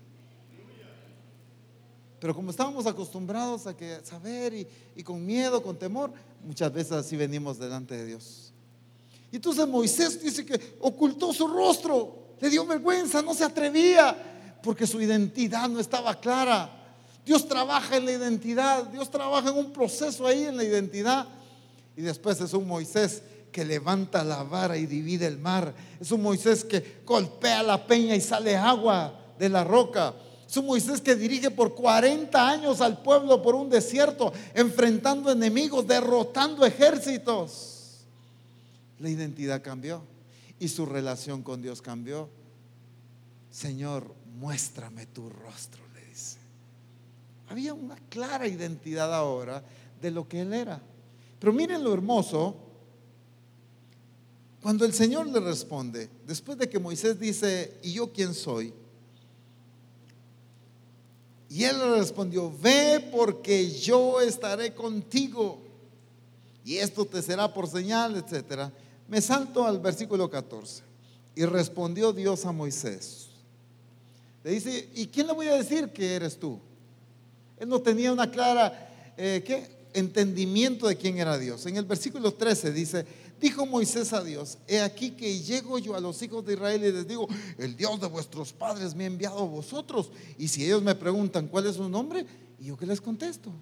Pero 2.18 2.34
como 2.34 2.50
estábamos 2.50 2.86
acostumbrados 2.86 3.66
a 3.66 3.76
que 3.76 3.98
saber 4.04 4.54
y, 4.54 4.66
y, 4.94 5.02
con 5.02 5.26
miedo, 5.26 5.62
con 5.62 5.76
temor, 5.76 6.12
muchas 6.44 6.72
veces 6.72 6.92
así 6.92 7.16
venimos 7.16 7.58
delante 7.58 7.96
de 7.96 8.06
Dios. 8.06 8.52
Y 9.32 9.36
entonces 9.36 9.66
Moisés 9.66 10.22
dice 10.22 10.46
que 10.46 10.76
ocultó 10.80 11.32
su 11.32 11.48
rostro, 11.48 12.21
le 12.42 12.50
dio 12.50 12.66
vergüenza, 12.66 13.22
no 13.22 13.34
se 13.34 13.44
atrevía, 13.44 14.16
porque 14.64 14.84
su 14.84 15.00
identidad 15.00 15.68
no 15.68 15.78
estaba 15.78 16.18
clara. 16.18 16.68
Dios 17.24 17.46
trabaja 17.46 17.96
en 17.96 18.04
la 18.04 18.10
identidad, 18.10 18.82
Dios 18.86 19.08
trabaja 19.08 19.50
en 19.50 19.56
un 19.56 19.72
proceso 19.72 20.26
ahí 20.26 20.42
en 20.42 20.56
la 20.56 20.64
identidad. 20.64 21.24
Y 21.96 22.02
después 22.02 22.40
es 22.40 22.52
un 22.52 22.66
Moisés 22.66 23.22
que 23.52 23.64
levanta 23.64 24.24
la 24.24 24.42
vara 24.42 24.76
y 24.76 24.86
divide 24.86 25.28
el 25.28 25.38
mar. 25.38 25.72
Es 26.00 26.10
un 26.10 26.20
Moisés 26.20 26.64
que 26.64 27.02
golpea 27.06 27.62
la 27.62 27.86
peña 27.86 28.16
y 28.16 28.20
sale 28.20 28.56
agua 28.56 29.14
de 29.38 29.48
la 29.48 29.62
roca. 29.62 30.12
Es 30.48 30.56
un 30.56 30.66
Moisés 30.66 31.00
que 31.00 31.14
dirige 31.14 31.52
por 31.52 31.76
40 31.76 32.48
años 32.48 32.80
al 32.80 33.02
pueblo 33.02 33.40
por 33.40 33.54
un 33.54 33.70
desierto, 33.70 34.32
enfrentando 34.52 35.30
enemigos, 35.30 35.86
derrotando 35.86 36.66
ejércitos 36.66 37.68
la 38.98 39.10
identidad 39.10 39.60
cambió 39.62 40.11
y 40.62 40.68
su 40.68 40.86
relación 40.86 41.42
con 41.42 41.60
Dios 41.60 41.82
cambió. 41.82 42.28
Señor, 43.50 44.14
muéstrame 44.38 45.06
tu 45.06 45.28
rostro, 45.28 45.82
le 45.92 46.06
dice. 46.06 46.38
Había 47.48 47.74
una 47.74 47.96
clara 48.08 48.46
identidad 48.46 49.12
ahora 49.12 49.64
de 50.00 50.12
lo 50.12 50.28
que 50.28 50.42
él 50.42 50.52
era. 50.52 50.80
Pero 51.40 51.52
miren 51.52 51.82
lo 51.82 51.92
hermoso, 51.92 52.54
cuando 54.62 54.84
el 54.84 54.94
Señor 54.94 55.26
le 55.26 55.40
responde, 55.40 56.08
después 56.28 56.56
de 56.56 56.68
que 56.68 56.78
Moisés 56.78 57.18
dice, 57.18 57.76
¿y 57.82 57.94
yo 57.94 58.12
quién 58.12 58.32
soy? 58.32 58.72
Y 61.48 61.64
él 61.64 61.76
le 61.76 61.96
respondió, 61.96 62.56
ve 62.56 63.10
porque 63.10 63.68
yo 63.68 64.20
estaré 64.20 64.72
contigo 64.72 65.58
y 66.64 66.76
esto 66.76 67.04
te 67.04 67.20
será 67.20 67.52
por 67.52 67.66
señal, 67.66 68.14
etcétera. 68.14 68.72
Me 69.12 69.20
salto 69.20 69.66
al 69.66 69.78
versículo 69.78 70.30
14. 70.30 70.82
Y 71.34 71.44
respondió 71.44 72.14
Dios 72.14 72.46
a 72.46 72.52
Moisés. 72.52 73.26
Le 74.42 74.52
dice, 74.52 74.88
¿y 74.94 75.08
quién 75.08 75.26
le 75.26 75.34
voy 75.34 75.48
a 75.48 75.52
decir 75.52 75.90
que 75.90 76.14
eres 76.14 76.40
tú? 76.40 76.58
Él 77.58 77.68
no 77.68 77.82
tenía 77.82 78.10
una 78.10 78.30
clara 78.30 79.12
eh, 79.18 79.44
¿qué? 79.46 79.68
entendimiento 79.92 80.88
de 80.88 80.96
quién 80.96 81.18
era 81.18 81.36
Dios. 81.36 81.66
En 81.66 81.76
el 81.76 81.84
versículo 81.84 82.32
13 82.32 82.72
dice, 82.72 83.04
dijo 83.38 83.66
Moisés 83.66 84.14
a 84.14 84.24
Dios, 84.24 84.56
he 84.66 84.80
aquí 84.80 85.10
que 85.10 85.40
llego 85.40 85.78
yo 85.78 85.94
a 85.94 86.00
los 86.00 86.22
hijos 86.22 86.46
de 86.46 86.54
Israel 86.54 86.82
y 86.82 86.92
les 86.92 87.06
digo, 87.06 87.28
el 87.58 87.76
Dios 87.76 88.00
de 88.00 88.06
vuestros 88.06 88.54
padres 88.54 88.94
me 88.94 89.04
ha 89.04 89.08
enviado 89.08 89.40
a 89.40 89.46
vosotros. 89.46 90.10
Y 90.38 90.48
si 90.48 90.64
ellos 90.64 90.82
me 90.82 90.94
preguntan 90.94 91.48
cuál 91.48 91.66
es 91.66 91.76
su 91.76 91.86
nombre, 91.86 92.24
¿y 92.58 92.64
yo 92.64 92.78
qué 92.78 92.86
les 92.86 92.98
contesto? 92.98 93.52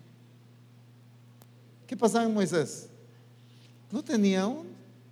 ¿Qué 1.88 1.96
pasaba 1.96 2.24
en 2.24 2.34
Moisés? 2.34 2.86
No 3.90 4.04
tenía 4.04 4.46
un 4.46 4.69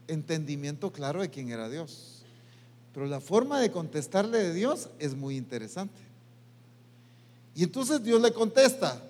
entendimiento 0.08 0.92
claro 0.92 1.20
de 1.20 1.30
quién 1.30 1.50
era 1.50 1.68
Dios. 1.68 2.22
Pero 2.92 3.06
la 3.06 3.20
forma 3.20 3.60
de 3.60 3.70
contestarle 3.70 4.38
de 4.38 4.54
Dios 4.54 4.88
es 4.98 5.14
muy 5.14 5.36
interesante. 5.36 6.00
Y 7.54 7.64
entonces 7.64 8.02
Dios 8.02 8.20
le 8.20 8.32
contesta. 8.32 9.02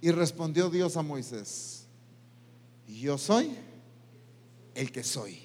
Y 0.00 0.10
respondió 0.10 0.68
Dios 0.68 0.96
a 0.96 1.02
Moisés, 1.02 1.84
yo 2.86 3.16
soy 3.16 3.56
el 4.74 4.92
que 4.92 5.02
soy. 5.02 5.40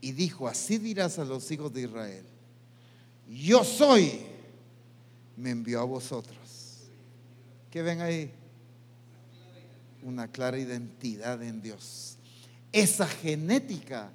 Y 0.00 0.12
dijo, 0.12 0.46
así 0.46 0.78
dirás 0.78 1.18
a 1.18 1.24
los 1.24 1.50
hijos 1.50 1.72
de 1.72 1.82
Israel, 1.82 2.24
yo 3.28 3.64
soy, 3.64 4.20
me 5.36 5.50
envió 5.50 5.80
a 5.80 5.84
vosotros. 5.84 6.36
¿Qué 7.70 7.82
ven 7.82 8.00
ahí? 8.00 8.30
Una 10.06 10.28
clara 10.28 10.58
identidad 10.58 11.42
en 11.42 11.60
Dios. 11.60 12.16
Esa 12.72 13.06
genética 13.06 14.12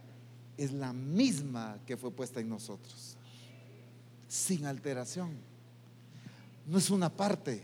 es 0.57 0.71
la 0.71 0.93
misma 0.93 1.79
que 1.85 1.97
fue 1.97 2.11
puesta 2.11 2.39
en 2.39 2.47
nosotros, 2.47 3.17
sin 4.27 4.65
alteración. 4.65 5.31
No 6.65 6.77
es 6.77 6.89
una 6.89 7.09
parte, 7.09 7.61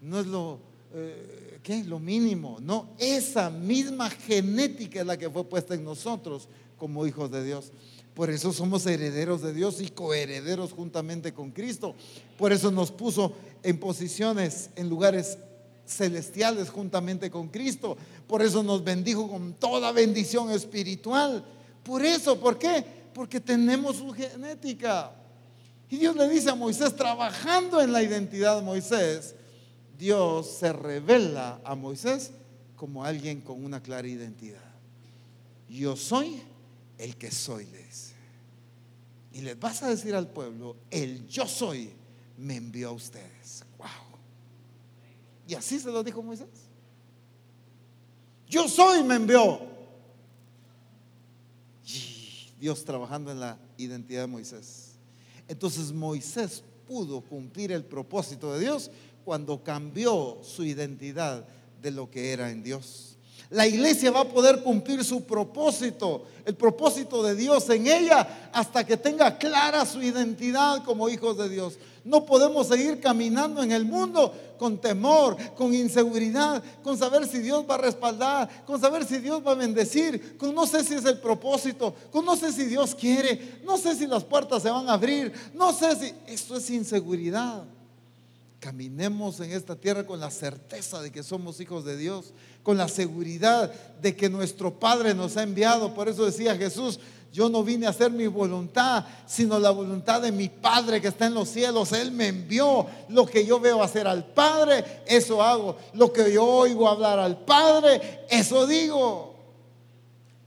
no 0.00 0.20
es 0.20 0.26
lo, 0.26 0.60
eh, 0.94 1.58
¿qué? 1.62 1.82
lo 1.82 1.98
mínimo, 1.98 2.58
no, 2.60 2.90
esa 2.98 3.50
misma 3.50 4.10
genética 4.10 5.00
es 5.00 5.06
la 5.06 5.16
que 5.16 5.28
fue 5.28 5.44
puesta 5.44 5.74
en 5.74 5.82
nosotros 5.84 6.48
como 6.78 7.04
hijos 7.04 7.32
de 7.32 7.44
Dios. 7.44 7.72
Por 8.14 8.30
eso 8.30 8.52
somos 8.52 8.86
herederos 8.86 9.42
de 9.42 9.52
Dios 9.52 9.80
y 9.80 9.88
coherederos 9.88 10.72
juntamente 10.72 11.32
con 11.32 11.50
Cristo. 11.50 11.94
Por 12.38 12.52
eso 12.52 12.70
nos 12.70 12.92
puso 12.92 13.34
en 13.62 13.78
posiciones, 13.78 14.70
en 14.76 14.88
lugares 14.88 15.38
celestiales 15.90 16.70
juntamente 16.70 17.30
con 17.30 17.48
Cristo. 17.48 17.96
Por 18.26 18.42
eso 18.42 18.62
nos 18.62 18.82
bendijo 18.82 19.28
con 19.28 19.54
toda 19.54 19.92
bendición 19.92 20.50
espiritual. 20.50 21.44
Por 21.82 22.04
eso, 22.04 22.38
¿por 22.38 22.58
qué? 22.58 22.84
Porque 23.12 23.40
tenemos 23.40 23.96
su 23.96 24.10
genética. 24.12 25.12
Y 25.88 25.96
Dios 25.96 26.14
le 26.14 26.28
dice 26.28 26.50
a 26.50 26.54
Moisés, 26.54 26.94
trabajando 26.94 27.80
en 27.80 27.92
la 27.92 28.02
identidad 28.02 28.56
de 28.56 28.62
Moisés, 28.62 29.34
Dios 29.98 30.46
se 30.58 30.72
revela 30.72 31.60
a 31.64 31.74
Moisés 31.74 32.30
como 32.76 33.04
alguien 33.04 33.40
con 33.40 33.64
una 33.64 33.82
clara 33.82 34.06
identidad. 34.06 34.70
Yo 35.68 35.96
soy 35.96 36.42
el 36.96 37.16
que 37.16 37.30
soy, 37.30 37.66
le 37.66 37.78
dice. 37.78 38.14
Y 39.32 39.42
les 39.42 39.58
vas 39.58 39.82
a 39.82 39.90
decir 39.90 40.14
al 40.14 40.28
pueblo, 40.28 40.76
el 40.90 41.26
yo 41.26 41.46
soy 41.46 41.90
me 42.38 42.56
envió 42.56 42.88
a 42.88 42.92
ustedes. 42.92 43.64
Y 45.50 45.56
así 45.56 45.80
se 45.80 45.90
lo 45.90 46.04
dijo 46.04 46.22
Moisés. 46.22 46.46
Yo 48.46 48.68
soy, 48.68 49.02
me 49.02 49.16
envió. 49.16 49.60
Dios 52.60 52.84
trabajando 52.84 53.32
en 53.32 53.40
la 53.40 53.58
identidad 53.76 54.20
de 54.20 54.26
Moisés. 54.28 54.92
Entonces 55.48 55.90
Moisés 55.90 56.62
pudo 56.86 57.20
cumplir 57.20 57.72
el 57.72 57.84
propósito 57.84 58.52
de 58.52 58.60
Dios 58.60 58.92
cuando 59.24 59.60
cambió 59.64 60.38
su 60.42 60.62
identidad 60.62 61.44
de 61.82 61.90
lo 61.90 62.08
que 62.08 62.32
era 62.32 62.48
en 62.52 62.62
Dios. 62.62 63.16
La 63.48 63.66
iglesia 63.66 64.12
va 64.12 64.20
a 64.20 64.28
poder 64.28 64.62
cumplir 64.62 65.02
su 65.02 65.24
propósito, 65.24 66.26
el 66.44 66.54
propósito 66.54 67.24
de 67.24 67.34
Dios 67.34 67.68
en 67.70 67.88
ella, 67.88 68.50
hasta 68.52 68.86
que 68.86 68.96
tenga 68.96 69.36
clara 69.36 69.84
su 69.84 70.00
identidad 70.00 70.84
como 70.84 71.08
hijos 71.08 71.36
de 71.38 71.48
Dios. 71.48 71.76
No 72.04 72.24
podemos 72.24 72.68
seguir 72.68 73.00
caminando 73.00 73.60
en 73.60 73.72
el 73.72 73.84
mundo 73.84 74.32
con 74.60 74.78
temor, 74.78 75.38
con 75.54 75.72
inseguridad, 75.72 76.62
con 76.82 76.98
saber 76.98 77.26
si 77.26 77.38
Dios 77.38 77.64
va 77.68 77.76
a 77.76 77.78
respaldar, 77.78 78.66
con 78.66 78.78
saber 78.78 79.06
si 79.06 79.16
Dios 79.16 79.42
va 79.44 79.52
a 79.52 79.54
bendecir, 79.54 80.36
con 80.36 80.54
no 80.54 80.66
sé 80.66 80.84
si 80.84 80.92
es 80.92 81.06
el 81.06 81.18
propósito, 81.18 81.94
con 82.12 82.26
no 82.26 82.36
sé 82.36 82.52
si 82.52 82.66
Dios 82.66 82.94
quiere, 82.94 83.62
no 83.64 83.78
sé 83.78 83.96
si 83.96 84.06
las 84.06 84.22
puertas 84.22 84.62
se 84.62 84.68
van 84.68 84.86
a 84.90 84.92
abrir, 84.92 85.32
no 85.54 85.72
sé 85.72 85.96
si... 85.96 86.14
Esto 86.26 86.58
es 86.58 86.68
inseguridad. 86.68 87.64
Caminemos 88.58 89.40
en 89.40 89.52
esta 89.52 89.76
tierra 89.76 90.04
con 90.04 90.20
la 90.20 90.30
certeza 90.30 91.00
de 91.00 91.10
que 91.10 91.22
somos 91.22 91.58
hijos 91.60 91.86
de 91.86 91.96
Dios, 91.96 92.34
con 92.62 92.76
la 92.76 92.88
seguridad 92.88 93.72
de 94.02 94.14
que 94.14 94.28
nuestro 94.28 94.78
Padre 94.78 95.14
nos 95.14 95.38
ha 95.38 95.42
enviado. 95.42 95.94
Por 95.94 96.10
eso 96.10 96.26
decía 96.26 96.54
Jesús, 96.54 97.00
yo 97.32 97.48
no 97.48 97.62
vine 97.62 97.86
a 97.86 97.90
hacer 97.90 98.10
mi 98.10 98.26
voluntad, 98.26 99.04
sino 99.26 99.58
la 99.58 99.70
voluntad 99.70 100.20
de 100.20 100.32
mi 100.32 100.48
Padre 100.48 101.00
que 101.00 101.08
está 101.08 101.26
en 101.26 101.34
los 101.34 101.48
cielos. 101.48 101.92
Él 101.92 102.10
me 102.10 102.28
envió. 102.28 102.86
Lo 103.08 103.24
que 103.24 103.46
yo 103.46 103.60
veo 103.60 103.82
hacer 103.82 104.06
al 104.08 104.26
Padre, 104.26 105.02
eso 105.06 105.40
hago. 105.40 105.76
Lo 105.94 106.12
que 106.12 106.32
yo 106.32 106.44
oigo 106.44 106.88
hablar 106.88 107.20
al 107.20 107.44
Padre, 107.44 108.26
eso 108.28 108.66
digo. 108.66 109.36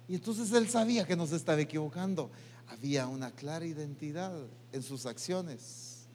Y 0.09 0.15
entonces 0.15 0.51
él 0.51 0.69
sabía 0.69 1.05
que 1.05 1.15
no 1.15 1.25
se 1.25 1.37
estaba 1.37 1.61
equivocando. 1.61 2.29
Había 2.67 3.07
una 3.07 3.31
clara 3.31 3.65
identidad 3.65 4.33
en 4.73 4.83
sus 4.83 5.05
acciones. 5.05 6.07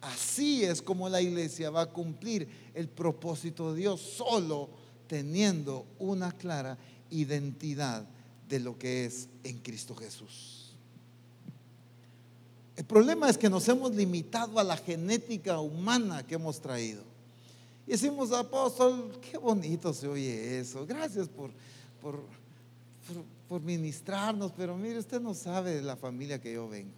Así 0.00 0.64
es 0.64 0.82
como 0.82 1.08
la 1.08 1.22
iglesia 1.22 1.70
va 1.70 1.82
a 1.82 1.92
cumplir 1.92 2.48
el 2.74 2.88
propósito 2.88 3.72
de 3.72 3.80
Dios, 3.80 4.00
solo 4.00 4.70
teniendo 5.06 5.86
una 5.98 6.32
clara 6.32 6.76
identidad 7.10 8.04
de 8.54 8.60
lo 8.60 8.78
que 8.78 9.04
es 9.04 9.26
en 9.42 9.58
Cristo 9.58 9.96
Jesús. 9.96 10.76
El 12.76 12.84
problema 12.84 13.28
es 13.28 13.36
que 13.36 13.50
nos 13.50 13.66
hemos 13.68 13.92
limitado 13.92 14.60
a 14.60 14.64
la 14.64 14.76
genética 14.76 15.58
humana 15.58 16.24
que 16.24 16.36
hemos 16.36 16.60
traído. 16.60 17.02
Y 17.84 17.90
decimos, 17.90 18.30
apóstol, 18.30 19.18
qué 19.28 19.38
bonito 19.38 19.92
se 19.92 20.06
oye 20.06 20.60
eso. 20.60 20.86
Gracias 20.86 21.28
por, 21.28 21.50
por, 22.00 22.22
por 23.48 23.60
ministrarnos, 23.60 24.52
pero 24.56 24.76
mire, 24.76 25.00
usted 25.00 25.20
no 25.20 25.34
sabe 25.34 25.74
de 25.74 25.82
la 25.82 25.96
familia 25.96 26.40
que 26.40 26.52
yo 26.52 26.68
vengo. 26.68 26.94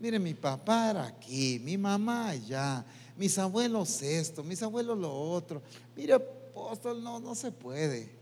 Mire, 0.00 0.18
mi 0.18 0.34
papá 0.34 0.90
era 0.90 1.06
aquí, 1.06 1.60
mi 1.62 1.78
mamá 1.78 2.30
allá, 2.30 2.84
mis 3.16 3.38
abuelos 3.38 4.02
esto, 4.02 4.42
mis 4.42 4.60
abuelos 4.64 4.98
lo 4.98 5.12
otro. 5.12 5.62
Mire, 5.96 6.14
apóstol, 6.14 7.04
no, 7.04 7.20
no 7.20 7.36
se 7.36 7.52
puede. 7.52 8.15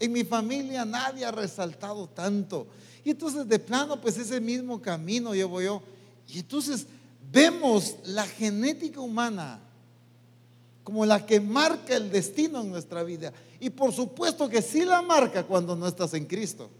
En 0.00 0.12
mi 0.12 0.24
familia 0.24 0.84
nadie 0.84 1.24
ha 1.24 1.30
resaltado 1.30 2.08
tanto. 2.08 2.66
Y 3.04 3.10
entonces 3.10 3.48
de 3.48 3.58
plano, 3.58 4.00
pues 4.00 4.18
ese 4.18 4.40
mismo 4.40 4.80
camino 4.80 5.34
llevo 5.34 5.60
yo. 5.60 5.82
Y 6.28 6.40
entonces 6.40 6.86
vemos 7.32 7.96
la 8.04 8.26
genética 8.26 9.00
humana 9.00 9.60
como 10.84 11.04
la 11.04 11.26
que 11.26 11.40
marca 11.40 11.96
el 11.96 12.10
destino 12.10 12.62
en 12.62 12.70
nuestra 12.70 13.02
vida. 13.02 13.32
Y 13.60 13.70
por 13.70 13.92
supuesto 13.92 14.48
que 14.48 14.62
sí 14.62 14.84
la 14.84 15.02
marca 15.02 15.44
cuando 15.44 15.76
no 15.76 15.86
estás 15.86 16.14
en 16.14 16.24
Cristo. 16.24 16.70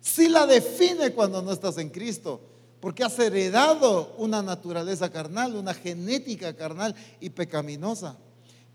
Sí 0.00 0.28
la 0.28 0.46
define 0.46 1.12
cuando 1.12 1.40
no 1.42 1.52
estás 1.52 1.78
en 1.78 1.90
Cristo. 1.90 2.40
Porque 2.80 3.04
has 3.04 3.18
heredado 3.18 4.14
una 4.16 4.42
naturaleza 4.42 5.10
carnal, 5.10 5.54
una 5.54 5.74
genética 5.74 6.54
carnal 6.54 6.94
y 7.20 7.30
pecaminosa. 7.30 8.16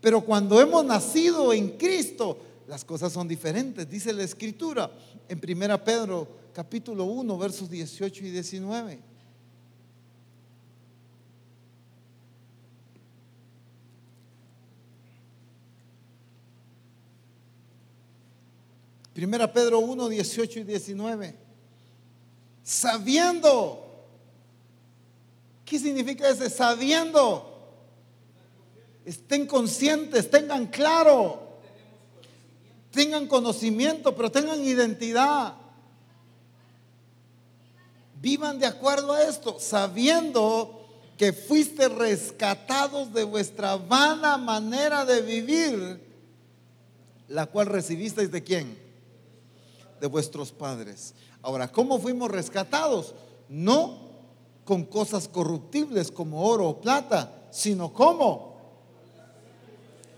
Pero 0.00 0.20
cuando 0.22 0.60
hemos 0.60 0.84
nacido 0.84 1.52
en 1.52 1.70
Cristo, 1.70 2.38
las 2.66 2.84
cosas 2.84 3.12
son 3.12 3.28
diferentes. 3.28 3.88
Dice 3.88 4.12
la 4.12 4.22
Escritura 4.22 4.90
en 5.28 5.40
1 5.42 5.84
Pedro 5.84 6.28
capítulo 6.52 7.04
1, 7.04 7.38
versos 7.38 7.70
18 7.70 8.24
y 8.24 8.30
19. 8.30 8.98
Primera 19.16 19.50
Pedro 19.50 19.78
1, 19.78 20.10
18 20.10 20.60
y 20.60 20.64
19. 20.64 21.34
Sabiendo. 22.62 23.82
¿Qué 25.64 25.78
significa 25.78 26.28
ese? 26.28 26.50
Sabiendo. 26.50 27.54
Estén 29.06 29.46
conscientes, 29.46 30.30
tengan 30.30 30.66
claro. 30.66 31.45
Tengan 32.90 33.26
conocimiento, 33.26 34.14
pero 34.14 34.30
tengan 34.30 34.62
identidad. 34.64 35.54
Vivan 38.20 38.58
de 38.58 38.66
acuerdo 38.66 39.12
a 39.12 39.22
esto, 39.22 39.56
sabiendo 39.58 40.86
que 41.16 41.32
fuiste 41.32 41.88
rescatados 41.88 43.12
de 43.12 43.24
vuestra 43.24 43.76
vana 43.76 44.36
manera 44.36 45.04
de 45.04 45.22
vivir, 45.22 46.00
la 47.28 47.46
cual 47.46 47.66
recibisteis 47.66 48.30
de 48.30 48.42
quién? 48.42 48.86
de 50.00 50.06
vuestros 50.06 50.52
padres. 50.52 51.14
Ahora, 51.42 51.70
¿cómo 51.70 51.98
fuimos 51.98 52.30
rescatados? 52.30 53.14
No 53.48 54.06
con 54.64 54.84
cosas 54.84 55.28
corruptibles 55.28 56.10
como 56.10 56.44
oro 56.44 56.68
o 56.68 56.80
plata, 56.80 57.48
sino 57.50 57.92
¿cómo? 57.92 58.45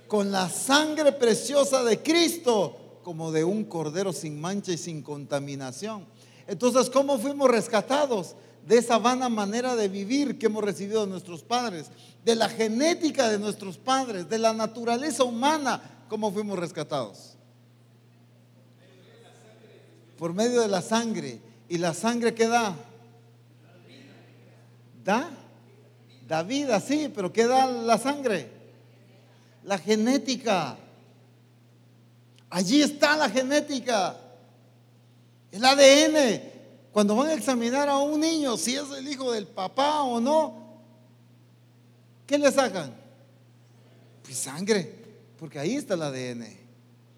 Con 0.08 0.32
la 0.32 0.48
sangre 0.48 1.12
preciosa 1.12 1.84
de 1.84 2.02
Cristo, 2.02 3.00
como 3.04 3.30
de 3.30 3.44
un 3.44 3.64
cordero 3.64 4.12
sin 4.12 4.40
mancha 4.40 4.72
y 4.72 4.78
sin 4.78 5.02
contaminación. 5.02 6.06
Entonces, 6.46 6.90
¿cómo 6.90 7.18
fuimos 7.18 7.48
rescatados? 7.48 8.34
De 8.66 8.78
esa 8.78 8.98
vana 8.98 9.28
manera 9.28 9.76
de 9.76 9.88
vivir 9.88 10.38
que 10.38 10.46
hemos 10.46 10.64
recibido 10.64 11.04
de 11.04 11.12
nuestros 11.12 11.42
padres, 11.42 11.86
de 12.24 12.34
la 12.34 12.48
genética 12.48 13.28
de 13.28 13.38
nuestros 13.38 13.78
padres, 13.78 14.28
de 14.28 14.38
la 14.38 14.52
naturaleza 14.52 15.22
humana, 15.22 16.04
¿cómo 16.08 16.32
fuimos 16.32 16.58
rescatados? 16.58 17.38
por 20.18 20.34
medio 20.34 20.60
de 20.60 20.68
la 20.68 20.82
sangre. 20.82 21.40
¿Y 21.68 21.78
la 21.78 21.94
sangre 21.94 22.34
qué 22.34 22.48
da? 22.48 22.74
¿Da? 25.04 25.30
Da 26.26 26.42
vida, 26.42 26.80
sí, 26.80 27.10
pero 27.14 27.32
¿qué 27.32 27.46
da 27.46 27.66
la 27.66 27.96
sangre? 27.96 28.57
La 29.64 29.78
genética. 29.78 30.76
Allí 32.50 32.82
está 32.82 33.16
la 33.16 33.28
genética. 33.28 34.16
El 35.50 35.64
ADN. 35.64 36.42
Cuando 36.92 37.14
van 37.14 37.28
a 37.28 37.34
examinar 37.34 37.88
a 37.88 37.98
un 37.98 38.20
niño 38.20 38.56
si 38.56 38.74
es 38.74 38.90
el 38.90 39.06
hijo 39.06 39.32
del 39.32 39.46
papá 39.46 40.02
o 40.02 40.20
no, 40.20 40.80
¿qué 42.26 42.38
le 42.38 42.50
sacan? 42.50 42.92
Pues 44.22 44.36
sangre, 44.36 44.94
porque 45.38 45.58
ahí 45.58 45.76
está 45.76 45.94
el 45.94 46.02
ADN. 46.02 46.44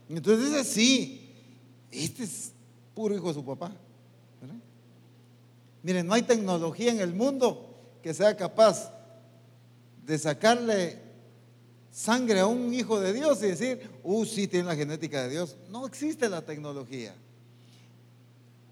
Entonces 0.09 0.51
dice, 0.51 0.65
sí, 0.65 1.35
este 1.91 2.25
es 2.25 2.53
puro 2.95 3.15
hijo 3.15 3.29
de 3.29 3.35
su 3.35 3.45
papá. 3.45 3.73
Miren, 5.83 6.07
no 6.07 6.15
hay 6.15 6.23
tecnología 6.23 6.93
en 6.93 7.01
el 7.01 7.15
mundo 7.15 7.75
que 8.03 8.13
sea 8.13 8.37
capaz 8.37 8.93
de 10.05 10.19
sacarle 10.19 11.00
sangre 11.91 12.41
a 12.41 12.47
un 12.47 12.73
hijo 12.73 13.01
de 13.01 13.13
Dios 13.13 13.43
y 13.43 13.47
decir, 13.47 13.91
uh, 14.03 14.25
sí 14.25 14.47
tiene 14.47 14.69
la 14.69 14.77
genética 14.77 15.23
de 15.23 15.31
Dios. 15.31 15.57
No 15.69 15.87
existe 15.87 16.29
la 16.29 16.43
tecnología. 16.43 17.15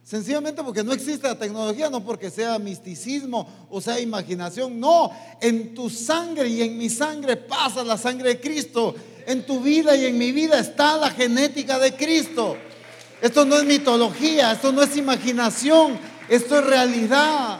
Sencillamente 0.09 0.63
porque 0.65 0.83
no 0.83 0.95
existe 0.95 1.29
la 1.29 1.39
tecnología, 1.39 1.91
no 1.91 2.03
porque 2.03 2.31
sea 2.31 2.59
misticismo 2.59 3.47
o 3.69 3.79
sea 3.79 4.01
imaginación. 4.01 4.81
No, 4.81 5.11
en 5.41 5.75
tu 5.75 5.91
sangre 5.91 6.49
y 6.49 6.63
en 6.63 6.79
mi 6.79 6.89
sangre 6.89 7.37
pasa 7.37 7.85
la 7.85 7.99
sangre 7.99 8.31
de 8.31 8.41
Cristo. 8.41 8.95
En 9.27 9.45
tu 9.45 9.61
vida 9.61 9.95
y 9.95 10.07
en 10.07 10.17
mi 10.17 10.33
vida 10.33 10.59
está 10.59 10.97
la 10.97 11.11
genética 11.11 11.79
de 11.79 11.95
Cristo. 11.95 12.57
Esto 13.21 13.45
no 13.45 13.57
es 13.57 13.65
mitología, 13.65 14.53
esto 14.53 14.73
no 14.73 14.83
es 14.83 14.97
imaginación, 14.97 15.99
esto 16.31 16.59
es 16.59 16.65
realidad. 16.65 17.59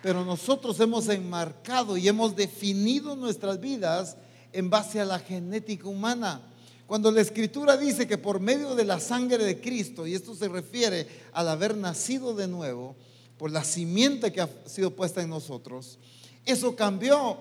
Pero 0.00 0.24
nosotros 0.24 0.78
hemos 0.78 1.08
enmarcado 1.08 1.96
y 1.96 2.06
hemos 2.06 2.36
definido 2.36 3.16
nuestras 3.16 3.58
vidas 3.58 4.16
en 4.52 4.70
base 4.70 5.00
a 5.00 5.04
la 5.04 5.18
genética 5.18 5.88
humana. 5.88 6.40
Cuando 6.86 7.10
la 7.10 7.20
escritura 7.20 7.76
dice 7.76 8.06
que 8.06 8.18
por 8.18 8.40
medio 8.40 8.74
de 8.74 8.84
la 8.84 9.00
sangre 9.00 9.42
de 9.44 9.60
Cristo, 9.60 10.06
y 10.06 10.14
esto 10.14 10.34
se 10.34 10.48
refiere 10.48 11.06
al 11.32 11.48
haber 11.48 11.76
nacido 11.76 12.34
de 12.34 12.48
nuevo, 12.48 12.96
por 13.38 13.50
la 13.50 13.64
simiente 13.64 14.32
que 14.32 14.40
ha 14.40 14.48
sido 14.66 14.90
puesta 14.90 15.22
en 15.22 15.30
nosotros, 15.30 15.98
eso 16.44 16.76
cambió. 16.76 17.38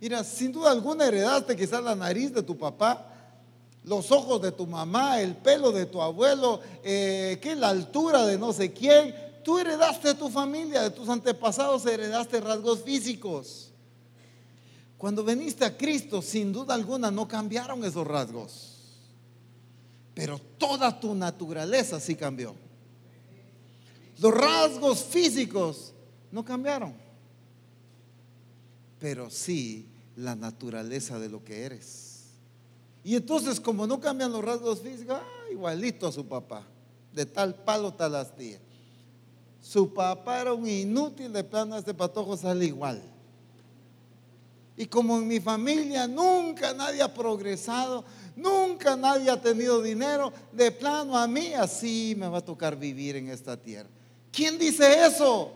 Mira, 0.00 0.24
sin 0.24 0.52
duda 0.52 0.70
alguna 0.70 1.06
heredaste 1.06 1.56
quizás 1.56 1.82
la 1.82 1.94
nariz 1.94 2.32
de 2.32 2.42
tu 2.42 2.56
papá, 2.56 3.10
los 3.84 4.10
ojos 4.10 4.40
de 4.40 4.50
tu 4.50 4.66
mamá, 4.66 5.20
el 5.20 5.36
pelo 5.36 5.70
de 5.70 5.86
tu 5.86 6.00
abuelo, 6.00 6.60
eh, 6.82 7.38
que 7.42 7.54
la 7.54 7.68
altura 7.68 8.24
de 8.24 8.38
no 8.38 8.52
sé 8.52 8.72
quién. 8.72 9.14
Tú 9.44 9.58
heredaste 9.58 10.14
tu 10.14 10.30
familia, 10.30 10.82
de 10.82 10.90
tus 10.90 11.08
antepasados, 11.08 11.84
heredaste 11.84 12.40
rasgos 12.40 12.82
físicos. 12.82 13.73
Cuando 15.04 15.22
viniste 15.22 15.66
a 15.66 15.76
Cristo, 15.76 16.22
sin 16.22 16.50
duda 16.50 16.72
alguna, 16.72 17.10
no 17.10 17.28
cambiaron 17.28 17.84
esos 17.84 18.06
rasgos. 18.06 18.72
Pero 20.14 20.38
toda 20.38 20.98
tu 20.98 21.14
naturaleza 21.14 22.00
sí 22.00 22.14
cambió. 22.14 22.54
Los 24.18 24.32
rasgos 24.32 25.04
físicos 25.04 25.92
no 26.32 26.42
cambiaron. 26.42 26.94
Pero 28.98 29.28
sí 29.28 29.90
la 30.16 30.34
naturaleza 30.34 31.18
de 31.18 31.28
lo 31.28 31.44
que 31.44 31.64
eres. 31.64 32.30
Y 33.04 33.14
entonces, 33.14 33.60
como 33.60 33.86
no 33.86 34.00
cambian 34.00 34.32
los 34.32 34.42
rasgos 34.42 34.80
físicos, 34.80 35.18
ah, 35.20 35.52
igualito 35.52 36.06
a 36.06 36.12
su 36.12 36.26
papá, 36.26 36.66
de 37.12 37.26
tal 37.26 37.54
palo, 37.56 37.92
tal 37.92 38.14
astilla. 38.14 38.58
Su 39.60 39.92
papá 39.92 40.40
era 40.40 40.54
un 40.54 40.66
inútil, 40.66 41.30
de 41.30 41.44
plano 41.44 41.76
este 41.76 41.92
patojo 41.92 42.38
sale 42.38 42.64
igual. 42.64 43.13
Y 44.76 44.86
como 44.86 45.18
en 45.18 45.28
mi 45.28 45.38
familia 45.38 46.08
nunca 46.08 46.72
nadie 46.72 47.00
ha 47.00 47.12
progresado, 47.12 48.04
nunca 48.34 48.96
nadie 48.96 49.30
ha 49.30 49.40
tenido 49.40 49.80
dinero, 49.80 50.32
de 50.50 50.72
plano 50.72 51.16
a 51.16 51.28
mí 51.28 51.54
así 51.54 52.14
me 52.18 52.26
va 52.26 52.38
a 52.38 52.44
tocar 52.44 52.76
vivir 52.76 53.16
en 53.16 53.28
esta 53.28 53.56
tierra. 53.56 53.88
¿Quién 54.32 54.58
dice 54.58 55.06
eso? 55.06 55.52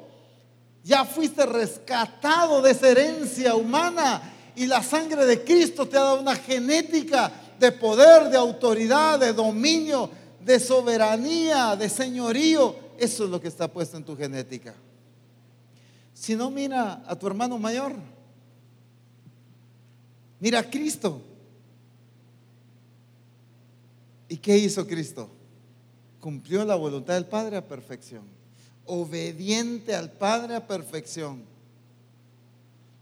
Ya 0.84 1.04
fuiste 1.04 1.44
rescatado 1.44 2.62
de 2.62 2.70
esa 2.70 2.88
herencia 2.88 3.56
humana 3.56 4.22
y 4.54 4.66
la 4.66 4.82
sangre 4.82 5.26
de 5.26 5.42
Cristo 5.42 5.86
te 5.86 5.96
ha 5.96 6.02
dado 6.02 6.20
una 6.20 6.36
genética 6.36 7.32
de 7.58 7.72
poder, 7.72 8.30
de 8.30 8.36
autoridad, 8.36 9.18
de 9.18 9.32
dominio, 9.32 10.08
de 10.40 10.60
soberanía, 10.60 11.74
de 11.74 11.88
señorío. 11.88 12.76
Eso 12.96 13.24
es 13.24 13.30
lo 13.30 13.40
que 13.40 13.48
está 13.48 13.66
puesto 13.66 13.96
en 13.96 14.04
tu 14.04 14.16
genética. 14.16 14.74
Si 16.14 16.36
no, 16.36 16.50
mira 16.50 17.02
a 17.06 17.16
tu 17.16 17.26
hermano 17.26 17.58
mayor. 17.58 17.94
Mira 20.40 20.60
a 20.60 20.70
Cristo. 20.70 21.20
¿Y 24.28 24.36
qué 24.36 24.56
hizo 24.58 24.86
Cristo? 24.86 25.28
Cumplió 26.20 26.64
la 26.64 26.74
voluntad 26.74 27.14
del 27.14 27.26
Padre 27.26 27.56
a 27.56 27.66
perfección. 27.66 28.22
Obediente 28.84 29.94
al 29.94 30.12
Padre 30.12 30.56
a 30.56 30.66
perfección. 30.66 31.42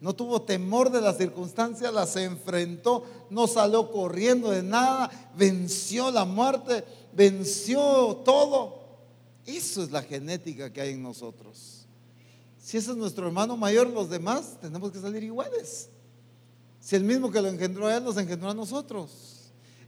No 0.01 0.15
tuvo 0.15 0.43
temor 0.43 0.91
de 0.91 1.01
las 1.01 1.17
circunstancias, 1.17 1.93
las 1.93 2.17
enfrentó, 2.17 3.05
no 3.31 3.47
salió 3.47 3.91
corriendo 3.91 4.51
de 4.51 4.63
nada, 4.63 5.11
venció 5.37 6.11
la 6.11 6.25
muerte, 6.25 6.85
venció 7.15 8.17
todo. 8.25 8.85
Eso 9.47 9.83
es 9.83 9.91
la 9.91 10.03
genética 10.03 10.73
que 10.73 10.83
hay 10.83 10.93
en 10.93 11.03
nosotros. 11.03 11.87
Si 12.61 12.77
ese 12.77 12.91
es 12.91 12.97
nuestro 12.97 13.27
hermano 13.27 13.57
mayor, 13.57 13.89
los 13.89 14.11
demás 14.11 14.59
tenemos 14.61 14.93
que 14.93 15.01
salir 15.01 15.23
iguales. 15.23 15.89
Si 16.87 16.95
el 16.95 17.03
mismo 17.03 17.33
que 17.33 17.43
lo 17.43 17.49
engendró 17.49 17.89
a 17.89 17.97
él 17.97 18.05
nos 18.05 18.17
engendró 18.17 18.49
a 18.49 18.55
nosotros. 18.55 19.11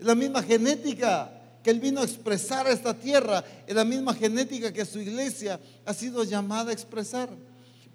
Es 0.00 0.04
la 0.04 0.16
misma 0.16 0.42
genética 0.42 1.30
que 1.62 1.70
él 1.70 1.78
vino 1.78 2.00
a 2.00 2.04
expresar 2.04 2.66
a 2.66 2.72
esta 2.72 2.92
tierra. 2.92 3.44
Es 3.68 3.76
la 3.76 3.84
misma 3.84 4.14
genética 4.14 4.72
que 4.72 4.84
su 4.84 4.98
iglesia 4.98 5.60
ha 5.84 5.94
sido 5.94 6.24
llamada 6.24 6.70
a 6.70 6.72
expresar. 6.72 7.30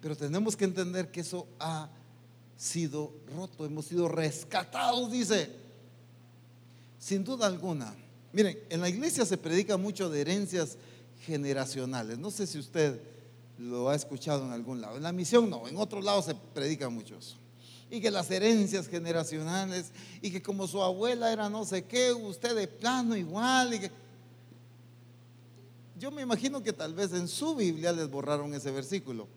Pero 0.00 0.16
tenemos 0.16 0.56
que 0.56 0.64
entender 0.64 1.10
que 1.10 1.20
eso 1.20 1.46
ha 1.58 1.90
sido 2.56 3.12
roto, 3.36 3.66
hemos 3.66 3.84
sido 3.84 4.08
rescatados, 4.08 5.12
dice. 5.12 5.50
Sin 6.98 7.24
duda 7.24 7.46
alguna. 7.46 7.94
Miren, 8.32 8.58
en 8.70 8.80
la 8.80 8.88
iglesia 8.88 9.26
se 9.26 9.36
predica 9.36 9.76
mucho 9.76 10.08
de 10.08 10.22
herencias 10.22 10.78
generacionales. 11.26 12.16
No 12.16 12.30
sé 12.30 12.46
si 12.46 12.58
usted 12.58 13.02
lo 13.58 13.90
ha 13.90 13.96
escuchado 13.96 14.46
en 14.46 14.52
algún 14.52 14.80
lado. 14.80 14.96
En 14.96 15.02
la 15.02 15.12
misión 15.12 15.50
no, 15.50 15.68
en 15.68 15.76
otros 15.76 16.02
lados 16.02 16.24
se 16.24 16.34
predica 16.34 16.88
mucho 16.88 17.18
eso. 17.18 17.43
Y 17.94 18.00
que 18.00 18.10
las 18.10 18.30
herencias 18.30 18.88
generacionales, 18.88 19.92
y 20.20 20.30
que 20.30 20.42
como 20.42 20.66
su 20.66 20.82
abuela 20.82 21.32
era 21.32 21.48
no 21.48 21.64
sé 21.64 21.84
qué, 21.84 22.12
usted 22.12 22.56
de 22.56 22.66
plano 22.66 23.16
igual. 23.16 23.74
Y. 23.74 23.90
Yo 25.98 26.10
me 26.10 26.22
imagino 26.22 26.62
que 26.62 26.72
tal 26.72 26.94
vez 26.94 27.12
en 27.12 27.28
su 27.28 27.54
Biblia 27.54 27.92
les 27.92 28.10
borraron 28.10 28.52
ese 28.54 28.70
versículo, 28.70 29.28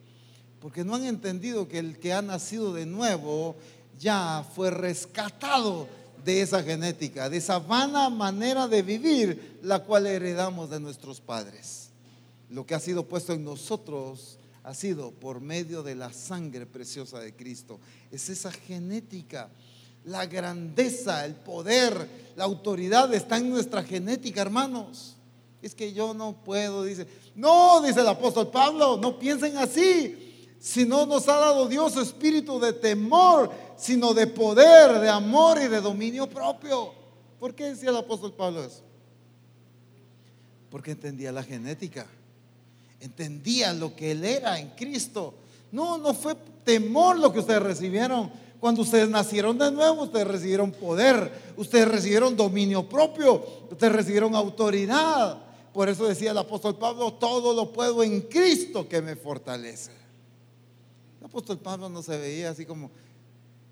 porque 0.60 0.84
no 0.84 0.96
han 0.96 1.04
entendido 1.04 1.68
que 1.68 1.78
el 1.78 1.98
que 1.98 2.12
ha 2.12 2.22
nacido 2.22 2.74
de 2.74 2.86
nuevo 2.86 3.54
ya 3.98 4.44
fue 4.54 4.70
rescatado 4.70 5.86
de 6.24 6.42
esa 6.42 6.62
genética, 6.62 7.30
de 7.30 7.36
esa 7.36 7.60
vana 7.60 8.10
manera 8.10 8.66
de 8.66 8.82
vivir, 8.82 9.60
la 9.62 9.84
cual 9.84 10.06
heredamos 10.06 10.68
de 10.68 10.80
nuestros 10.80 11.20
padres 11.20 11.88
lo 12.50 12.66
que 12.66 12.74
ha 12.74 12.80
sido 12.80 13.04
puesto 13.04 13.32
en 13.32 13.44
nosotros 13.44 14.38
ha 14.62 14.74
sido 14.74 15.12
por 15.12 15.40
medio 15.40 15.82
de 15.82 15.94
la 15.94 16.12
sangre 16.12 16.66
preciosa 16.66 17.20
de 17.20 17.34
Cristo. 17.34 17.80
Es 18.10 18.28
esa 18.28 18.50
genética. 18.50 19.48
La 20.04 20.26
grandeza, 20.26 21.24
el 21.24 21.34
poder, 21.34 22.08
la 22.36 22.44
autoridad 22.44 23.12
está 23.14 23.38
en 23.38 23.50
nuestra 23.50 23.82
genética, 23.82 24.40
hermanos. 24.40 25.16
Es 25.60 25.74
que 25.74 25.92
yo 25.92 26.14
no 26.14 26.44
puedo, 26.44 26.84
dice. 26.84 27.06
No, 27.34 27.80
dice 27.82 28.00
el 28.00 28.08
apóstol 28.08 28.50
Pablo, 28.50 28.96
no 28.96 29.18
piensen 29.18 29.56
así. 29.56 30.46
Si 30.60 30.84
no 30.84 31.06
nos 31.06 31.28
ha 31.28 31.36
dado 31.36 31.68
Dios 31.68 31.96
espíritu 31.96 32.58
de 32.58 32.72
temor, 32.72 33.50
sino 33.76 34.12
de 34.12 34.26
poder, 34.26 35.00
de 35.00 35.08
amor 35.08 35.58
y 35.62 35.68
de 35.68 35.80
dominio 35.80 36.28
propio. 36.28 36.92
¿Por 37.38 37.54
qué 37.54 37.70
decía 37.70 37.90
el 37.90 37.96
apóstol 37.96 38.32
Pablo 38.32 38.64
eso? 38.64 38.82
Porque 40.70 40.90
entendía 40.90 41.32
la 41.32 41.42
genética 41.42 42.06
entendía 43.00 43.72
lo 43.72 43.94
que 43.94 44.12
Él 44.12 44.24
era 44.24 44.58
en 44.58 44.70
Cristo. 44.70 45.34
No, 45.70 45.98
no 45.98 46.14
fue 46.14 46.34
temor 46.64 47.18
lo 47.18 47.32
que 47.32 47.40
ustedes 47.40 47.62
recibieron. 47.62 48.30
Cuando 48.60 48.82
ustedes 48.82 49.08
nacieron 49.08 49.56
de 49.56 49.70
nuevo, 49.70 50.02
ustedes 50.02 50.26
recibieron 50.26 50.72
poder, 50.72 51.30
ustedes 51.56 51.86
recibieron 51.86 52.36
dominio 52.36 52.88
propio, 52.88 53.44
ustedes 53.70 53.92
recibieron 53.92 54.34
autoridad. 54.34 55.38
Por 55.72 55.88
eso 55.88 56.06
decía 56.06 56.32
el 56.32 56.38
apóstol 56.38 56.76
Pablo, 56.76 57.12
todo 57.14 57.54
lo 57.54 57.72
puedo 57.72 58.02
en 58.02 58.22
Cristo 58.22 58.88
que 58.88 59.00
me 59.00 59.14
fortalece. 59.14 59.92
El 61.20 61.26
apóstol 61.26 61.58
Pablo 61.58 61.88
no 61.88 62.02
se 62.02 62.16
veía 62.16 62.50
así 62.50 62.66
como, 62.66 62.90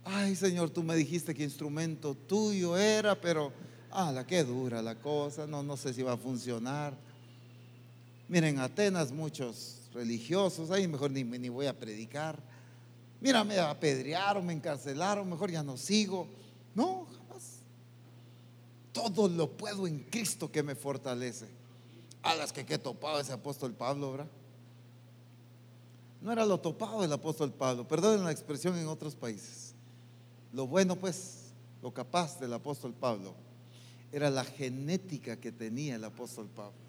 ay 0.05 0.37
Señor, 0.37 0.71
tú 0.71 0.85
me 0.85 0.95
dijiste 0.95 1.35
que 1.35 1.43
instrumento 1.43 2.15
tuyo 2.15 2.77
era, 2.77 3.21
pero, 3.21 3.53
ah, 3.91 4.13
la 4.13 4.25
que 4.25 4.45
dura 4.45 4.83
la 4.83 4.95
cosa, 4.95 5.49
no, 5.49 5.65
no 5.65 5.77
sé 5.77 5.93
si 5.93 6.03
va 6.03 6.13
a 6.13 6.17
funcionar. 6.17 6.95
Miren, 8.29 8.59
Atenas 8.59 9.13
muchos 9.13 9.89
religiosos, 9.95 10.71
ahí 10.71 10.89
mejor 10.89 11.11
ni, 11.11 11.23
ni 11.23 11.49
voy 11.49 11.67
a 11.67 11.79
predicar. 11.79 12.43
Mira, 13.21 13.45
me 13.45 13.59
apedrearon, 13.59 14.45
me 14.45 14.53
encarcelaron, 14.53 15.29
mejor 15.29 15.51
ya 15.51 15.63
no 15.63 15.77
sigo. 15.77 16.29
No, 16.75 17.07
jamás. 17.07 17.61
Todo 18.93 19.29
lo 19.29 19.57
puedo 19.57 19.87
en 19.87 20.01
Cristo 20.01 20.51
que 20.51 20.63
me 20.63 20.75
fortalece. 20.75 21.47
A 22.23 22.35
las 22.35 22.53
que 22.53 22.67
he 22.69 22.79
topado 22.79 23.21
ese 23.21 23.33
apóstol 23.33 23.73
Pablo, 23.73 24.13
¿verdad? 24.13 24.29
No 26.21 26.33
era 26.33 26.45
lo 26.45 26.59
topado 26.59 27.03
del 27.03 27.13
apóstol 27.13 27.53
Pablo, 27.53 27.87
perdonen 27.87 28.25
la 28.25 28.33
expresión 28.33 28.77
en 28.77 28.89
otros 28.89 29.15
países. 29.15 29.75
Lo 30.53 30.67
bueno, 30.67 30.97
pues, 30.97 31.53
lo 31.83 31.95
capaz 31.95 32.41
del 32.41 32.53
apóstol 32.53 32.93
Pablo, 32.93 33.35
era 34.11 34.29
la 34.31 34.45
genética 34.45 35.37
que 35.39 35.53
tenía 35.53 35.95
el 35.95 36.05
apóstol 36.05 36.49
Pablo. 36.49 36.86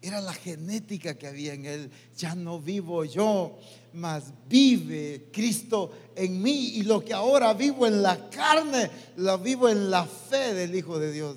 Era 0.00 0.20
la 0.20 0.32
genética 0.32 1.14
que 1.14 1.26
había 1.26 1.54
en 1.54 1.66
él. 1.66 1.90
Ya 2.16 2.34
no 2.34 2.60
vivo 2.60 3.04
yo, 3.04 3.58
mas 3.92 4.32
vive 4.48 5.28
Cristo 5.32 5.90
en 6.14 6.40
mí. 6.40 6.76
Y 6.76 6.82
lo 6.82 7.04
que 7.04 7.12
ahora 7.12 7.52
vivo 7.54 7.86
en 7.86 8.02
la 8.02 8.30
carne, 8.30 8.90
lo 9.16 9.38
vivo 9.38 9.68
en 9.68 9.90
la 9.90 10.04
fe 10.06 10.54
del 10.54 10.74
Hijo 10.74 10.98
de 10.98 11.12
Dios. 11.12 11.36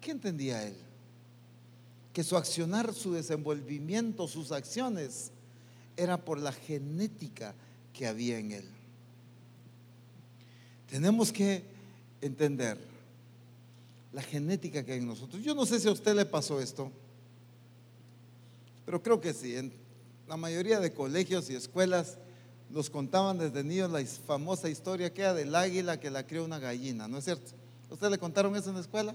¿Qué 0.00 0.12
entendía 0.12 0.62
él? 0.66 0.76
Que 2.12 2.22
su 2.22 2.36
accionar, 2.36 2.94
su 2.94 3.12
desenvolvimiento, 3.12 4.28
sus 4.28 4.52
acciones, 4.52 5.32
era 5.96 6.16
por 6.16 6.38
la 6.38 6.52
genética 6.52 7.54
que 7.92 8.06
había 8.06 8.38
en 8.38 8.52
él. 8.52 8.64
Tenemos 10.88 11.32
que 11.32 11.62
entender 12.20 12.89
la 14.12 14.22
genética 14.22 14.84
que 14.84 14.92
hay 14.92 14.98
en 14.98 15.06
nosotros. 15.06 15.42
Yo 15.42 15.54
no 15.54 15.66
sé 15.66 15.78
si 15.80 15.88
a 15.88 15.92
usted 15.92 16.14
le 16.14 16.24
pasó 16.24 16.60
esto, 16.60 16.90
pero 18.84 19.02
creo 19.02 19.20
que 19.20 19.32
sí. 19.32 19.56
En 19.56 19.72
la 20.26 20.36
mayoría 20.36 20.80
de 20.80 20.92
colegios 20.92 21.48
y 21.50 21.54
escuelas 21.54 22.18
nos 22.70 22.90
contaban 22.90 23.38
desde 23.38 23.64
niños 23.64 23.90
la 23.90 24.04
famosa 24.04 24.68
historia 24.68 25.12
que 25.12 25.22
era 25.22 25.34
del 25.34 25.54
águila 25.54 25.98
que 25.98 26.10
la 26.10 26.26
crió 26.26 26.44
una 26.44 26.58
gallina, 26.58 27.08
¿no 27.08 27.18
es 27.18 27.24
cierto? 27.24 27.52
¿Usted 27.90 28.10
le 28.10 28.18
contaron 28.18 28.54
eso 28.54 28.68
en 28.68 28.76
la 28.76 28.80
escuela? 28.82 29.14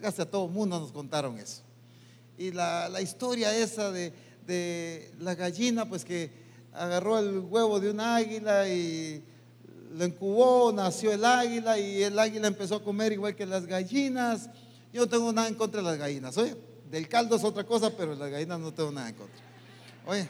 Casi 0.00 0.22
a 0.22 0.30
todo 0.30 0.48
mundo 0.48 0.80
nos 0.80 0.92
contaron 0.92 1.38
eso. 1.38 1.62
Y 2.38 2.52
la, 2.52 2.88
la 2.88 3.02
historia 3.02 3.54
esa 3.54 3.90
de, 3.90 4.14
de 4.46 5.12
la 5.18 5.34
gallina, 5.34 5.86
pues 5.86 6.06
que 6.06 6.30
agarró 6.72 7.18
el 7.18 7.40
huevo 7.40 7.80
de 7.80 7.90
un 7.90 8.00
águila 8.00 8.66
y 8.68 9.22
lo 9.90 10.04
incubó, 10.04 10.72
nació 10.72 11.12
el 11.12 11.24
águila 11.24 11.78
y 11.78 12.02
el 12.02 12.18
águila 12.18 12.46
empezó 12.46 12.76
a 12.76 12.84
comer 12.84 13.12
igual 13.12 13.34
que 13.34 13.44
las 13.44 13.66
gallinas. 13.66 14.48
Yo 14.92 15.02
no 15.02 15.08
tengo 15.08 15.32
nada 15.32 15.48
en 15.48 15.54
contra 15.54 15.80
de 15.82 15.88
las 15.88 15.98
gallinas. 15.98 16.36
Oye, 16.36 16.56
del 16.90 17.08
caldo 17.08 17.36
es 17.36 17.44
otra 17.44 17.64
cosa, 17.64 17.90
pero 17.96 18.14
las 18.14 18.30
gallinas 18.30 18.60
no 18.60 18.72
tengo 18.72 18.92
nada 18.92 19.08
en 19.08 19.14
contra. 19.16 19.40
Oye, 20.06 20.28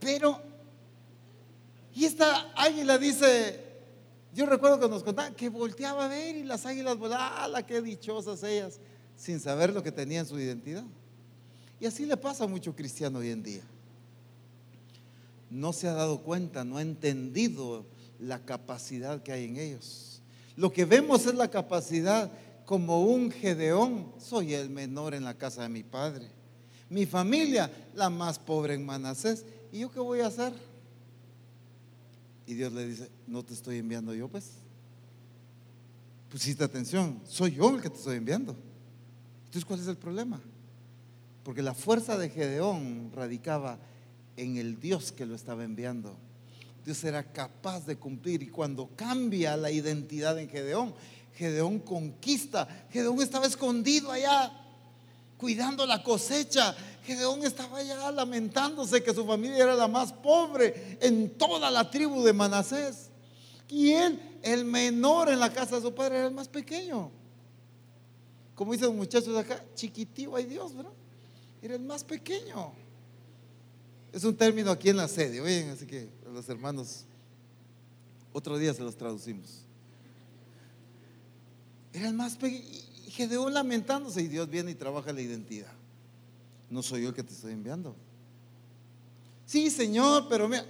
pero, 0.00 0.40
y 1.94 2.04
esta 2.04 2.52
águila 2.56 2.98
dice, 2.98 3.60
yo 4.32 4.46
recuerdo 4.46 4.78
que 4.78 4.88
nos 4.88 5.02
contaban 5.02 5.34
que 5.34 5.48
volteaba 5.48 6.04
a 6.04 6.08
ver 6.08 6.36
y 6.36 6.44
las 6.44 6.64
águilas 6.64 6.96
volaban, 6.96 7.52
¡ah, 7.54 7.62
qué 7.66 7.82
dichosas 7.82 8.42
ellas! 8.44 8.78
Sin 9.16 9.40
saber 9.40 9.72
lo 9.72 9.82
que 9.82 9.92
tenía 9.92 10.20
en 10.20 10.26
su 10.26 10.38
identidad. 10.38 10.84
Y 11.80 11.86
así 11.86 12.06
le 12.06 12.16
pasa 12.16 12.44
a 12.44 12.46
mucho 12.46 12.74
cristiano 12.74 13.18
hoy 13.18 13.30
en 13.30 13.42
día. 13.42 13.62
No 15.50 15.72
se 15.72 15.88
ha 15.88 15.92
dado 15.92 16.22
cuenta, 16.22 16.64
no 16.64 16.76
ha 16.76 16.82
entendido 16.82 17.84
la 18.22 18.38
capacidad 18.38 19.22
que 19.22 19.32
hay 19.32 19.44
en 19.44 19.56
ellos. 19.56 20.22
Lo 20.56 20.72
que 20.72 20.84
vemos 20.84 21.26
es 21.26 21.34
la 21.34 21.50
capacidad 21.50 22.30
como 22.64 23.02
un 23.04 23.30
Gedeón. 23.30 24.12
Soy 24.18 24.54
el 24.54 24.70
menor 24.70 25.14
en 25.14 25.24
la 25.24 25.34
casa 25.34 25.62
de 25.62 25.68
mi 25.68 25.82
padre. 25.82 26.30
Mi 26.88 27.04
familia, 27.06 27.70
la 27.94 28.10
más 28.10 28.38
pobre 28.38 28.74
en 28.74 28.86
Manasés. 28.86 29.44
¿Y 29.72 29.80
yo 29.80 29.90
qué 29.90 29.98
voy 29.98 30.20
a 30.20 30.26
hacer? 30.26 30.52
Y 32.46 32.54
Dios 32.54 32.72
le 32.72 32.86
dice, 32.86 33.10
no 33.26 33.42
te 33.42 33.54
estoy 33.54 33.78
enviando 33.78 34.14
yo, 34.14 34.28
pues. 34.28 34.52
Pusiste 36.30 36.64
atención, 36.64 37.20
soy 37.26 37.54
yo 37.54 37.74
el 37.74 37.82
que 37.82 37.90
te 37.90 37.96
estoy 37.96 38.16
enviando. 38.16 38.56
Entonces, 39.44 39.64
¿cuál 39.64 39.80
es 39.80 39.86
el 39.86 39.96
problema? 39.96 40.40
Porque 41.42 41.62
la 41.62 41.74
fuerza 41.74 42.16
de 42.16 42.30
Gedeón 42.30 43.10
radicaba 43.14 43.78
en 44.36 44.56
el 44.56 44.80
Dios 44.80 45.12
que 45.12 45.26
lo 45.26 45.34
estaba 45.34 45.64
enviando. 45.64 46.16
Dios 46.84 47.02
era 47.04 47.22
capaz 47.22 47.86
de 47.86 47.96
cumplir. 47.96 48.42
Y 48.42 48.48
cuando 48.48 48.88
cambia 48.96 49.56
la 49.56 49.70
identidad 49.70 50.38
en 50.38 50.48
Gedeón, 50.48 50.94
Gedeón 51.34 51.78
conquista. 51.78 52.68
Gedeón 52.90 53.20
estaba 53.22 53.46
escondido 53.46 54.10
allá, 54.10 54.52
cuidando 55.38 55.86
la 55.86 56.02
cosecha. 56.02 56.74
Gedeón 57.04 57.44
estaba 57.44 57.78
allá 57.78 58.10
lamentándose 58.10 59.02
que 59.02 59.14
su 59.14 59.24
familia 59.24 59.64
era 59.64 59.74
la 59.74 59.88
más 59.88 60.12
pobre 60.12 60.98
en 61.00 61.30
toda 61.30 61.70
la 61.70 61.90
tribu 61.90 62.22
de 62.22 62.32
Manasés. 62.32 63.10
Y 63.68 63.92
él, 63.92 64.20
el 64.42 64.64
menor 64.64 65.30
en 65.30 65.40
la 65.40 65.52
casa 65.52 65.76
de 65.76 65.82
su 65.82 65.94
padre, 65.94 66.18
era 66.18 66.26
el 66.26 66.34
más 66.34 66.48
pequeño. 66.48 67.10
Como 68.54 68.72
dicen 68.72 68.88
los 68.88 68.96
muchachos 68.96 69.36
acá, 69.36 69.64
chiquitito, 69.74 70.36
ay 70.36 70.44
Dios, 70.44 70.76
¿verdad? 70.76 70.92
Era 71.62 71.74
el 71.74 71.80
más 71.80 72.04
pequeño. 72.04 72.72
Es 74.12 74.24
un 74.24 74.36
término 74.36 74.70
aquí 74.70 74.90
en 74.90 74.98
la 74.98 75.08
sede, 75.08 75.40
oyen, 75.40 75.70
así 75.70 75.86
que 75.86 76.08
los 76.32 76.48
hermanos, 76.48 77.04
otro 78.32 78.58
día 78.58 78.72
se 78.74 78.82
los 78.82 78.96
traducimos. 78.96 79.64
Era 81.92 82.08
el 82.08 82.14
más 82.14 82.36
pequeño. 82.36 82.64
Y 83.06 83.10
Gedeón 83.10 83.52
lamentándose 83.52 84.22
y 84.22 84.28
Dios 84.28 84.48
viene 84.48 84.70
y 84.70 84.74
trabaja 84.74 85.12
la 85.12 85.20
identidad. 85.20 85.72
no 86.70 86.82
soy 86.82 87.02
yo 87.02 87.10
el 87.10 87.14
que 87.14 87.22
te 87.22 87.34
estoy 87.34 87.52
enviando. 87.52 87.94
Sí, 89.44 89.70
Señor, 89.70 90.26
pero 90.30 90.48
mira, 90.48 90.64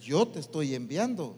yo 0.00 0.26
te 0.26 0.40
estoy 0.40 0.74
enviando. 0.74 1.36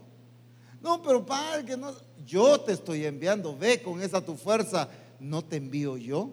No, 0.80 1.02
pero 1.02 1.26
Padre, 1.26 1.64
que 1.66 1.76
no, 1.76 1.92
yo 2.26 2.58
te 2.60 2.72
estoy 2.72 3.04
enviando. 3.04 3.56
Ve 3.56 3.82
con 3.82 4.00
esa 4.00 4.24
tu 4.24 4.34
fuerza, 4.36 4.88
no 5.20 5.44
te 5.44 5.56
envío 5.56 5.98
yo. 5.98 6.30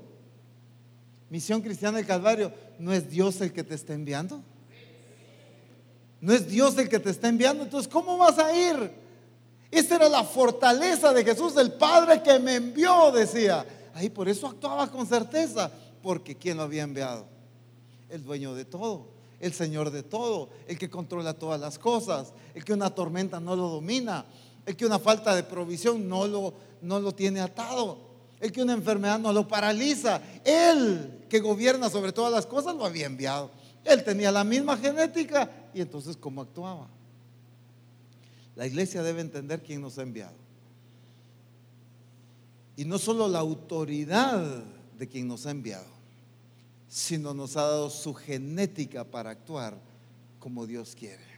Misión 1.30 1.62
Cristiana 1.62 1.98
del 1.98 2.06
Calvario, 2.06 2.54
¿no 2.80 2.94
es 2.94 3.10
Dios 3.10 3.42
el 3.42 3.52
que 3.52 3.64
te 3.64 3.76
está 3.76 3.94
enviando? 3.94 4.42
No 6.24 6.32
es 6.34 6.48
Dios 6.48 6.78
el 6.78 6.88
que 6.88 7.00
te 7.00 7.10
está 7.10 7.28
enviando. 7.28 7.66
Entonces, 7.66 7.92
¿cómo 7.92 8.18
vas 8.18 8.40
a 8.40 8.56
ir? 8.58 8.92
Esa 9.70 9.98
era 9.98 10.08
la 10.08 10.24
fortaleza 10.24 11.12
de 11.12 11.22
Jesús, 11.22 11.58
el 11.58 11.74
Padre 11.74 12.24
que 12.24 12.40
me 12.40 12.56
envió, 12.56 13.12
decía. 13.12 13.66
Ahí 13.94 14.10
por 14.10 14.30
eso 14.30 14.48
actuaba 14.48 14.90
con 14.90 15.06
certeza, 15.06 15.70
porque 16.02 16.38
¿quién 16.38 16.56
lo 16.56 16.64
había 16.64 16.84
enviado? 16.84 17.26
El 18.08 18.24
dueño 18.24 18.56
de 18.56 18.64
todo, 18.64 19.10
el 19.42 19.52
Señor 19.52 19.92
de 19.92 20.02
todo, 20.02 20.48
el 20.66 20.78
que 20.78 20.90
controla 20.90 21.34
todas 21.34 21.60
las 21.60 21.78
cosas, 21.78 22.32
el 22.56 22.64
que 22.64 22.72
una 22.72 22.90
tormenta 22.90 23.42
no 23.42 23.58
lo 23.58 23.68
domina, 23.68 24.24
el 24.66 24.78
que 24.78 24.86
una 24.86 25.00
falta 25.00 25.36
de 25.36 25.44
provisión 25.44 26.08
no 26.08 26.26
lo, 26.26 26.54
no 26.82 27.02
lo 27.02 27.12
tiene 27.12 27.42
atado, 27.42 27.98
el 28.40 28.50
que 28.54 28.62
una 28.62 28.72
enfermedad 28.72 29.20
no 29.20 29.34
lo 29.34 29.46
paraliza. 29.46 30.22
Él 30.46 31.26
que 31.28 31.42
gobierna 31.42 31.90
sobre 31.90 32.14
todas 32.14 32.32
las 32.32 32.46
cosas 32.46 32.76
lo 32.76 32.86
había 32.86 33.08
enviado. 33.08 33.52
Él 33.84 34.06
tenía 34.06 34.32
la 34.32 34.46
misma 34.46 34.78
genética 34.78 35.50
y 35.74 35.82
entonces 35.82 36.18
cómo 36.18 36.42
actuaba. 36.42 36.88
La 38.56 38.68
iglesia 38.68 39.02
debe 39.02 39.22
entender 39.22 39.64
quién 39.64 39.82
nos 39.82 39.98
ha 39.98 40.04
enviado. 40.04 40.36
Y 42.76 42.86
no 42.86 42.98
solo 42.98 43.28
la 43.28 43.40
autoridad 43.40 44.64
de 44.98 45.08
quien 45.08 45.28
nos 45.28 45.46
ha 45.46 45.52
enviado, 45.52 45.88
sino 46.88 47.34
nos 47.34 47.58
ha 47.58 47.62
dado 47.62 47.90
su 47.90 48.14
genética 48.14 49.04
para 49.04 49.32
actuar 49.32 49.78
como 50.40 50.68
Dios 50.68 50.96
quiere. 50.96 51.34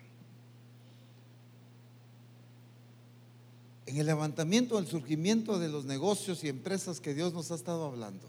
En 3.85 3.97
el 3.97 4.05
levantamiento, 4.07 4.79
el 4.79 4.87
surgimiento 4.87 5.59
de 5.59 5.69
los 5.69 5.85
negocios 5.85 6.43
y 6.43 6.49
empresas 6.49 6.99
que 6.99 7.13
Dios 7.13 7.33
nos 7.33 7.51
ha 7.51 7.55
estado 7.55 7.85
hablando, 7.85 8.27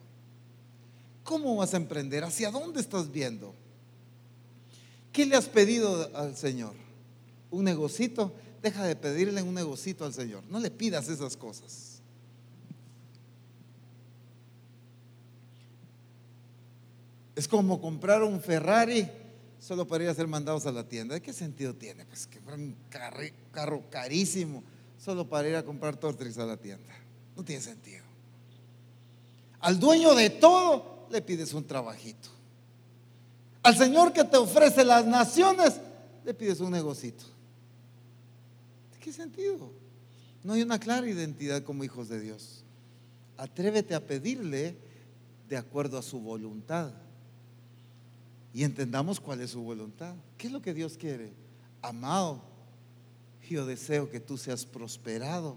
¿cómo 1.24 1.56
vas 1.56 1.74
a 1.74 1.78
emprender? 1.78 2.24
¿Hacia 2.24 2.50
dónde 2.50 2.80
estás 2.80 3.10
viendo? 3.10 3.54
¿Qué 5.16 5.24
le 5.24 5.34
has 5.34 5.48
pedido 5.48 6.14
al 6.14 6.36
Señor? 6.36 6.74
¿Un 7.50 7.64
negocito? 7.64 8.34
Deja 8.60 8.84
de 8.84 8.94
pedirle 8.94 9.40
un 9.40 9.54
negocito 9.54 10.04
al 10.04 10.12
Señor. 10.12 10.44
No 10.50 10.60
le 10.60 10.70
pidas 10.70 11.08
esas 11.08 11.38
cosas. 11.38 12.02
Es 17.34 17.48
como 17.48 17.80
comprar 17.80 18.22
un 18.24 18.42
Ferrari 18.42 19.08
solo 19.58 19.88
para 19.88 20.04
ir 20.04 20.10
a 20.10 20.14
ser 20.14 20.26
mandados 20.26 20.66
a 20.66 20.70
la 20.70 20.86
tienda. 20.86 21.14
¿De 21.14 21.22
qué 21.22 21.32
sentido 21.32 21.74
tiene? 21.74 22.04
Pues 22.04 22.26
que 22.26 22.38
un 22.38 22.76
carro 22.90 23.84
carísimo 23.88 24.62
solo 25.02 25.26
para 25.26 25.48
ir 25.48 25.56
a 25.56 25.64
comprar 25.64 25.96
Tortrix 25.96 26.36
a 26.36 26.44
la 26.44 26.58
tienda. 26.58 26.92
No 27.34 27.42
tiene 27.42 27.62
sentido. 27.62 28.04
Al 29.60 29.80
dueño 29.80 30.14
de 30.14 30.28
todo 30.28 31.08
le 31.10 31.22
pides 31.22 31.54
un 31.54 31.66
trabajito. 31.66 32.35
Al 33.66 33.76
Señor 33.76 34.12
que 34.12 34.22
te 34.22 34.36
ofrece 34.36 34.84
las 34.84 35.04
naciones, 35.04 35.80
le 36.24 36.32
pides 36.32 36.60
un 36.60 36.70
negocito. 36.70 37.24
¿De 38.92 39.00
qué 39.00 39.12
sentido? 39.12 39.72
No 40.44 40.52
hay 40.52 40.62
una 40.62 40.78
clara 40.78 41.08
identidad 41.08 41.64
como 41.64 41.82
hijos 41.82 42.08
de 42.08 42.20
Dios. 42.20 42.62
Atrévete 43.36 43.96
a 43.96 44.06
pedirle 44.06 44.76
de 45.48 45.56
acuerdo 45.56 45.98
a 45.98 46.02
su 46.02 46.20
voluntad. 46.20 46.92
Y 48.54 48.62
entendamos 48.62 49.18
cuál 49.18 49.40
es 49.40 49.50
su 49.50 49.62
voluntad. 49.62 50.14
¿Qué 50.38 50.46
es 50.46 50.52
lo 50.52 50.62
que 50.62 50.72
Dios 50.72 50.96
quiere? 50.96 51.32
Amado, 51.82 52.42
yo 53.50 53.66
deseo 53.66 54.08
que 54.08 54.20
tú 54.20 54.38
seas 54.38 54.64
prosperado 54.64 55.56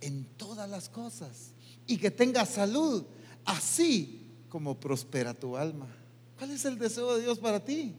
en 0.00 0.24
todas 0.36 0.70
las 0.70 0.88
cosas 0.88 1.50
y 1.88 1.98
que 1.98 2.12
tengas 2.12 2.50
salud, 2.50 3.02
así 3.44 4.24
como 4.48 4.78
prospera 4.78 5.34
tu 5.34 5.56
alma. 5.56 5.88
¿Cuál 6.40 6.52
es 6.52 6.64
el 6.64 6.78
deseo 6.78 7.14
de 7.16 7.20
Dios 7.20 7.38
para 7.38 7.62
ti? 7.62 7.92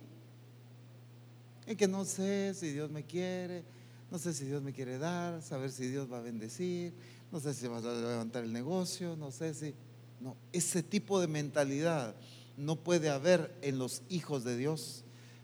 Es 1.68 1.78
que 1.78 1.88
no 1.88 2.04
sé 2.06 2.56
si 2.56 2.72
Dios 2.72 2.90
me 2.90 3.04
quiere, 3.04 3.64
no 4.10 4.18
sé 4.18 4.34
si 4.34 4.46
Dios 4.46 4.64
me 4.64 4.74
quiere 4.74 4.98
dar, 4.98 5.44
saber 5.44 5.72
si 5.72 5.86
Dios 5.86 6.12
va 6.12 6.18
a 6.18 6.22
bendecir, 6.22 6.92
no 7.32 7.40
sé 7.40 7.54
si 7.54 7.68
va 7.68 7.78
a 7.78 7.82
levantar 7.82 8.44
el 8.44 8.52
negocio, 8.52 9.16
no 9.16 9.30
sé 9.30 9.54
si... 9.54 9.76
No, 10.20 10.36
ese 10.52 10.82
tipo 10.82 11.22
de 11.22 11.28
mentalidad 11.28 12.16
no 12.58 12.78
puede 12.78 13.12
haber 13.12 13.56
en 13.62 13.78
los 13.78 14.02
hijos 14.10 14.44
de 14.44 14.58
Dios. 14.58 15.04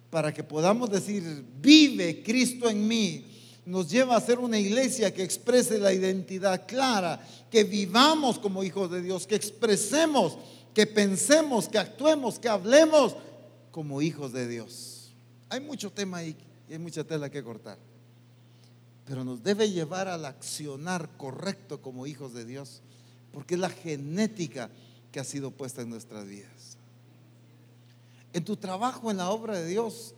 Para 0.09 0.33
que 0.33 0.43
podamos 0.43 0.89
decir, 0.89 1.45
vive 1.61 2.23
Cristo 2.23 2.67
en 2.67 2.87
mí, 2.87 3.27
nos 3.63 3.91
lleva 3.91 4.15
a 4.15 4.21
ser 4.21 4.39
una 4.39 4.57
iglesia 4.57 5.13
que 5.13 5.21
exprese 5.21 5.77
la 5.77 5.93
identidad 5.93 6.65
clara, 6.65 7.23
que 7.51 7.63
vivamos 7.63 8.39
como 8.39 8.63
hijos 8.63 8.89
de 8.89 9.03
Dios, 9.03 9.27
que 9.27 9.35
expresemos 9.35 10.39
que 10.77 10.85
pensemos, 10.85 11.67
que 11.67 11.79
actuemos, 11.79 12.37
que 12.37 12.47
hablemos 12.47 13.15
como 13.71 13.99
hijos 13.99 14.31
de 14.31 14.47
Dios. 14.47 15.11
Hay 15.49 15.59
mucho 15.59 15.91
tema 15.91 16.17
ahí 16.17 16.37
y 16.69 16.73
hay 16.73 16.77
mucha 16.77 17.03
tela 17.03 17.31
que 17.31 17.41
cortar. 17.41 17.79
Pero 19.03 19.23
nos 19.23 19.41
debe 19.41 19.71
llevar 19.71 20.07
al 20.07 20.23
accionar 20.23 21.09
correcto 21.17 21.81
como 21.81 22.05
hijos 22.05 22.35
de 22.35 22.45
Dios, 22.45 22.81
porque 23.33 23.55
es 23.55 23.59
la 23.59 23.71
genética 23.71 24.69
que 25.11 25.19
ha 25.19 25.23
sido 25.23 25.49
puesta 25.49 25.81
en 25.81 25.89
nuestras 25.89 26.27
vidas. 26.27 26.77
En 28.31 28.45
tu 28.45 28.55
trabajo, 28.55 29.09
en 29.09 29.17
la 29.17 29.31
obra 29.31 29.57
de 29.57 29.65
Dios, 29.65 30.13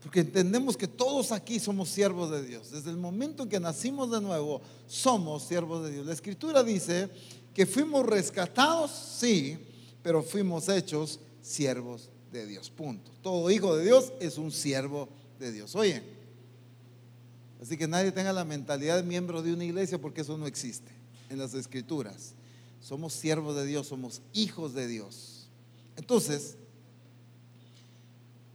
porque 0.00 0.20
entendemos 0.20 0.76
que 0.76 0.86
todos 0.86 1.32
aquí 1.32 1.58
somos 1.58 1.88
siervos 1.88 2.30
de 2.30 2.46
Dios. 2.46 2.70
Desde 2.70 2.90
el 2.90 2.98
momento 2.98 3.42
en 3.42 3.48
que 3.48 3.58
nacimos 3.58 4.12
de 4.12 4.20
nuevo, 4.20 4.60
somos 4.86 5.42
siervos 5.42 5.82
de 5.84 5.90
Dios. 5.90 6.06
La 6.06 6.12
escritura 6.12 6.62
dice 6.62 7.10
que 7.56 7.64
fuimos 7.64 8.04
rescatados, 8.04 8.90
sí, 8.90 9.56
pero 10.02 10.22
fuimos 10.22 10.68
hechos 10.68 11.18
siervos 11.40 12.10
de 12.30 12.44
Dios. 12.44 12.68
Punto. 12.68 13.10
Todo 13.22 13.50
hijo 13.50 13.74
de 13.74 13.84
Dios 13.84 14.12
es 14.20 14.36
un 14.36 14.52
siervo 14.52 15.08
de 15.38 15.52
Dios. 15.52 15.74
Oye, 15.74 16.02
así 17.62 17.78
que 17.78 17.88
nadie 17.88 18.12
tenga 18.12 18.34
la 18.34 18.44
mentalidad 18.44 18.96
de 18.96 19.02
miembro 19.04 19.40
de 19.40 19.54
una 19.54 19.64
iglesia 19.64 19.98
porque 19.98 20.20
eso 20.20 20.36
no 20.36 20.46
existe 20.46 20.92
en 21.30 21.38
las 21.38 21.54
escrituras. 21.54 22.34
Somos 22.82 23.14
siervos 23.14 23.56
de 23.56 23.64
Dios, 23.64 23.86
somos 23.86 24.20
hijos 24.34 24.74
de 24.74 24.86
Dios. 24.86 25.48
Entonces, 25.96 26.58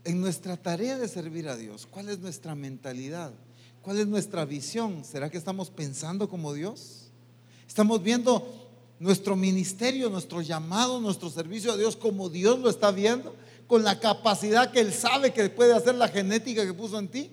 en 0.04 0.22
nuestra 0.22 0.58
tarea 0.58 0.99
de 0.99 1.08
servir 1.08 1.49
a 1.49 1.58
Dios, 1.58 1.88
¿cuál 1.88 2.08
es 2.08 2.20
nuestra 2.20 2.54
mentalidad? 2.54 3.34
¿Cuál 3.82 3.97
es 3.97 4.06
nuestra 4.06 4.45
visión? 4.45 5.04
¿Será 5.04 5.32
que 5.32 5.39
estamos 5.39 5.72
pensando 5.72 6.30
como 6.30 6.54
Dios? 6.54 7.08
¿Estamos 7.68 8.04
viendo 8.04 8.61
nuestro 9.02 9.36
ministerio, 9.36 10.12
nuestro 10.12 10.41
llamado, 10.41 10.99
nuestro 10.99 11.32
servicio 11.32 11.72
a 11.72 11.78
Dios 11.78 11.95
como 11.95 12.30
Dios 12.30 12.60
lo 12.60 12.70
está 12.70 12.91
viendo, 12.91 13.36
con 13.66 13.84
la 13.84 13.99
capacidad 13.99 14.72
que 14.72 14.80
Él 14.80 14.93
sabe 14.93 15.34
que 15.34 15.49
puede 15.49 15.74
hacer 15.74 15.95
la 15.95 16.08
genética 16.08 16.64
que 16.64 16.74
puso 16.74 16.99
en 16.99 17.08
ti. 17.08 17.32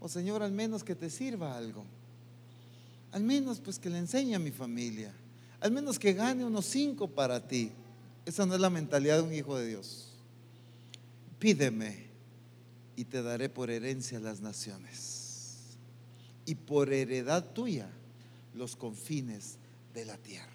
O 0.00 0.08
Señor, 0.08 0.42
al 0.42 0.52
menos 0.52 0.84
que 0.84 0.94
te 0.94 1.08
sirva 1.08 1.56
algo. 1.56 1.82
Al 3.12 3.24
menos 3.24 3.58
pues 3.58 3.78
que 3.78 3.88
le 3.88 3.96
enseñe 3.96 4.34
a 4.34 4.38
mi 4.38 4.50
familia. 4.50 5.14
Al 5.60 5.70
menos 5.70 5.98
que 5.98 6.12
gane 6.12 6.44
unos 6.44 6.66
cinco 6.66 7.08
para 7.08 7.40
ti. 7.40 7.72
Esa 8.26 8.44
no 8.44 8.54
es 8.54 8.60
la 8.60 8.68
mentalidad 8.68 9.16
de 9.16 9.22
un 9.22 9.32
hijo 9.32 9.56
de 9.56 9.66
Dios. 9.66 10.08
Pídeme 11.38 12.04
y 12.96 13.06
te 13.06 13.22
daré 13.22 13.48
por 13.48 13.70
herencia 13.70 14.20
las 14.20 14.42
naciones. 14.42 15.78
Y 16.44 16.54
por 16.54 16.92
heredad 16.92 17.46
tuya 17.54 17.88
los 18.52 18.76
confines 18.76 19.56
de 19.94 20.04
la 20.04 20.18
tierra. 20.18 20.50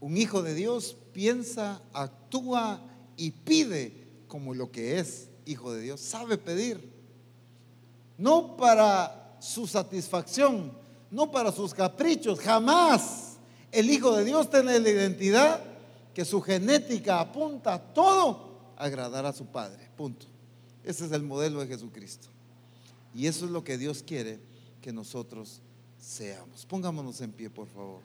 Un 0.00 0.16
hijo 0.16 0.42
de 0.42 0.54
Dios 0.54 0.96
piensa, 1.12 1.80
actúa 1.92 2.80
y 3.16 3.30
pide 3.30 4.06
como 4.28 4.54
lo 4.54 4.70
que 4.70 4.98
es 4.98 5.28
hijo 5.46 5.72
de 5.72 5.80
Dios. 5.80 6.00
Sabe 6.00 6.36
pedir. 6.36 6.94
No 8.18 8.56
para 8.56 9.36
su 9.40 9.66
satisfacción, 9.66 10.72
no 11.10 11.30
para 11.30 11.50
sus 11.50 11.72
caprichos. 11.72 12.38
Jamás 12.40 13.36
el 13.72 13.90
hijo 13.90 14.14
de 14.14 14.24
Dios 14.24 14.50
tiene 14.50 14.78
la 14.78 14.90
identidad 14.90 15.60
que 16.14 16.24
su 16.24 16.40
genética 16.40 17.20
apunta 17.20 17.74
a 17.74 17.78
todo 17.78 18.74
a 18.76 18.84
agradar 18.84 19.26
a 19.26 19.32
su 19.32 19.46
Padre. 19.46 19.90
Punto. 19.96 20.26
Ese 20.84 21.06
es 21.06 21.12
el 21.12 21.22
modelo 21.22 21.60
de 21.60 21.66
Jesucristo. 21.66 22.28
Y 23.14 23.26
eso 23.26 23.46
es 23.46 23.50
lo 23.50 23.64
que 23.64 23.78
Dios 23.78 24.02
quiere 24.02 24.38
que 24.80 24.92
nosotros 24.92 25.60
seamos. 25.98 26.64
Pongámonos 26.66 27.20
en 27.20 27.32
pie, 27.32 27.50
por 27.50 27.68
favor. 27.68 28.02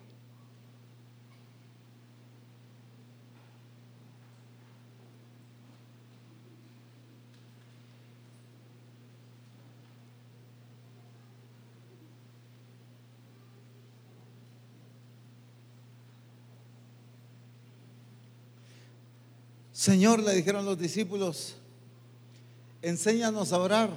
Señor, 19.82 20.22
le 20.22 20.36
dijeron 20.36 20.64
los 20.64 20.78
discípulos, 20.78 21.56
enséñanos 22.84 23.52
a 23.52 23.58
orar. 23.58 23.89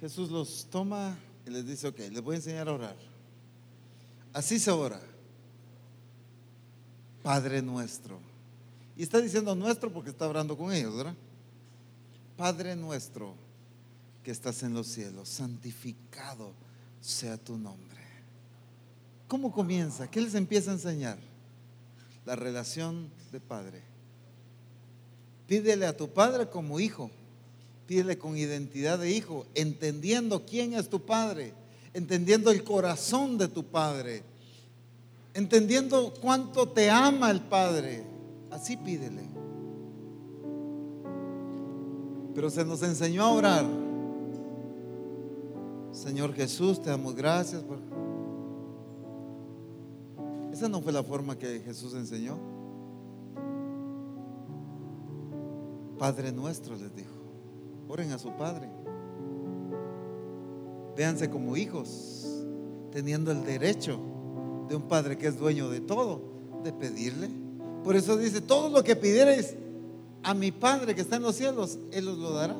Jesús 0.00 0.30
los 0.30 0.66
toma 0.68 1.16
y 1.46 1.50
les 1.50 1.66
dice, 1.66 1.88
ok, 1.88 1.98
les 1.98 2.20
voy 2.20 2.34
a 2.34 2.36
enseñar 2.36 2.68
a 2.68 2.72
orar. 2.72 2.96
Así 4.32 4.58
se 4.58 4.70
ora. 4.70 5.00
Padre 7.22 7.62
nuestro. 7.62 8.18
Y 8.96 9.02
está 9.02 9.20
diciendo 9.20 9.54
nuestro 9.54 9.92
porque 9.92 10.10
está 10.10 10.28
orando 10.28 10.56
con 10.56 10.72
ellos, 10.72 10.96
¿verdad? 10.96 11.14
Padre 12.36 12.76
nuestro 12.76 13.34
que 14.22 14.30
estás 14.30 14.62
en 14.62 14.74
los 14.74 14.86
cielos, 14.86 15.28
santificado 15.28 16.52
sea 17.00 17.36
tu 17.36 17.58
nombre. 17.58 18.00
¿Cómo 19.28 19.52
comienza? 19.52 20.10
¿Qué 20.10 20.20
les 20.20 20.34
empieza 20.34 20.70
a 20.70 20.74
enseñar? 20.74 21.18
La 22.24 22.36
relación 22.36 23.10
de 23.32 23.40
padre. 23.40 23.82
Pídele 25.46 25.86
a 25.86 25.96
tu 25.96 26.12
padre 26.12 26.48
como 26.48 26.78
hijo. 26.78 27.10
Pídele 27.92 28.16
con 28.16 28.38
identidad 28.38 28.98
de 28.98 29.10
hijo, 29.10 29.44
entendiendo 29.54 30.46
quién 30.46 30.72
es 30.72 30.88
tu 30.88 31.00
padre, 31.04 31.52
entendiendo 31.92 32.50
el 32.50 32.64
corazón 32.64 33.36
de 33.36 33.48
tu 33.48 33.64
padre, 33.64 34.22
entendiendo 35.34 36.14
cuánto 36.18 36.66
te 36.70 36.88
ama 36.88 37.30
el 37.30 37.42
padre. 37.42 38.02
Así 38.50 38.78
pídele. 38.78 39.24
Pero 42.34 42.48
se 42.48 42.64
nos 42.64 42.82
enseñó 42.82 43.24
a 43.24 43.30
orar. 43.30 43.66
Señor 45.92 46.32
Jesús, 46.32 46.80
te 46.80 46.88
damos 46.88 47.14
gracias 47.14 47.62
por... 47.62 47.76
Esa 50.50 50.66
no 50.66 50.80
fue 50.80 50.92
la 50.92 51.02
forma 51.02 51.36
que 51.36 51.60
Jesús 51.60 51.92
enseñó. 51.92 52.38
Padre 55.98 56.32
nuestro 56.32 56.74
les 56.74 56.96
dijo, 56.96 57.21
oren 57.88 58.12
a 58.12 58.18
su 58.18 58.30
Padre. 58.32 58.68
Véanse 60.96 61.30
como 61.30 61.56
hijos, 61.56 62.26
teniendo 62.90 63.30
el 63.32 63.44
derecho 63.44 63.98
de 64.68 64.76
un 64.76 64.82
Padre 64.82 65.16
que 65.16 65.26
es 65.26 65.38
dueño 65.38 65.68
de 65.68 65.80
todo, 65.80 66.20
de 66.62 66.72
pedirle. 66.72 67.28
Por 67.84 67.96
eso 67.96 68.16
dice, 68.16 68.40
todo 68.40 68.68
lo 68.68 68.84
que 68.84 68.94
pidierais 68.94 69.56
a 70.22 70.34
mi 70.34 70.52
Padre 70.52 70.94
que 70.94 71.00
está 71.00 71.16
en 71.16 71.22
los 71.22 71.36
cielos, 71.36 71.78
Él 71.92 72.08
os 72.08 72.18
lo 72.18 72.32
dará. 72.32 72.56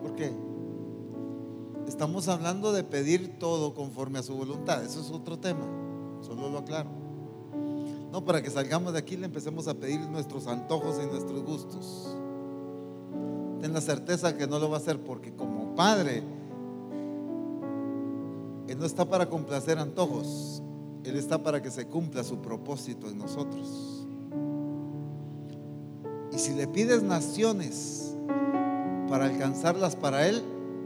¿Por 0.00 0.14
qué? 0.14 0.32
Estamos 1.88 2.28
hablando 2.28 2.72
de 2.72 2.84
pedir 2.84 3.38
todo 3.38 3.74
conforme 3.74 4.18
a 4.18 4.22
su 4.22 4.34
voluntad. 4.34 4.84
Eso 4.84 5.00
es 5.00 5.10
otro 5.10 5.38
tema. 5.38 5.66
Solo 6.22 6.48
lo 6.48 6.58
aclaro. 6.58 6.90
No 8.10 8.24
para 8.24 8.42
que 8.42 8.50
salgamos 8.50 8.92
de 8.92 9.00
aquí 9.00 9.14
y 9.14 9.18
le 9.18 9.26
empecemos 9.26 9.66
a 9.68 9.74
pedir 9.74 10.00
nuestros 10.00 10.46
antojos 10.46 11.00
y 11.02 11.06
nuestros 11.06 11.42
gustos. 11.42 12.16
Ten 13.64 13.72
la 13.72 13.80
certeza 13.80 14.36
que 14.36 14.46
no 14.46 14.58
lo 14.58 14.68
va 14.68 14.76
a 14.76 14.78
hacer 14.78 15.00
porque 15.00 15.32
como 15.32 15.74
padre, 15.74 16.22
Él 18.68 18.78
no 18.78 18.84
está 18.84 19.06
para 19.06 19.30
complacer 19.30 19.78
antojos, 19.78 20.62
Él 21.02 21.16
está 21.16 21.42
para 21.42 21.62
que 21.62 21.70
se 21.70 21.86
cumpla 21.86 22.22
su 22.24 22.42
propósito 22.42 23.08
en 23.08 23.16
nosotros. 23.16 24.06
Y 26.30 26.38
si 26.38 26.52
le 26.52 26.68
pides 26.68 27.02
naciones 27.02 28.14
para 29.08 29.24
alcanzarlas 29.24 29.96
para 29.96 30.28
Él, 30.28 30.42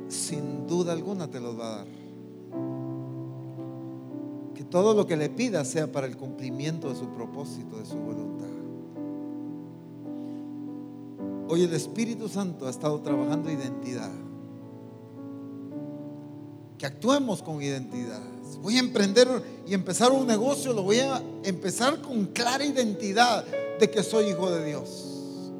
sin 0.07 0.69
duda 0.69 0.93
alguna 0.93 1.27
te 1.27 1.41
los 1.41 1.59
va 1.59 1.67
a 1.67 1.77
dar 1.79 1.99
todo 4.71 4.95
lo 4.95 5.05
que 5.05 5.17
le 5.17 5.31
pida 5.31 5.65
sea 5.65 5.91
para 5.91 6.07
el 6.07 6.17
cumplimiento 6.17 6.91
de 6.91 6.95
su 6.95 7.09
propósito, 7.09 7.79
de 7.79 7.87
su 7.87 7.97
voluntad. 7.97 8.58
Hoy 11.49 11.63
el 11.63 11.73
Espíritu 11.73 12.29
Santo 12.29 12.67
ha 12.67 12.71
estado 12.71 13.01
trabajando 13.01 13.51
identidad. 13.51 14.11
Que 16.77 16.87
actuemos 16.87 17.43
con 17.43 17.63
identidad. 17.63 18.21
Voy 18.63 18.77
a 18.77 18.81
emprender 18.81 19.27
y 19.67 19.75
empezar 19.75 20.13
un 20.13 20.27
negocio, 20.27 20.73
lo 20.73 20.83
voy 20.83 21.01
a 21.01 21.23
empezar 21.43 22.01
con 22.01 22.27
clara 22.27 22.65
identidad 22.65 23.45
de 23.81 23.91
que 23.91 24.03
soy 24.03 24.31
hijo 24.31 24.51
de 24.51 24.65
Dios. 24.65 25.53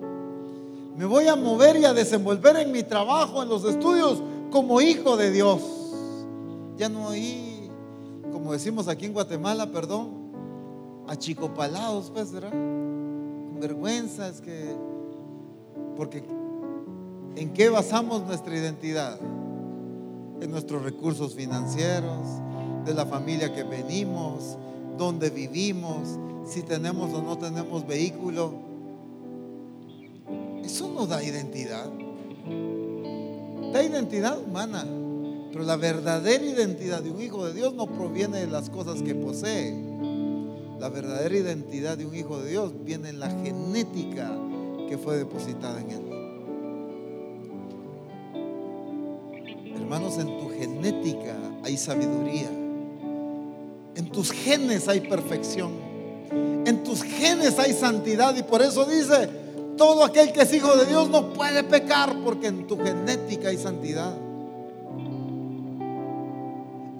Me 0.97 1.05
voy 1.05 1.29
a 1.29 1.37
mover 1.37 1.77
y 1.77 1.85
a 1.85 1.93
desenvolver 1.93 2.57
en 2.57 2.73
mi 2.73 2.83
trabajo, 2.83 3.43
en 3.43 3.49
los 3.49 3.65
estudios, 3.65 4.23
como 4.51 4.81
hijo 4.81 5.17
de 5.17 5.31
Dios. 5.31 5.61
Ya 6.77 6.89
no 6.89 7.09
hay 7.09 7.49
como 8.39 8.53
decimos 8.53 8.89
aquí 8.89 9.07
en 9.07 9.13
Guatemala, 9.13 9.71
perdón, 9.71 10.11
achicopalados, 11.09 12.11
pues, 12.11 12.31
¿verdad? 12.33 12.51
Con 12.51 13.59
vergüenza, 13.61 14.29
es 14.29 14.41
que, 14.41 14.77
porque 15.99 16.23
¿en 17.35 17.53
qué 17.53 17.69
basamos 17.69 18.25
nuestra 18.25 18.57
identidad? 18.57 19.19
En 20.41 20.49
nuestros 20.53 20.85
recursos 20.85 21.35
financieros, 21.35 22.25
de 22.87 22.95
la 22.95 23.05
familia 23.05 23.53
que 23.53 23.65
venimos, 23.65 24.57
donde 24.97 25.29
vivimos, 25.29 26.09
si 26.47 26.63
tenemos 26.63 27.13
o 27.13 27.21
no 27.21 27.37
tenemos 27.37 27.85
vehículo. 27.85 28.55
Eso 30.63 30.89
no 30.89 31.09
da 31.09 31.21
identidad. 31.23 31.91
Da 33.73 33.83
identidad 33.83 34.39
humana. 34.39 34.87
Pero 35.51 35.65
la 35.65 35.77
verdadera 35.77 36.45
identidad 36.45 37.03
de 37.03 37.11
un 37.11 37.21
hijo 37.21 37.45
de 37.45 37.55
Dios 37.55 37.75
no 37.75 37.89
proviene 37.89 38.39
de 38.39 38.47
las 38.47 38.71
cosas 38.71 39.03
que 39.03 39.17
posee. 39.17 39.75
La 40.79 40.91
verdadera 40.91 41.37
identidad 41.37 41.99
de 41.99 42.07
un 42.07 42.15
hijo 42.15 42.39
de 42.39 42.51
Dios 42.51 42.73
viene 42.85 43.09
en 43.09 43.19
la 43.19 43.31
genética 43.31 44.31
que 44.89 44.99
fue 44.99 45.17
depositada 45.19 45.81
en 45.81 45.91
él. 45.91 46.03
Hermanos, 49.77 50.19
en 50.19 50.39
tu 50.39 50.49
genética 50.51 51.37
hay 51.63 51.77
sabiduría. 51.77 52.51
En 53.95 54.11
tus 54.11 54.33
genes 54.33 54.89
hay 54.89 55.01
perfección. 55.01 55.73
En 56.65 56.83
tus 56.85 57.03
genes 57.03 57.59
hay 57.59 57.73
santidad. 57.73 58.37
Y 58.37 58.43
por 58.43 58.63
eso 58.63 58.85
dice, 58.85 59.29
todo 59.77 60.05
aquel 60.05 60.33
que 60.33 60.43
es 60.43 60.53
hijo 60.53 60.77
de 60.77 60.87
Dios 60.87 61.09
no 61.11 61.33
puede 61.33 61.65
pecar 61.65 62.17
porque 62.25 62.49
en 62.49 62.67
tu 62.67 62.77
genética 62.77 63.49
hay 63.49 63.57
santidad 63.57 64.15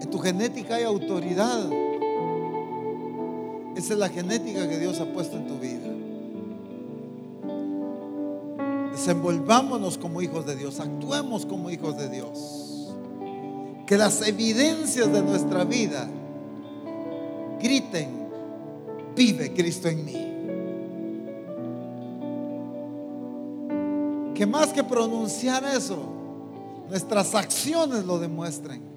tu 0.09 0.19
genética 0.19 0.75
hay 0.75 0.83
autoridad. 0.83 1.69
Esa 3.75 3.93
es 3.93 3.99
la 3.99 4.09
genética 4.09 4.67
que 4.67 4.77
Dios 4.77 4.99
ha 4.99 5.05
puesto 5.05 5.37
en 5.37 5.47
tu 5.47 5.57
vida. 5.59 5.88
Desenvolvámonos 8.99 9.97
como 9.97 10.21
hijos 10.21 10.45
de 10.45 10.57
Dios, 10.57 10.81
actuemos 10.81 11.45
como 11.45 11.69
hijos 11.69 11.97
de 11.97 12.09
Dios. 12.09 12.93
Que 13.87 13.97
las 13.97 14.27
evidencias 14.27 15.09
de 15.11 15.21
nuestra 15.21 15.63
vida 15.63 16.05
griten, 17.61 18.09
vive 19.15 19.53
Cristo 19.53 19.87
en 19.87 20.03
mí. 20.03 20.25
Que 24.35 24.45
más 24.45 24.73
que 24.73 24.83
pronunciar 24.83 25.63
eso, 25.63 25.99
nuestras 26.89 27.33
acciones 27.35 28.03
lo 28.05 28.19
demuestren. 28.19 28.89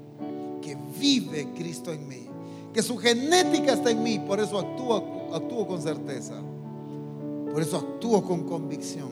Vive 0.98 1.48
Cristo 1.54 1.92
en 1.92 2.06
mí, 2.06 2.26
que 2.72 2.82
su 2.82 2.96
genética 2.96 3.72
está 3.72 3.90
en 3.90 4.02
mí, 4.02 4.20
por 4.20 4.38
eso 4.38 4.58
actúo, 4.58 5.32
actúo 5.34 5.66
con 5.66 5.82
certeza, 5.82 6.34
por 7.52 7.60
eso 7.60 7.78
actúo 7.78 8.22
con 8.22 8.44
convicción, 8.44 9.08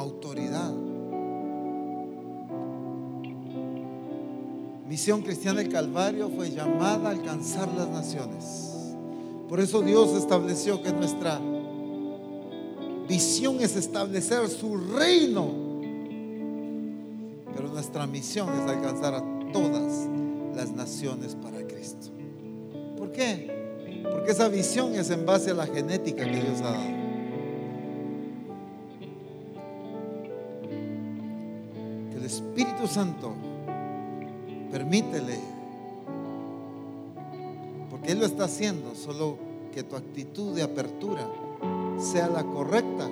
autoridad. 0.00 0.72
Misión 4.86 5.22
Cristiana 5.22 5.60
del 5.60 5.70
Calvario 5.70 6.28
fue 6.28 6.50
llamada 6.50 7.08
a 7.08 7.12
alcanzar 7.12 7.68
las 7.76 7.88
naciones. 7.88 8.94
Por 9.48 9.60
eso 9.60 9.80
Dios 9.80 10.14
estableció 10.14 10.82
que 10.82 10.92
nuestra 10.92 11.40
visión 13.08 13.60
es 13.60 13.76
establecer 13.76 14.48
su 14.48 14.76
reino. 14.76 15.50
Pero 17.54 17.68
nuestra 17.68 18.06
misión 18.06 18.48
es 18.54 18.70
alcanzar 18.70 19.14
a 19.14 19.22
todas 19.52 20.08
las 20.54 20.70
naciones 20.70 21.34
para 21.34 21.66
Cristo. 21.66 22.08
¿Por 22.96 23.12
qué? 23.12 24.02
Porque 24.10 24.32
esa 24.32 24.48
visión 24.48 24.94
es 24.94 25.10
en 25.10 25.24
base 25.24 25.50
a 25.50 25.54
la 25.54 25.66
genética 25.66 26.24
que 26.24 26.40
Dios 26.40 26.60
ha 26.60 26.72
dado. 26.72 27.03
Santo 32.86 33.32
permítele, 34.70 35.38
porque 37.90 38.12
Él 38.12 38.20
lo 38.20 38.26
está 38.26 38.44
haciendo, 38.44 38.94
solo 38.94 39.36
que 39.72 39.82
tu 39.82 39.96
actitud 39.96 40.54
de 40.54 40.62
apertura 40.62 41.28
sea 41.98 42.28
la 42.28 42.44
correcta 42.44 43.08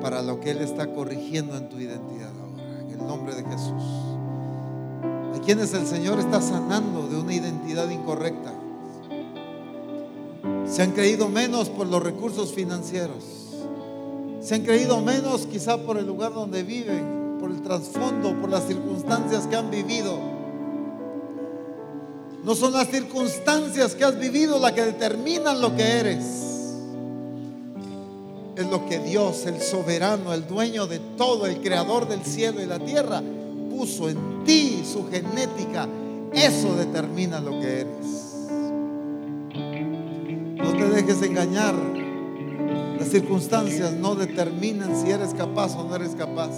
para 0.00 0.22
lo 0.22 0.40
que 0.40 0.50
Él 0.50 0.58
está 0.58 0.92
corrigiendo 0.92 1.56
en 1.56 1.68
tu 1.68 1.78
identidad 1.78 2.32
ahora, 2.40 2.80
en 2.80 2.90
el 3.00 3.06
nombre 3.06 3.34
de 3.34 3.44
Jesús 3.44 3.82
quienes 5.46 5.72
el 5.74 5.86
Señor 5.86 6.18
está 6.18 6.42
sanando 6.42 7.06
de 7.06 7.20
una 7.20 7.32
identidad 7.32 7.88
incorrecta. 7.88 8.52
Se 10.66 10.82
han 10.82 10.90
creído 10.90 11.28
menos 11.28 11.68
por 11.68 11.86
los 11.86 12.02
recursos 12.02 12.52
financieros. 12.52 13.24
Se 14.40 14.56
han 14.56 14.62
creído 14.62 15.00
menos 15.02 15.46
quizá 15.46 15.78
por 15.78 15.98
el 15.98 16.06
lugar 16.06 16.34
donde 16.34 16.64
viven, 16.64 17.15
por 17.40 17.50
el 17.50 17.62
trasfondo, 17.62 18.34
por 18.40 18.50
las 18.50 18.66
circunstancias 18.66 19.46
que 19.46 19.56
han 19.56 19.70
vivido. 19.70 20.18
No 22.44 22.54
son 22.54 22.72
las 22.72 22.88
circunstancias 22.88 23.94
que 23.94 24.04
has 24.04 24.18
vivido 24.18 24.60
las 24.60 24.72
que 24.72 24.84
determinan 24.84 25.60
lo 25.60 25.74
que 25.74 25.82
eres. 25.82 26.24
Es 28.54 28.70
lo 28.70 28.86
que 28.86 29.00
Dios, 29.00 29.44
el 29.46 29.60
soberano, 29.60 30.32
el 30.32 30.46
dueño 30.46 30.86
de 30.86 30.98
todo, 30.98 31.46
el 31.46 31.60
creador 31.60 32.08
del 32.08 32.24
cielo 32.24 32.62
y 32.62 32.66
la 32.66 32.78
tierra, 32.78 33.20
puso 33.68 34.08
en 34.08 34.44
ti, 34.44 34.82
su 34.90 35.08
genética. 35.10 35.88
Eso 36.32 36.76
determina 36.76 37.40
lo 37.40 37.60
que 37.60 37.80
eres. 37.80 38.26
No 40.56 40.72
te 40.72 40.88
dejes 40.88 41.22
engañar. 41.22 41.74
Las 42.98 43.08
circunstancias 43.08 43.92
no 43.92 44.14
determinan 44.14 44.94
si 44.96 45.10
eres 45.10 45.34
capaz 45.34 45.76
o 45.76 45.84
no 45.84 45.96
eres 45.96 46.14
capaz. 46.14 46.52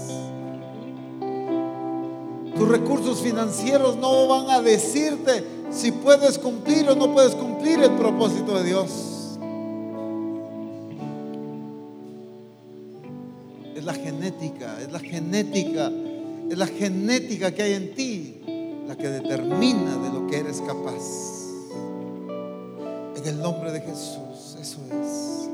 Tus 2.58 2.68
recursos 2.68 3.20
financieros 3.20 3.96
no 3.96 4.26
van 4.26 4.50
a 4.50 4.60
decirte 4.60 5.44
si 5.70 5.92
puedes 5.92 6.38
cumplir 6.38 6.88
o 6.88 6.96
no 6.96 7.12
puedes 7.12 7.34
cumplir 7.36 7.80
el 7.80 7.92
propósito 7.92 8.58
de 8.58 8.64
Dios. 8.64 9.38
Es 13.76 13.84
la 13.84 13.94
genética, 13.94 14.80
es 14.82 14.90
la 14.90 14.98
genética, 14.98 15.92
es 16.50 16.58
la 16.58 16.66
genética 16.66 17.52
que 17.52 17.62
hay 17.62 17.72
en 17.74 17.94
ti 17.94 18.38
la 18.88 18.96
que 18.96 19.08
determina 19.08 19.96
de 19.98 20.10
lo 20.10 20.26
que 20.26 20.38
eres 20.38 20.62
capaz. 20.62 21.04
En 23.16 23.26
el 23.26 23.40
nombre 23.40 23.70
de 23.70 23.80
Jesús, 23.82 24.56
eso 24.60 24.80
es. 24.90 25.48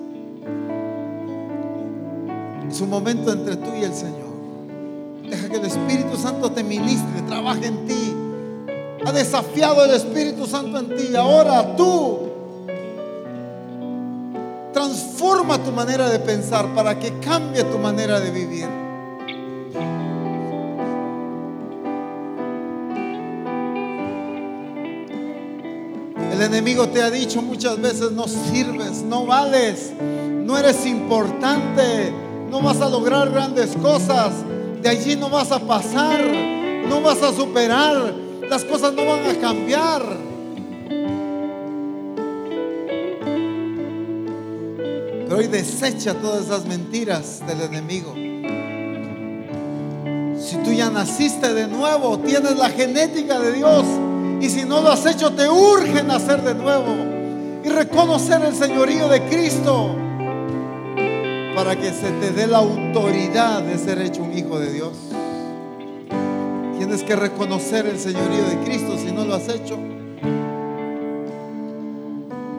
Es 2.72 2.80
un 2.80 2.90
momento 2.90 3.32
entre 3.32 3.56
tú 3.56 3.70
y 3.78 3.82
el 3.82 3.92
Señor. 3.92 4.33
Que 5.54 5.60
el 5.60 5.66
Espíritu 5.66 6.16
Santo 6.16 6.50
te 6.50 6.64
ministre, 6.64 7.22
trabaje 7.28 7.66
en 7.66 7.86
ti. 7.86 8.12
Ha 9.06 9.12
desafiado 9.12 9.84
el 9.84 9.92
Espíritu 9.92 10.48
Santo 10.48 10.80
en 10.80 10.96
ti. 10.96 11.14
Ahora 11.14 11.76
tú 11.76 12.18
transforma 14.72 15.62
tu 15.62 15.70
manera 15.70 16.08
de 16.10 16.18
pensar 16.18 16.74
para 16.74 16.98
que 16.98 17.20
cambie 17.20 17.62
tu 17.62 17.78
manera 17.78 18.18
de 18.18 18.32
vivir. 18.32 18.84
enemigo 26.44 26.88
te 26.88 27.02
ha 27.02 27.10
dicho 27.10 27.42
muchas 27.42 27.80
veces, 27.80 28.12
no 28.12 28.28
sirves, 28.28 29.02
no 29.02 29.26
vales, 29.26 29.92
no 30.00 30.56
eres 30.56 30.86
importante, 30.86 32.12
no 32.50 32.60
vas 32.60 32.80
a 32.80 32.88
lograr 32.88 33.30
grandes 33.30 33.74
cosas, 33.76 34.32
de 34.84 34.90
allí 34.90 35.16
no 35.16 35.30
vas 35.30 35.50
a 35.50 35.60
pasar, 35.60 36.20
no 36.86 37.00
vas 37.00 37.22
a 37.22 37.32
superar, 37.32 38.12
las 38.46 38.64
cosas 38.66 38.92
no 38.92 39.06
van 39.06 39.26
a 39.26 39.40
cambiar. 39.40 40.02
Pero 45.24 45.38
hoy 45.38 45.46
desecha 45.46 46.12
todas 46.12 46.44
esas 46.44 46.66
mentiras 46.66 47.42
del 47.46 47.62
enemigo. 47.62 48.12
Si 50.38 50.56
tú 50.58 50.70
ya 50.70 50.90
naciste 50.90 51.54
de 51.54 51.66
nuevo, 51.66 52.18
tienes 52.18 52.58
la 52.58 52.68
genética 52.68 53.40
de 53.40 53.52
Dios, 53.52 53.86
y 54.42 54.50
si 54.50 54.66
no 54.66 54.82
lo 54.82 54.90
has 54.90 55.06
hecho, 55.06 55.32
te 55.32 55.48
urge 55.48 56.02
nacer 56.02 56.42
de 56.42 56.54
nuevo 56.54 56.94
y 57.64 57.70
reconocer 57.70 58.42
el 58.44 58.54
señorío 58.54 59.08
de 59.08 59.22
Cristo 59.30 59.96
para 61.54 61.76
que 61.76 61.92
se 61.92 62.10
te 62.10 62.32
dé 62.32 62.46
la 62.48 62.58
autoridad 62.58 63.62
de 63.62 63.78
ser 63.78 64.00
hecho 64.00 64.22
un 64.22 64.36
hijo 64.36 64.58
de 64.58 64.72
Dios. 64.72 64.92
Tienes 66.76 67.04
que 67.04 67.14
reconocer 67.14 67.86
el 67.86 67.98
señorío 67.98 68.44
de 68.48 68.58
Cristo 68.64 68.98
si 68.98 69.12
no 69.12 69.24
lo 69.24 69.34
has 69.34 69.48
hecho. 69.48 69.78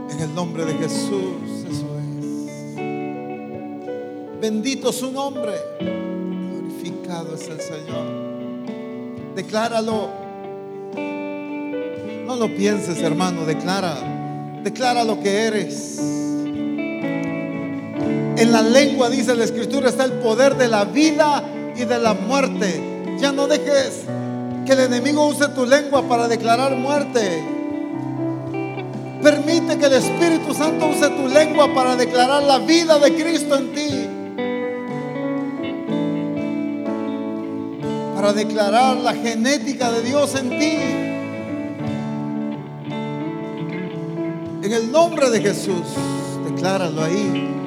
En 0.10 0.20
el 0.22 0.34
nombre 0.34 0.66
de 0.66 0.74
Jesús, 0.76 1.66
eso 1.70 1.88
es. 2.00 2.76
Bendito 4.40 4.94
su 4.94 5.12
nombre. 5.12 5.54
Glorificado 5.80 7.36
es 7.36 7.50
el 7.50 7.60
Señor. 7.60 8.06
Decláralo. 9.36 10.10
No 12.26 12.36
lo 12.38 12.48
pienses, 12.56 13.02
hermano, 13.02 13.46
declara, 13.46 13.98
declara 14.64 15.04
lo 15.04 15.22
que 15.22 15.44
eres. 15.44 16.02
En 18.38 18.52
la 18.52 18.62
lengua, 18.62 19.10
dice 19.10 19.34
la 19.34 19.46
escritura, 19.46 19.90
está 19.90 20.04
el 20.04 20.14
poder 20.14 20.56
de 20.56 20.68
la 20.68 20.84
vida 20.84 21.44
y 21.76 21.86
de 21.86 22.00
la 22.00 22.14
muerte. 22.14 23.16
Ya 23.18 23.32
no 23.32 23.48
dejes 23.48 24.04
que 24.66 24.74
el 24.74 24.80
enemigo 24.82 25.26
use 25.28 25.48
tu 25.50 25.66
lengua 25.66 26.04
para 26.04 26.28
declarar 26.28 26.76
muerte. 26.76 27.44
Permite 29.24 29.78
que 29.78 29.86
el 29.86 29.94
Espíritu 29.94 30.54
Santo 30.54 30.88
use 30.88 31.10
tu 31.12 31.28
lengua 31.30 31.74
para 31.74 31.96
declarar 31.96 32.44
la 32.44 32.60
vida 32.60 33.00
de 33.00 33.16
Cristo 33.16 33.56
en 33.56 33.74
ti. 33.74 34.08
Para 38.16 38.34
declarar 38.34 38.98
la 38.98 39.14
genética 39.14 39.92
de 39.92 40.02
Dios 40.02 40.36
en 40.36 40.50
ti. 40.50 40.78
En 44.62 44.74
el 44.74 44.92
nombre 44.92 45.30
de 45.30 45.42
Jesús, 45.42 45.86
decláralo 46.50 47.02
ahí. 47.02 47.65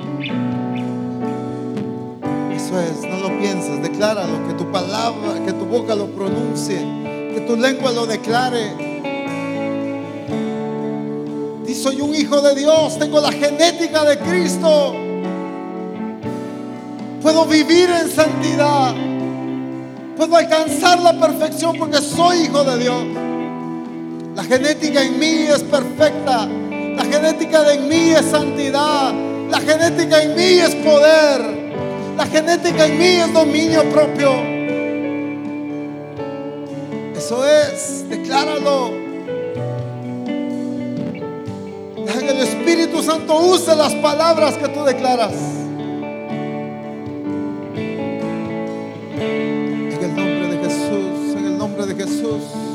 No 2.70 3.16
lo 3.16 3.38
pienses, 3.38 3.82
decláralo, 3.82 4.46
que 4.46 4.52
tu 4.52 4.70
palabra, 4.70 5.42
que 5.46 5.52
tu 5.54 5.64
boca 5.64 5.94
lo 5.94 6.06
pronuncie, 6.08 6.76
que 7.34 7.42
tu 7.46 7.56
lengua 7.56 7.92
lo 7.92 8.06
declare. 8.06 8.72
Y 11.66 11.74
soy 11.74 12.02
un 12.02 12.14
hijo 12.14 12.42
de 12.42 12.54
Dios, 12.54 12.98
tengo 12.98 13.20
la 13.20 13.32
genética 13.32 14.04
de 14.04 14.18
Cristo. 14.18 14.94
Puedo 17.22 17.46
vivir 17.46 17.88
en 17.88 18.10
santidad. 18.10 18.94
Puedo 20.18 20.36
alcanzar 20.36 21.00
la 21.00 21.18
perfección 21.18 21.78
porque 21.78 22.02
soy 22.02 22.42
hijo 22.42 22.64
de 22.64 22.78
Dios. 22.78 23.02
La 24.34 24.44
genética 24.44 25.02
en 25.02 25.18
mí 25.18 25.46
es 25.48 25.62
perfecta. 25.62 26.46
La 26.46 27.04
genética 27.04 27.72
en 27.72 27.88
mí 27.88 28.10
es 28.10 28.26
santidad. 28.26 29.14
La 29.50 29.60
genética 29.60 30.22
en 30.22 30.36
mí 30.36 30.58
es 30.58 30.74
poder. 30.74 31.57
La 32.18 32.26
genética 32.26 32.86
en 32.86 32.98
mí 32.98 33.06
es 33.06 33.32
dominio 33.32 33.88
propio. 33.90 34.32
Eso 37.16 37.46
es, 37.46 38.08
decláralo. 38.08 38.90
Deja 42.04 42.18
el 42.18 42.40
Espíritu 42.40 43.04
Santo 43.04 43.38
use 43.38 43.76
las 43.76 43.94
palabras 43.94 44.56
que 44.56 44.66
tú 44.66 44.82
declaras. 44.82 45.32
En 49.94 49.98
el 50.02 50.16
nombre 50.16 50.48
de 50.48 50.58
Jesús, 50.64 51.36
en 51.36 51.46
el 51.46 51.56
nombre 51.56 51.86
de 51.86 51.94
Jesús. 51.94 52.67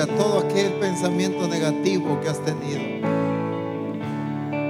A 0.00 0.06
todo 0.06 0.38
aquel 0.38 0.72
pensamiento 0.74 1.46
negativo 1.46 2.18
que 2.22 2.28
has 2.28 2.38
tenido. 2.44 2.80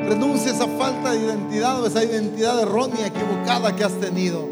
Renuncia 0.08 0.50
a 0.50 0.54
esa 0.54 0.66
falta 0.66 1.12
de 1.12 1.20
identidad 1.20 1.80
o 1.80 1.86
esa 1.86 2.04
identidad 2.04 2.60
errónea, 2.60 3.06
equivocada 3.06 3.74
que 3.74 3.84
has 3.84 3.94
tenido. 4.00 4.48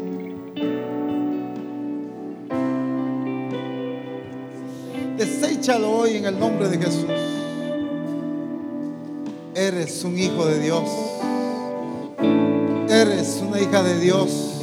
Deséchalo 5.17 5.91
hoy 5.91 6.17
en 6.17 6.25
el 6.25 6.39
nombre 6.39 6.69
de 6.69 6.77
Jesús. 6.77 7.05
Eres 9.53 10.03
un 10.03 10.17
hijo 10.17 10.45
de 10.45 10.59
Dios. 10.59 10.89
Eres 12.89 13.43
una 13.45 13.59
hija 13.59 13.83
de 13.83 13.99
Dios. 13.99 14.61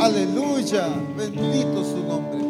Aleluya. 0.00 0.88
Bendito 1.16 1.84
su 1.84 2.04
nombre. 2.06 2.45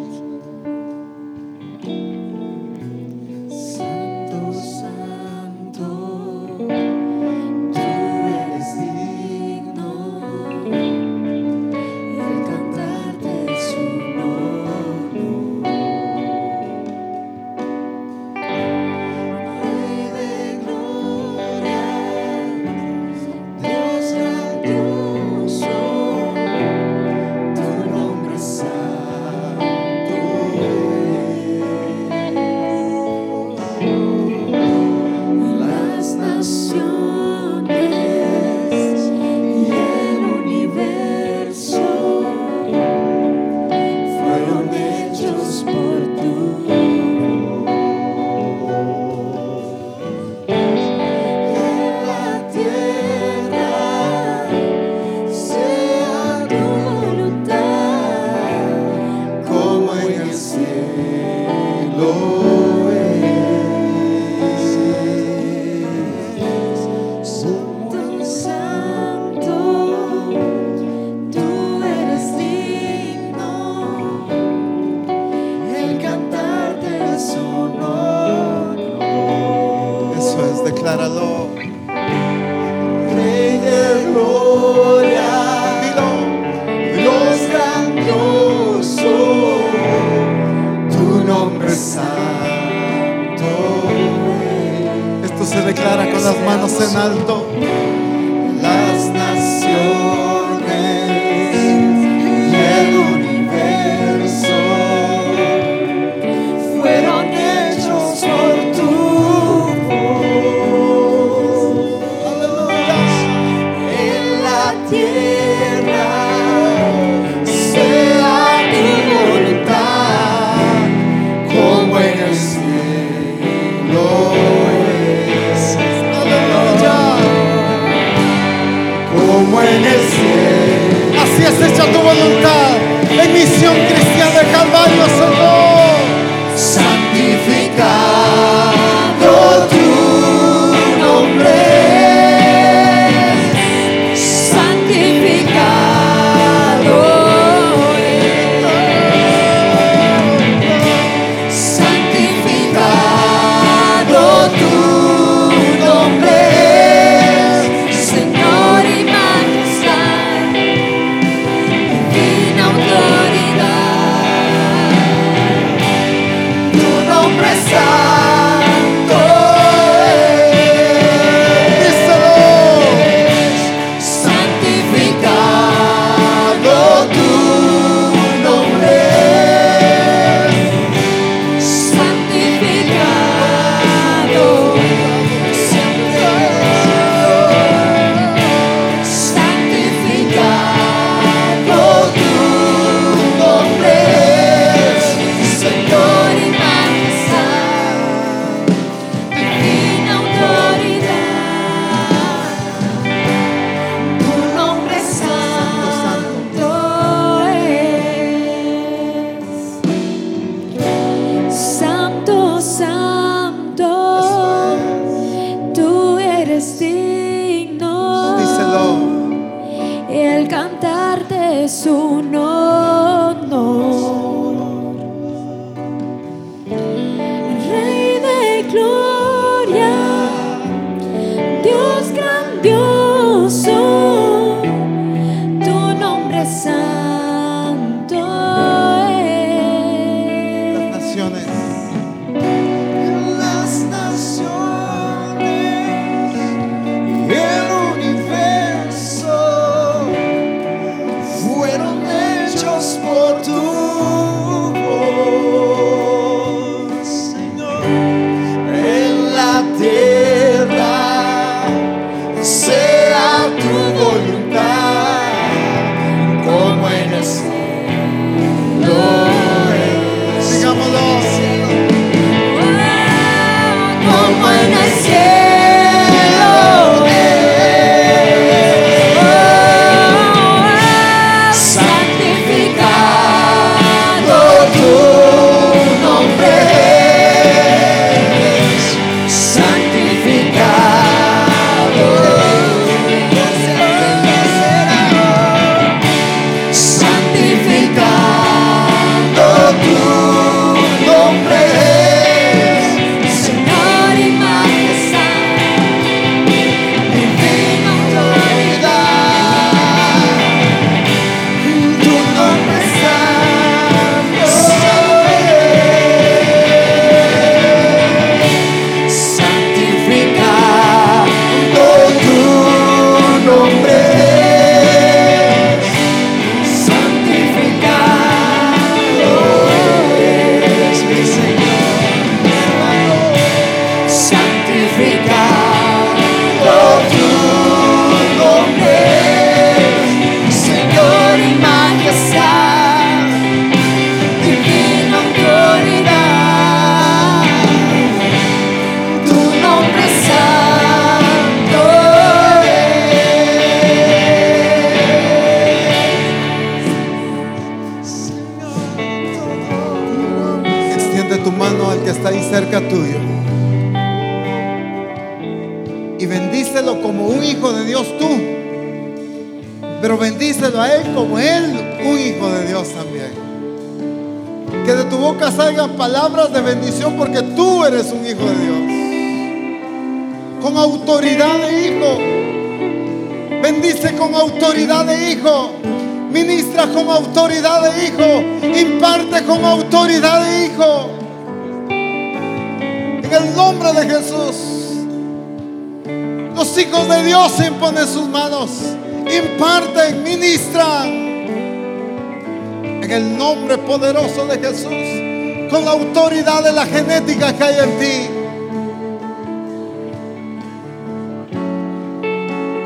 Autoridad 405.96 406.62
de 406.62 406.72
la 406.72 406.86
genética 406.86 407.52
que 407.52 407.64
hay 407.64 407.76
en 407.78 407.98
ti. 407.98 408.30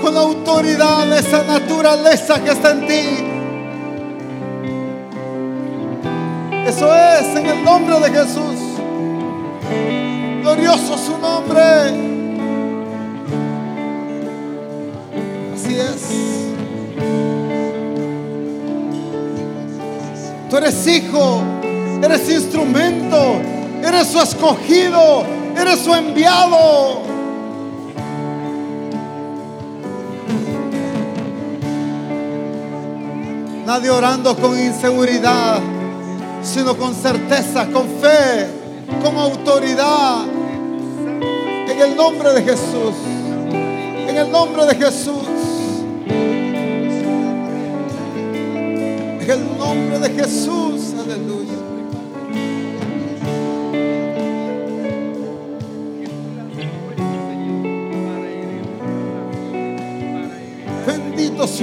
Con 0.03 0.15
la 0.15 0.21
autoridad 0.21 1.07
de 1.07 1.19
esa 1.19 1.43
naturaleza 1.45 2.43
que 2.43 2.51
está 2.51 2.71
en 2.71 2.87
ti. 2.87 3.03
Eso 6.67 6.95
es 6.95 7.37
en 7.37 7.47
el 7.47 7.65
nombre 7.65 7.99
de 8.01 8.11
Jesús. 8.11 8.61
Glorioso 10.43 10.97
su 10.97 11.19
nombre. 11.19 11.61
Así 15.55 15.77
es. 15.77 16.31
Tú 20.49 20.57
eres 20.57 20.87
hijo, 20.87 21.43
eres 22.21 22.43
instrumento, 22.43 23.41
eres 23.83 24.09
su 24.09 24.21
escogido, 24.21 25.25
eres 25.57 25.81
su 25.81 25.95
enviado. 25.95 27.03
Nadie 33.65 33.91
orando 33.91 34.37
con 34.37 34.59
inseguridad, 34.59 35.61
sino 36.43 36.77
con 36.77 36.95
certeza, 36.95 37.67
con 37.67 37.87
fe, 38.01 38.49
con 39.03 39.17
autoridad. 39.17 40.25
En 41.69 41.81
el 41.81 41.97
nombre 41.97 42.33
de 42.35 42.43
Jesús. 42.43 42.95
En 44.09 44.17
el 44.17 44.31
nombre 44.31 44.67
de 44.67 44.75
Jesús. 44.75 45.23
En 49.21 49.31
el 49.31 49.59
nombre 49.59 50.01
de 50.01 50.11
Jesús. 50.11 50.91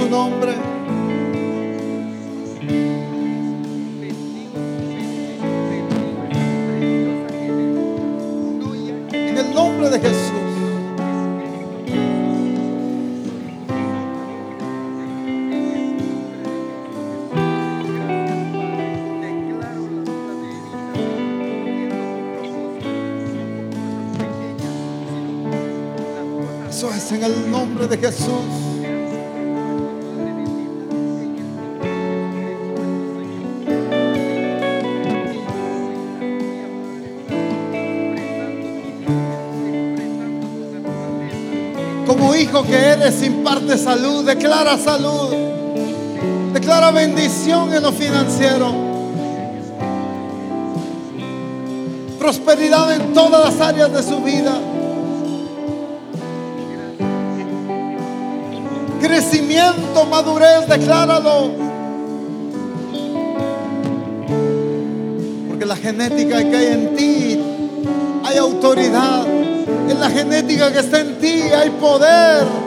Nombre. 0.08 0.54
En 9.12 9.38
el 9.38 9.54
nombre 9.54 9.90
de 9.90 10.00
Jesús. 10.00 10.38
En 27.10 27.24
el 27.24 27.50
nombre 27.50 27.86
de 27.86 27.96
Jesús. 27.96 28.57
Eres, 43.08 43.22
imparte 43.22 43.78
salud, 43.78 44.24
declara 44.24 44.76
salud, 44.76 45.34
declara 46.52 46.90
bendición 46.90 47.72
en 47.72 47.82
lo 47.82 47.92
financiero, 47.92 48.72
prosperidad 52.18 52.92
en 52.94 53.12
todas 53.12 53.44
las 53.44 53.66
áreas 53.66 53.92
de 53.92 54.02
su 54.02 54.20
vida, 54.20 54.52
crecimiento, 59.00 60.04
madurez, 60.06 60.68
decláralo. 60.68 61.50
Porque 65.48 65.64
la 65.66 65.76
genética 65.76 66.38
que 66.38 66.56
hay 66.56 66.66
en 66.66 66.96
ti 66.96 67.40
hay 68.24 68.38
autoridad. 68.38 69.26
En 69.88 70.00
la 70.00 70.10
genética 70.10 70.70
que 70.72 70.80
está 70.80 71.00
en 71.00 71.18
ti 71.18 71.42
hay 71.42 71.70
poder. 71.70 72.57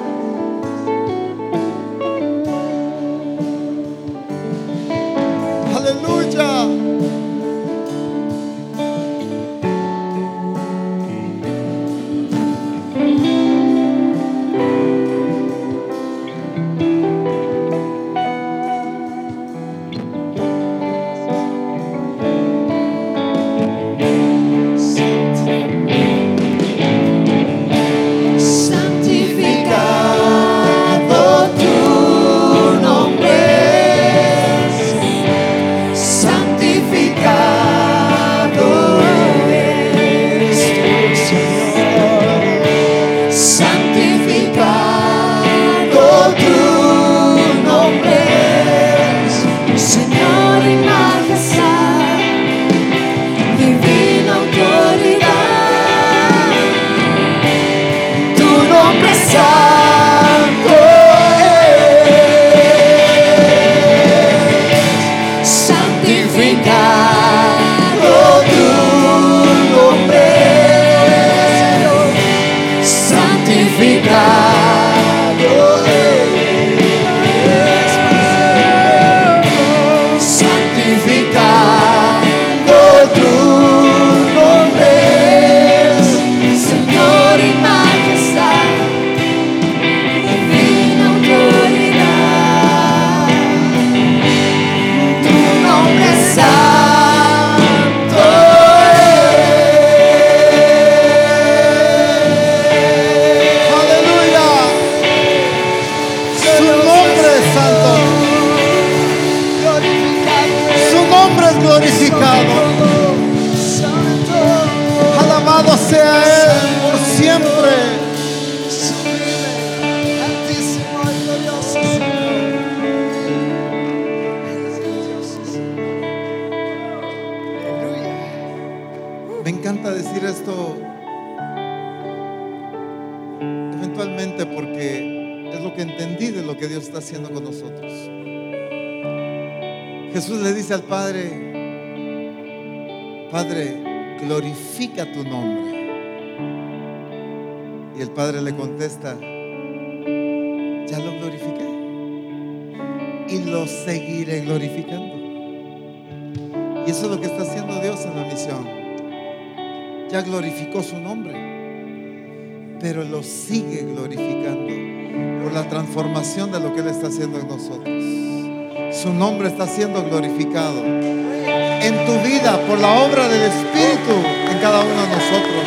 Siendo 169.74 170.04
glorificado 170.04 170.84
en 170.84 172.06
tu 172.06 172.20
vida 172.20 172.60
por 172.68 172.78
la 172.78 172.90
obra 172.90 173.28
del 173.30 173.44
Espíritu 173.44 174.12
en 174.52 174.60
cada 174.60 174.82
uno 174.82 175.02
de 175.02 175.08
nosotros. 175.08 175.64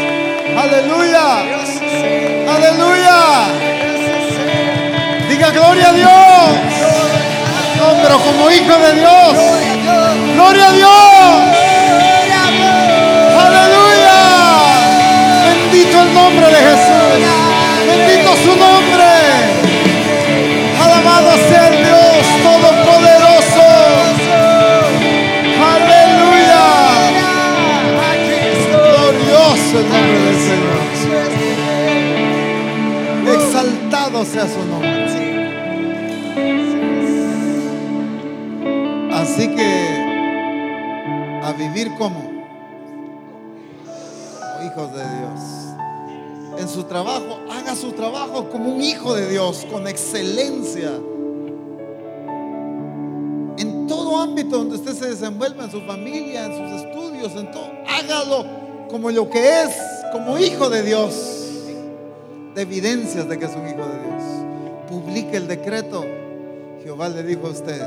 Aleluya, 0.59 1.40
aleluya. 2.55 3.44
Diga 5.28 5.51
gloria 5.51 5.89
a 5.89 5.93
Dios. 5.94 6.10
Pero 8.02 8.18
como 8.18 8.51
hijo 8.51 8.76
de 8.78 8.93
Dios. 8.94 9.39
Gloria 10.35 10.68
a 10.68 10.72
Dios. 10.72 10.90
Aleluya. 13.47 14.20
Bendito 15.47 16.02
el 16.02 16.14
nombre 16.14 16.47
de 16.47 16.56
Jesús. 16.56 17.24
Bendito 17.86 18.36
su 18.36 18.56
nombre. 18.56 19.23
El 29.76 29.82
nombre 29.88 30.20
del 30.20 30.36
Señor. 30.36 30.78
Exaltado 33.34 34.24
sea 34.24 34.46
su 34.46 34.64
nombre. 34.66 35.05
Así 39.12 39.48
que 39.48 39.70
a 41.42 41.52
vivir 41.55 41.92
como 41.98 42.20
hijos 44.64 44.92
de 44.94 45.02
Dios. 45.02 45.40
En 46.56 46.68
su 46.68 46.84
trabajo, 46.84 47.40
haga 47.51 47.74
su 47.74 47.90
trabajo 47.94 48.48
como 48.51 48.76
un 48.76 48.80
hijo 48.80 49.12
de 49.14 49.28
Dios, 49.28 49.66
con 49.72 49.88
excelencia. 49.88 50.92
En 53.59 53.88
todo 53.88 54.20
ámbito 54.20 54.56
donde 54.59 54.76
usted 54.76 54.94
se 54.94 55.10
desenvuelva, 55.10 55.64
en 55.64 55.72
su 55.72 55.80
familia, 55.80 56.44
en 56.44 56.52
sus 56.52 56.80
estudios, 56.80 57.32
en 57.34 57.51
todo, 57.51 57.72
hágalo 57.88 58.53
como 58.95 59.11
lo 59.11 59.29
que 59.29 59.62
es, 59.62 59.77
como 60.12 60.39
hijo 60.39 60.71
de 60.71 60.85
Dios. 60.85 61.51
De 62.55 62.62
evidencias 62.62 63.29
de 63.29 63.41
que 63.41 63.47
es 63.47 63.57
un 63.57 63.69
hijo 63.69 63.85
de 63.85 63.99
Dios. 63.99 64.23
Publique 64.89 65.37
el 65.37 65.49
decreto. 65.49 66.05
Jehová 66.81 67.09
le 67.09 67.25
dijo 67.25 67.49
a 67.49 67.51
usted, 67.51 67.83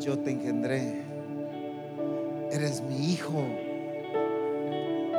yo 0.00 0.18
te 0.20 0.30
engendré, 0.30 1.02
eres 2.50 2.80
mi 2.80 3.12
hijo 3.12 3.44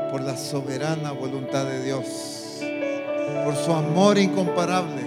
por 0.10 0.22
la 0.22 0.36
soberana 0.36 1.12
voluntad 1.12 1.66
de 1.66 1.84
Dios, 1.84 2.64
por 3.46 3.56
su 3.56 3.72
amor 3.72 4.18
incomparable. 4.18 5.04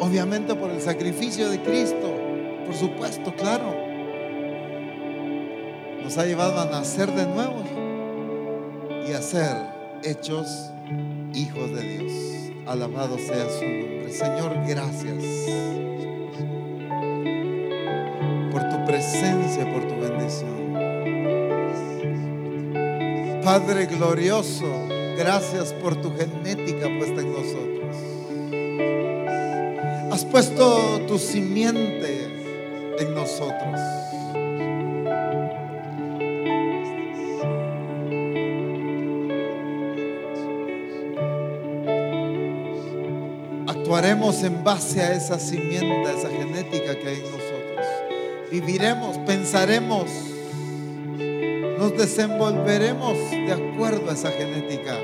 Obviamente 0.00 0.56
por 0.56 0.70
el 0.70 0.80
sacrificio 0.80 1.50
de 1.50 1.62
Cristo, 1.62 2.10
por 2.66 2.74
supuesto, 2.74 3.32
claro. 3.36 3.85
Nos 6.06 6.18
ha 6.18 6.24
llevado 6.24 6.60
a 6.60 6.66
nacer 6.66 7.10
de 7.10 7.26
nuevo 7.26 7.64
y 9.08 9.12
a 9.12 9.20
ser 9.20 9.56
hechos 10.04 10.46
hijos 11.34 11.74
de 11.74 11.82
Dios. 11.82 12.12
Alabado 12.64 13.18
sea 13.18 13.48
su 13.50 13.64
nombre. 13.64 14.12
Señor, 14.12 14.52
gracias 14.68 15.24
por 18.52 18.68
tu 18.68 18.86
presencia, 18.86 19.68
por 19.72 19.88
tu 19.88 19.96
bendición. 20.00 20.74
Padre 23.42 23.86
glorioso, 23.86 24.86
gracias 25.18 25.72
por 25.72 26.00
tu 26.00 26.16
genética 26.16 26.86
puesta 27.00 27.20
en 27.20 27.32
nosotros. 27.32 27.96
Has 30.12 30.24
puesto 30.24 31.00
tu 31.08 31.18
simiente 31.18 32.28
en 33.00 33.12
nosotros. 33.12 33.80
Actuaremos 43.96 44.42
en 44.42 44.62
base 44.62 45.00
a 45.00 45.14
esa 45.14 45.38
simiente, 45.38 46.06
a 46.06 46.12
esa 46.12 46.28
genética 46.28 46.94
que 46.98 47.08
hay 47.08 47.14
en 47.14 47.22
nosotros. 47.22 47.86
Viviremos, 48.50 49.16
pensaremos, 49.20 50.10
nos 51.78 51.96
desenvolveremos 51.96 53.16
de 53.30 53.52
acuerdo 53.54 54.10
a 54.10 54.12
esa 54.12 54.32
genética 54.32 54.98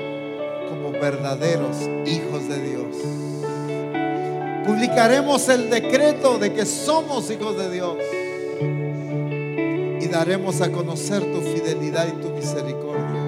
como 0.69 0.91
verdaderos 0.91 1.75
hijos 2.05 2.47
de 2.47 2.61
Dios. 2.61 2.95
Publicaremos 4.63 5.49
el 5.49 5.71
decreto 5.71 6.37
de 6.37 6.53
que 6.53 6.67
somos 6.67 7.31
hijos 7.31 7.57
de 7.57 7.71
Dios 7.71 7.97
y 10.01 10.07
daremos 10.07 10.61
a 10.61 10.71
conocer 10.71 11.23
tu 11.33 11.41
fidelidad 11.41 12.09
y 12.09 12.21
tu 12.21 12.29
misericordia. 12.29 13.22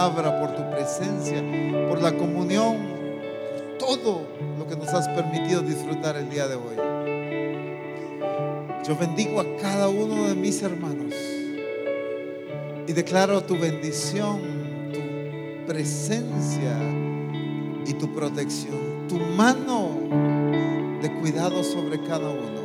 Palabra, 0.00 0.40
por 0.40 0.56
tu 0.56 0.70
presencia, 0.70 1.44
por 1.86 2.00
la 2.00 2.16
comunión, 2.16 2.78
por 3.52 3.86
todo 3.86 4.22
lo 4.58 4.66
que 4.66 4.74
nos 4.74 4.88
has 4.88 5.06
permitido 5.08 5.60
disfrutar 5.60 6.16
el 6.16 6.30
día 6.30 6.48
de 6.48 6.54
hoy. 6.54 6.76
Yo 8.88 8.96
bendigo 8.96 9.42
a 9.42 9.56
cada 9.60 9.90
uno 9.90 10.28
de 10.28 10.34
mis 10.34 10.62
hermanos 10.62 11.12
y 12.86 12.92
declaro 12.94 13.42
tu 13.42 13.58
bendición, 13.58 14.40
tu 14.90 15.66
presencia 15.66 16.78
y 17.84 17.92
tu 17.92 18.14
protección, 18.14 19.06
tu 19.06 19.16
mano 19.16 19.98
de 21.02 21.12
cuidado 21.20 21.62
sobre 21.62 22.02
cada 22.04 22.30
uno. 22.30 22.60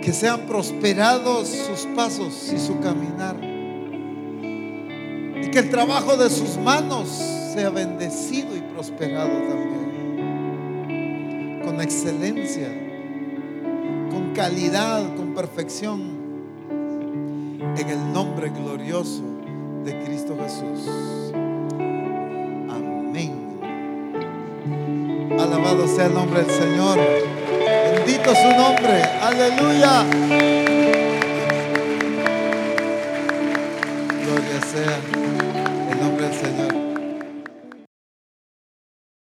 Que 0.00 0.12
sean 0.12 0.42
prosperados 0.46 1.48
sus 1.48 1.84
pasos 1.96 2.52
y 2.52 2.60
su 2.60 2.78
caminar. 2.78 3.53
Que 5.54 5.60
el 5.60 5.70
trabajo 5.70 6.16
de 6.16 6.28
sus 6.30 6.56
manos 6.56 7.08
sea 7.54 7.70
bendecido 7.70 8.56
y 8.56 8.60
prosperado 8.60 9.30
también. 9.48 10.80
Con 11.64 11.80
excelencia, 11.80 12.66
con 14.10 14.32
calidad, 14.34 15.14
con 15.14 15.32
perfección. 15.32 16.24
En 17.76 17.88
el 17.88 18.12
nombre 18.12 18.50
glorioso 18.50 19.22
de 19.84 19.96
Cristo 20.02 20.36
Jesús. 20.42 20.88
Amén. 22.68 23.60
Alabado 25.38 25.86
sea 25.86 26.06
el 26.06 26.14
nombre 26.14 26.42
del 26.42 26.50
Señor. 26.50 26.98
Bendito 27.94 28.34
su 28.34 28.48
nombre. 28.56 29.04
Aleluya. 29.22 30.04